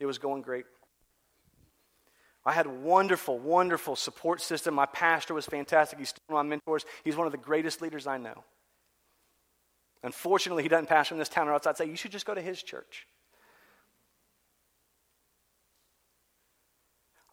It 0.00 0.06
was 0.06 0.18
going 0.18 0.42
great. 0.42 0.64
I 2.44 2.52
had 2.52 2.66
a 2.66 2.70
wonderful, 2.70 3.38
wonderful 3.38 3.96
support 3.96 4.40
system. 4.40 4.74
My 4.74 4.86
pastor 4.86 5.34
was 5.34 5.44
fantastic. 5.44 5.98
He's 5.98 6.08
still 6.08 6.22
one 6.28 6.40
of 6.40 6.46
my 6.46 6.50
mentors. 6.50 6.86
He's 7.04 7.16
one 7.16 7.26
of 7.26 7.32
the 7.32 7.38
greatest 7.38 7.82
leaders 7.82 8.06
I 8.06 8.16
know. 8.16 8.44
Unfortunately, 10.02 10.62
he 10.62 10.68
doesn't 10.70 10.86
pastor 10.86 11.14
in 11.14 11.18
this 11.18 11.28
town, 11.28 11.48
or 11.48 11.52
else 11.52 11.66
I'd 11.66 11.76
say 11.76 11.84
you 11.84 11.96
should 11.96 12.12
just 12.12 12.24
go 12.24 12.34
to 12.34 12.40
his 12.40 12.62
church. 12.62 13.06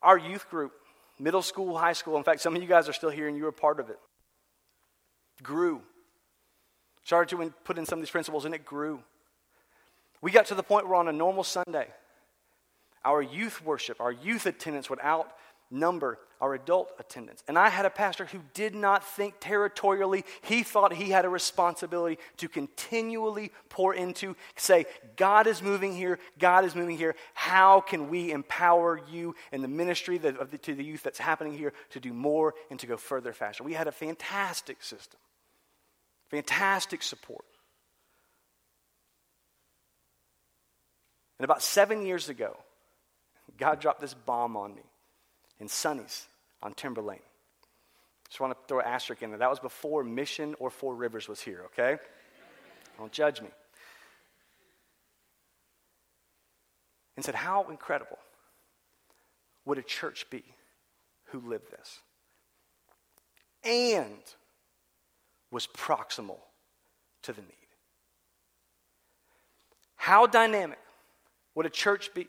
Our 0.01 0.17
youth 0.17 0.49
group, 0.49 0.73
middle 1.17 1.41
school, 1.41 1.77
high 1.77 1.93
school, 1.93 2.17
in 2.17 2.23
fact, 2.23 2.41
some 2.41 2.55
of 2.55 2.61
you 2.61 2.67
guys 2.67 2.89
are 2.89 2.93
still 2.93 3.09
here 3.09 3.29
and 3.29 3.37
you 3.37 3.43
were 3.43 3.53
part 3.53 3.79
of 3.79 3.89
it, 3.89 3.99
grew. 5.41 5.81
Started 7.03 7.35
to 7.35 7.53
put 7.63 7.77
in 7.77 7.85
some 7.85 7.99
of 7.99 8.03
these 8.03 8.11
principles 8.11 8.43
and 8.43 8.53
it 8.53 8.65
grew. 8.65 9.01
We 10.21 10.31
got 10.31 10.47
to 10.47 10.55
the 10.55 10.63
point 10.63 10.87
where 10.87 10.95
on 10.95 11.07
a 11.07 11.13
normal 11.13 11.43
Sunday, 11.43 11.87
our 13.07 13.21
youth 13.21 13.63
worship, 13.63 14.01
our 14.01 14.11
youth 14.11 14.45
attendance 14.45 14.89
would 14.89 14.99
outnumber 14.99 16.19
our 16.41 16.53
adult 16.53 16.91
attendance. 16.99 17.41
And 17.47 17.57
I 17.57 17.69
had 17.69 17.85
a 17.85 17.89
pastor 17.89 18.25
who 18.25 18.39
did 18.53 18.75
not 18.75 19.03
think 19.03 19.35
territorially. 19.39 20.25
He 20.41 20.61
thought 20.61 20.91
he 20.91 21.09
had 21.09 21.23
a 21.23 21.29
responsibility 21.29 22.19
to 22.37 22.49
continually 22.49 23.53
pour 23.69 23.95
into, 23.95 24.35
say, 24.57 24.85
God 25.15 25.47
is 25.47 25.61
moving 25.61 25.95
here, 25.95 26.19
God 26.37 26.65
is 26.65 26.75
moving 26.75 26.97
here. 26.97 27.15
How 27.33 27.79
can 27.79 28.09
we 28.09 28.31
empower 28.31 28.99
you 29.09 29.35
and 29.53 29.63
the 29.63 29.69
ministry 29.69 30.17
that, 30.17 30.51
the, 30.51 30.57
to 30.57 30.75
the 30.75 30.83
youth 30.83 31.01
that's 31.01 31.17
happening 31.17 31.57
here 31.57 31.71
to 31.91 32.01
do 32.01 32.13
more 32.13 32.55
and 32.69 32.77
to 32.81 32.87
go 32.87 32.97
further 32.97 33.31
faster? 33.31 33.63
We 33.63 33.73
had 33.73 33.87
a 33.87 33.93
fantastic 33.93 34.83
system, 34.83 35.21
fantastic 36.29 37.01
support. 37.01 37.45
And 41.39 41.45
about 41.45 41.61
seven 41.61 42.05
years 42.05 42.27
ago, 42.27 42.57
God 43.57 43.79
dropped 43.79 44.01
this 44.01 44.13
bomb 44.13 44.55
on 44.55 44.75
me 44.75 44.83
in 45.59 45.67
Sonny's 45.67 46.27
on 46.61 46.73
Timber 46.73 47.01
Lane. 47.01 47.19
Just 48.27 48.39
want 48.39 48.53
to 48.53 48.59
throw 48.67 48.79
an 48.79 48.85
asterisk 48.85 49.23
in 49.23 49.29
there. 49.29 49.39
That 49.39 49.49
was 49.49 49.59
before 49.59 50.03
Mission 50.03 50.55
or 50.59 50.69
Four 50.69 50.95
Rivers 50.95 51.27
was 51.27 51.39
here, 51.39 51.63
okay? 51.67 51.97
Don't 52.97 53.11
judge 53.11 53.41
me. 53.41 53.49
And 57.15 57.23
said, 57.23 57.35
How 57.35 57.67
incredible 57.69 58.19
would 59.65 59.77
a 59.77 59.83
church 59.83 60.29
be 60.29 60.43
who 61.25 61.39
lived 61.39 61.71
this? 61.71 61.99
And 63.63 64.21
was 65.51 65.67
proximal 65.67 66.39
to 67.23 67.33
the 67.33 67.41
need. 67.41 67.53
How 69.95 70.27
dynamic 70.27 70.79
would 71.55 71.65
a 71.65 71.69
church 71.69 72.13
be 72.13 72.27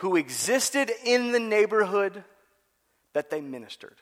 who 0.00 0.16
existed 0.16 0.90
in 1.04 1.30
the 1.30 1.38
neighborhood 1.38 2.24
that 3.12 3.28
they 3.28 3.40
ministered 3.42 3.96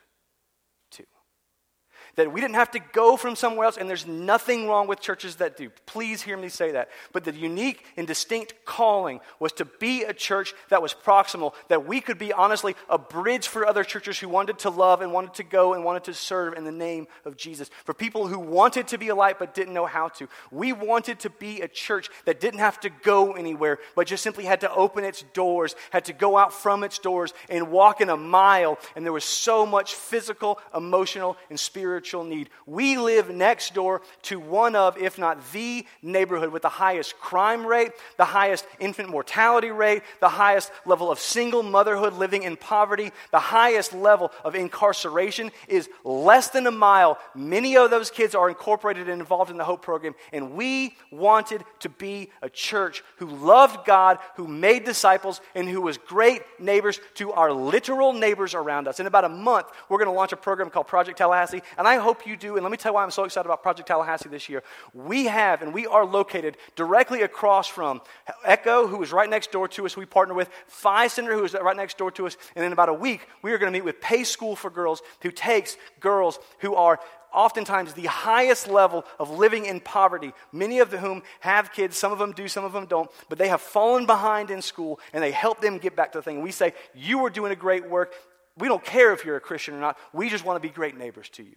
that 2.19 2.33
we 2.33 2.41
didn't 2.41 2.55
have 2.55 2.71
to 2.71 2.79
go 2.91 3.15
from 3.15 3.37
somewhere 3.37 3.65
else, 3.65 3.77
and 3.77 3.89
there's 3.89 4.05
nothing 4.05 4.67
wrong 4.67 4.87
with 4.87 4.99
churches 4.99 5.37
that 5.37 5.55
do. 5.55 5.69
Please 5.85 6.21
hear 6.21 6.35
me 6.35 6.49
say 6.49 6.73
that. 6.73 6.89
But 7.13 7.23
the 7.23 7.33
unique 7.33 7.85
and 7.95 8.05
distinct 8.05 8.53
calling 8.65 9.21
was 9.39 9.53
to 9.53 9.65
be 9.65 10.03
a 10.03 10.11
church 10.11 10.53
that 10.67 10.81
was 10.81 10.93
proximal, 10.93 11.53
that 11.69 11.87
we 11.87 12.01
could 12.01 12.19
be 12.19 12.33
honestly 12.33 12.75
a 12.89 12.97
bridge 12.97 13.47
for 13.47 13.65
other 13.65 13.85
churches 13.85 14.19
who 14.19 14.27
wanted 14.27 14.59
to 14.59 14.69
love 14.69 14.99
and 15.01 15.13
wanted 15.13 15.33
to 15.35 15.43
go 15.43 15.73
and 15.73 15.85
wanted 15.85 16.03
to 16.03 16.13
serve 16.13 16.55
in 16.55 16.65
the 16.65 16.73
name 16.73 17.07
of 17.23 17.37
Jesus. 17.37 17.69
For 17.85 17.93
people 17.93 18.27
who 18.27 18.37
wanted 18.37 18.89
to 18.89 18.97
be 18.97 19.07
a 19.07 19.15
light 19.15 19.39
but 19.39 19.53
didn't 19.53 19.73
know 19.73 19.85
how 19.85 20.09
to. 20.09 20.27
We 20.51 20.73
wanted 20.73 21.19
to 21.21 21.29
be 21.29 21.61
a 21.61 21.69
church 21.69 22.09
that 22.25 22.41
didn't 22.41 22.59
have 22.59 22.81
to 22.81 22.89
go 22.89 23.31
anywhere, 23.31 23.79
but 23.95 24.07
just 24.07 24.23
simply 24.23 24.43
had 24.43 24.59
to 24.61 24.73
open 24.73 25.05
its 25.05 25.23
doors, 25.33 25.73
had 25.91 26.03
to 26.05 26.13
go 26.13 26.35
out 26.35 26.53
from 26.53 26.83
its 26.83 26.99
doors 26.99 27.33
and 27.49 27.71
walk 27.71 28.01
in 28.01 28.09
a 28.09 28.17
mile. 28.17 28.77
And 28.97 29.05
there 29.05 29.13
was 29.13 29.23
so 29.23 29.65
much 29.65 29.95
physical, 29.95 30.59
emotional, 30.75 31.37
and 31.49 31.57
spiritual 31.57 32.08
spiritual 32.09 32.23
need. 32.23 32.49
We 32.65 32.97
live 32.97 33.29
next 33.29 33.75
door 33.75 34.01
to 34.23 34.39
one 34.39 34.75
of, 34.75 34.97
if 34.97 35.19
not 35.19 35.51
the 35.53 35.85
neighborhood 36.01 36.51
with 36.51 36.63
the 36.63 36.69
highest 36.69 37.19
crime 37.19 37.65
rate, 37.65 37.91
the 38.17 38.25
highest 38.25 38.65
infant 38.79 39.09
mortality 39.09 39.69
rate, 39.69 40.01
the 40.19 40.29
highest 40.29 40.71
level 40.87 41.11
of 41.11 41.19
single 41.19 41.61
motherhood 41.61 42.13
living 42.13 42.43
in 42.43 42.57
poverty, 42.57 43.11
the 43.31 43.39
highest 43.39 43.93
level 43.93 44.31
of 44.43 44.55
incarceration 44.55 45.51
is 45.67 45.87
less 46.03 46.49
than 46.49 46.65
a 46.65 46.71
mile. 46.71 47.19
Many 47.35 47.77
of 47.77 47.91
those 47.91 48.09
kids 48.09 48.33
are 48.33 48.49
incorporated 48.49 49.07
and 49.07 49.21
involved 49.21 49.51
in 49.51 49.57
the 49.57 49.63
Hope 49.63 49.83
program, 49.83 50.15
and 50.33 50.53
we 50.53 50.95
wanted 51.11 51.63
to 51.81 51.89
be 51.89 52.31
a 52.41 52.49
church 52.49 53.03
who 53.17 53.27
loved 53.27 53.85
God, 53.85 54.17
who 54.35 54.47
made 54.47 54.83
disciples, 54.83 55.41
and 55.53 55.69
who 55.69 55.81
was 55.81 55.99
great 55.99 56.41
neighbors 56.59 56.99
to 57.15 57.31
our 57.33 57.53
literal 57.53 58.13
neighbors 58.13 58.55
around 58.55 58.87
us. 58.87 58.99
In 58.99 59.05
about 59.05 59.25
a 59.25 59.29
month, 59.29 59.67
we're 59.89 59.99
going 59.99 60.07
to 60.07 60.19
launch 60.19 60.31
a 60.31 60.37
program 60.37 60.71
called 60.71 60.87
Project 60.87 61.19
Tallahassee, 61.19 61.61
and 61.77 61.87
I 61.89 61.97
hope 61.97 62.27
you 62.27 62.37
do. 62.37 62.55
And 62.55 62.63
let 62.63 62.69
me 62.69 62.77
tell 62.77 62.91
you 62.91 62.93
why 62.93 63.03
I'm 63.03 63.09
so 63.09 63.23
excited 63.23 63.47
about 63.47 63.63
Project 63.63 63.87
Tallahassee 63.87 64.29
this 64.29 64.47
year. 64.47 64.61
We 64.93 65.25
have, 65.25 65.63
and 65.63 65.73
we 65.73 65.87
are 65.87 66.05
located 66.05 66.55
directly 66.75 67.23
across 67.23 67.67
from 67.67 68.01
Echo, 68.45 68.85
who 68.85 69.01
is 69.01 69.11
right 69.11 69.27
next 69.27 69.51
door 69.51 69.67
to 69.69 69.87
us, 69.87 69.97
we 69.97 70.05
partner 70.05 70.35
with, 70.35 70.51
Phi 70.67 71.07
Center, 71.07 71.33
who 71.33 71.43
is 71.43 71.55
right 71.55 71.75
next 71.75 71.97
door 71.97 72.11
to 72.11 72.27
us, 72.27 72.37
and 72.55 72.63
in 72.63 72.73
about 72.73 72.89
a 72.89 72.93
week, 72.93 73.27
we 73.41 73.53
are 73.53 73.57
going 73.57 73.73
to 73.73 73.75
meet 73.75 73.83
with 73.83 73.99
Pace 74.01 74.29
School 74.29 74.55
for 74.55 74.69
Girls, 74.69 75.01
who 75.23 75.31
takes 75.31 75.77
girls 75.99 76.37
who 76.59 76.75
are 76.75 76.99
oftentimes 77.33 77.93
the 77.93 78.05
highest 78.05 78.67
level 78.67 79.03
of 79.17 79.31
living 79.31 79.65
in 79.65 79.79
poverty, 79.79 80.31
many 80.51 80.77
of 80.77 80.91
whom 80.91 81.23
have 81.39 81.71
kids, 81.71 81.97
some 81.97 82.11
of 82.11 82.19
them 82.19 82.33
do, 82.33 82.47
some 82.47 82.65
of 82.65 82.71
them 82.71 82.85
don't, 82.85 83.09
but 83.29 83.39
they 83.39 83.47
have 83.47 83.61
fallen 83.61 84.05
behind 84.05 84.51
in 84.51 84.61
school 84.61 84.99
and 85.11 85.23
they 85.23 85.31
help 85.31 85.59
them 85.59 85.79
get 85.79 85.95
back 85.95 86.11
to 86.11 86.19
the 86.19 86.23
thing. 86.23 86.43
We 86.43 86.51
say, 86.51 86.75
You 86.93 87.25
are 87.25 87.31
doing 87.31 87.51
a 87.51 87.55
great 87.55 87.89
work. 87.89 88.13
We 88.57 88.67
don't 88.67 88.85
care 88.85 89.11
if 89.11 89.25
you're 89.25 89.37
a 89.37 89.41
Christian 89.41 89.73
or 89.73 89.79
not. 89.79 89.97
We 90.13 90.29
just 90.29 90.45
want 90.45 90.61
to 90.61 90.67
be 90.67 90.71
great 90.71 90.95
neighbors 90.95 91.29
to 91.29 91.43
you. 91.43 91.55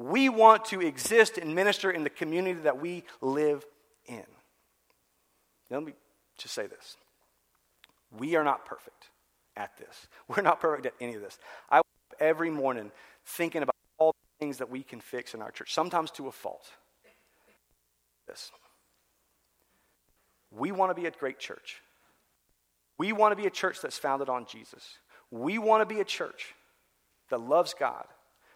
We 0.00 0.30
want 0.30 0.64
to 0.66 0.80
exist 0.80 1.36
and 1.36 1.54
minister 1.54 1.90
in 1.90 2.04
the 2.04 2.10
community 2.10 2.60
that 2.60 2.80
we 2.80 3.04
live 3.20 3.66
in. 4.06 4.24
Now, 5.68 5.76
let 5.76 5.84
me 5.84 5.92
just 6.38 6.54
say 6.54 6.66
this. 6.66 6.96
We 8.18 8.34
are 8.34 8.42
not 8.42 8.64
perfect 8.64 9.10
at 9.58 9.76
this. 9.76 10.08
We're 10.28 10.42
not 10.42 10.58
perfect 10.58 10.86
at 10.86 10.94
any 11.02 11.16
of 11.16 11.20
this. 11.20 11.38
I 11.68 11.76
wake 11.76 11.84
up 12.12 12.16
every 12.18 12.48
morning 12.48 12.90
thinking 13.26 13.62
about 13.62 13.76
all 13.98 14.12
the 14.12 14.42
things 14.42 14.56
that 14.56 14.70
we 14.70 14.82
can 14.82 15.00
fix 15.00 15.34
in 15.34 15.42
our 15.42 15.50
church, 15.50 15.74
sometimes 15.74 16.10
to 16.12 16.28
a 16.28 16.32
fault. 16.32 16.70
This. 18.26 18.50
We 20.50 20.72
want 20.72 20.96
to 20.96 20.98
be 20.98 21.08
a 21.08 21.10
great 21.10 21.38
church. 21.38 21.82
We 22.96 23.12
want 23.12 23.32
to 23.32 23.36
be 23.36 23.46
a 23.46 23.50
church 23.50 23.82
that's 23.82 23.98
founded 23.98 24.30
on 24.30 24.46
Jesus. 24.46 24.96
We 25.30 25.58
want 25.58 25.86
to 25.86 25.94
be 25.94 26.00
a 26.00 26.04
church 26.04 26.54
that 27.28 27.38
loves 27.42 27.74
God, 27.78 28.06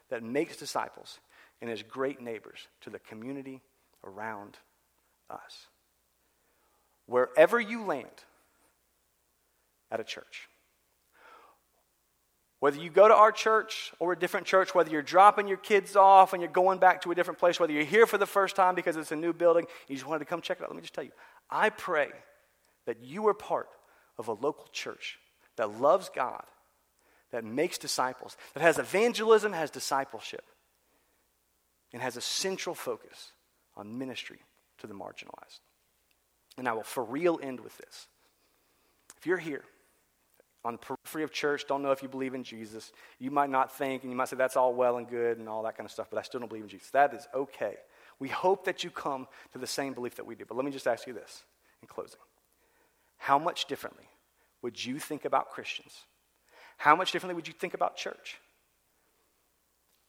that 0.09 0.22
makes 0.22 0.57
disciples, 0.57 1.20
and 1.61 1.70
as 1.70 1.82
great 1.82 2.20
neighbors 2.20 2.68
to 2.82 2.90
the 2.90 2.98
community 2.98 3.62
around 4.05 4.59
us. 5.30 5.66
Wherever 7.07 7.61
you 7.61 7.84
land 7.84 8.09
at 9.90 10.00
a 10.00 10.05
church, 10.05 10.48
whether 12.61 12.78
you 12.78 12.88
go 12.88 13.07
to 13.09 13.14
our 13.14 13.30
church 13.30 13.92
or 13.98 14.12
a 14.12 14.18
different 14.18 14.46
church, 14.46 14.74
whether 14.74 14.90
you're 14.90 15.02
dropping 15.02 15.48
your 15.48 15.59
kids 15.59 15.96
off 15.96 16.32
and 16.32 16.40
you're 16.40 16.50
going 16.50 16.78
back 16.78 17.02
to 17.02 17.11
a 17.11 17.14
different 17.14 17.38
place, 17.38 17.61
whether 17.61 17.72
you're 17.72 17.84
here 17.84 18.07
for 18.07 18.16
the 18.16 18.26
first 18.26 18.57
time 18.57 18.74
because 18.74 18.96
it's 18.96 19.12
a 19.12 19.16
new 19.16 19.34
building, 19.34 19.66
you 19.86 19.96
just 19.96 20.07
wanted 20.07 20.20
to 20.20 20.24
come 20.24 20.40
check 20.40 20.59
it 20.59 20.62
out, 20.62 20.70
let 20.70 20.76
me 20.76 20.80
just 20.80 20.94
tell 20.94 21.05
you 21.05 21.12
I 21.50 21.68
pray 21.68 22.09
that 22.86 23.02
you 23.02 23.28
are 23.28 23.34
part 23.34 23.68
of 24.16 24.28
a 24.28 24.32
local 24.32 24.66
church 24.72 25.18
that 25.57 25.78
loves 25.80 26.09
God 26.14 26.44
that 27.32 27.44
makes 27.44 27.78
disciples, 27.78 28.36
that 28.55 28.62
has 28.62 28.78
evangelism, 28.78 29.52
has 29.52 29.70
discipleship, 29.70 30.44
and 31.95 32.03
has 32.03 32.18
a 32.18 32.20
central 32.20 32.74
focus 32.74 33.32
on 33.74 33.97
ministry 33.99 34.40
to 34.78 34.86
the 34.86 34.92
marginalized. 34.92 35.61
And 36.59 36.68
I 36.68 36.72
will 36.74 36.82
for 36.82 37.03
real 37.03 37.40
end 37.42 37.61
with 37.61 37.78
this. 37.78 38.09
If 39.16 39.26
you're 39.26 39.38
here 39.38 39.64
on 40.64 40.74
the 40.74 40.78
periphery 40.78 41.22
of 41.22 41.32
church, 41.32 41.66
don't 41.66 41.82
know 41.82 41.92
if 41.92 42.03
you 42.03 42.09
believe 42.09 42.34
in 42.34 42.45
Jesus, 42.45 42.92
you 43.18 43.30
might 43.30 43.49
not 43.49 43.72
think, 43.72 44.03
and 44.03 44.12
you 44.12 44.16
might 44.16 44.28
say 44.28 44.36
that's 44.36 44.57
all 44.57 44.74
well 44.74 44.99
and 44.99 45.09
good 45.09 45.38
and 45.38 45.49
all 45.49 45.62
that 45.62 45.76
kind 45.76 45.86
of 45.86 45.90
stuff, 45.90 46.09
but 46.11 46.18
I 46.18 46.22
still 46.22 46.40
don't 46.40 46.49
believe 46.49 46.64
in 46.64 46.68
Jesus. 46.68 46.90
That 46.90 47.14
is 47.14 47.26
okay. 47.34 47.76
We 48.18 48.28
hope 48.28 48.66
that 48.66 48.84
you 48.84 48.90
come 48.90 49.26
to 49.53 49.59
the 49.59 49.66
same 49.66 49.95
belief 49.95 50.16
that 50.16 50.26
we 50.26 50.34
do. 50.34 50.45
But 50.47 50.57
let 50.57 50.66
me 50.66 50.70
just 50.70 50.86
ask 50.86 51.07
you 51.07 51.14
this 51.14 51.45
in 51.80 51.88
closing 51.88 52.20
How 53.16 53.38
much 53.38 53.66
differently 53.66 54.09
would 54.62 54.84
you 54.84 54.99
think 54.99 55.24
about 55.24 55.51
Christians 55.51 56.05
how 56.76 56.97
much 56.97 57.12
differently 57.12 57.34
would 57.34 57.47
you 57.47 57.55
think 57.55 57.74
about 57.74 57.97
church? 57.97 58.38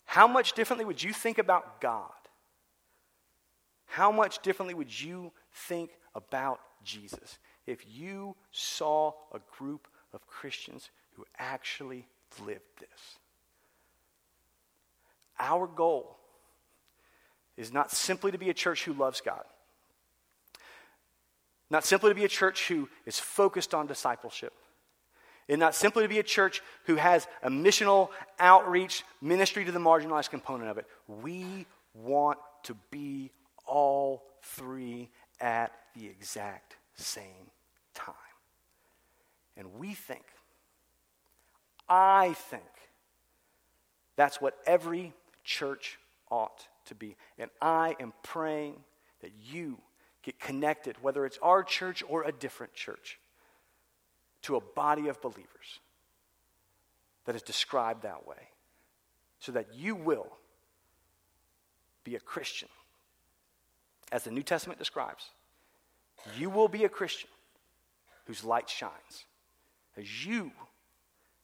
How 0.06 0.28
much 0.28 0.53
differently 0.53 0.86
would 0.86 1.01
you 1.01 1.12
think 1.12 1.38
about 1.38 1.82
God? 1.82 2.12
How 3.86 4.12
much 4.12 4.41
differently 4.41 4.74
would 4.74 5.01
you 5.01 5.32
think 5.51 5.91
about 6.14 6.60
Jesus 6.84 7.39
if 7.66 7.86
you 7.88 8.36
saw 8.51 9.14
a 9.34 9.39
group 9.58 9.88
of 10.14 10.28
Christians 10.28 10.89
who 11.14 11.26
actually 11.38 12.08
lived 12.45 12.62
this? 12.80 13.20
Our 15.39 15.68
goal 15.68 16.18
is 17.58 17.74
not 17.74 17.91
simply 17.91 18.32
to 18.32 18.38
be 18.38 18.49
a 18.49 18.53
church 18.53 18.86
who 18.86 18.93
loves 18.93 19.22
God, 19.22 19.43
not 21.70 21.84
simply 21.84 22.12
to 22.12 22.16
be 22.16 22.26
a 22.26 22.30
church 22.30 22.68
who 22.68 22.89
is 23.06 23.20
focused 23.20 23.74
on 23.74 23.88
discipleship 23.88 24.53
and 25.47 25.59
not 25.59 25.75
simply 25.75 26.03
to 26.03 26.09
be 26.09 26.19
a 26.19 26.23
church 26.23 26.61
who 26.85 26.95
has 26.95 27.27
a 27.43 27.49
missional 27.49 28.09
outreach 28.39 29.03
ministry 29.21 29.65
to 29.65 29.71
the 29.71 29.79
marginalized 29.79 30.29
component 30.29 30.69
of 30.69 30.77
it. 30.77 30.87
We 31.07 31.65
want 31.93 32.39
to 32.63 32.75
be 32.91 33.31
all 33.65 34.23
three 34.41 35.09
at 35.39 35.71
the 35.95 36.07
exact 36.07 36.77
same 36.95 37.51
time. 37.93 38.15
And 39.57 39.75
we 39.79 39.93
think, 39.93 40.23
I 41.87 42.33
think, 42.33 42.63
that's 44.15 44.41
what 44.41 44.57
every 44.65 45.13
church 45.43 45.99
ought 46.29 46.67
to 46.85 46.95
be. 46.95 47.15
And 47.37 47.49
I 47.61 47.95
am 47.99 48.13
praying 48.23 48.75
that 49.21 49.31
you 49.51 49.77
get 50.23 50.39
connected, 50.39 50.95
whether 51.01 51.25
it's 51.25 51.37
our 51.41 51.63
church 51.63 52.03
or 52.07 52.23
a 52.23 52.31
different 52.31 52.73
church 52.73 53.19
to 54.45 54.55
a 54.55 54.61
body 54.61 55.07
of 55.07 55.19
believers 55.21 55.79
that 57.25 57.35
is 57.35 57.41
described 57.41 58.03
that 58.03 58.27
way 58.27 58.49
so 59.39 59.51
that 59.51 59.67
you 59.75 59.95
will 59.95 60.27
be 62.03 62.15
a 62.15 62.19
Christian. 62.19 62.69
As 64.11 64.23
the 64.23 64.31
New 64.31 64.43
Testament 64.43 64.77
describes, 64.77 65.29
you 66.37 66.51
will 66.51 66.67
be 66.67 66.83
a 66.83 66.89
Christian 66.89 67.29
whose 68.25 68.43
light 68.43 68.69
shines. 68.69 69.25
As 69.97 70.25
you, 70.25 70.51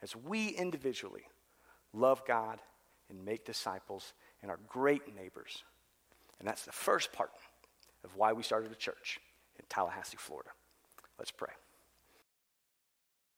as 0.03 0.15
we 0.15 0.49
individually 0.49 1.23
love 1.93 2.23
God 2.27 2.59
and 3.09 3.25
make 3.25 3.45
disciples 3.45 4.13
and 4.43 4.51
are 4.51 4.59
great 4.67 5.15
neighbors. 5.15 5.63
And 6.39 6.47
that's 6.47 6.65
the 6.65 6.71
first 6.71 7.11
part 7.13 7.31
of 8.03 8.15
why 8.15 8.33
we 8.33 8.43
started 8.43 8.71
a 8.71 8.75
church 8.75 9.19
in 9.57 9.65
Tallahassee, 9.69 10.17
Florida. 10.17 10.51
Let's 11.17 11.31
pray. 11.31 11.53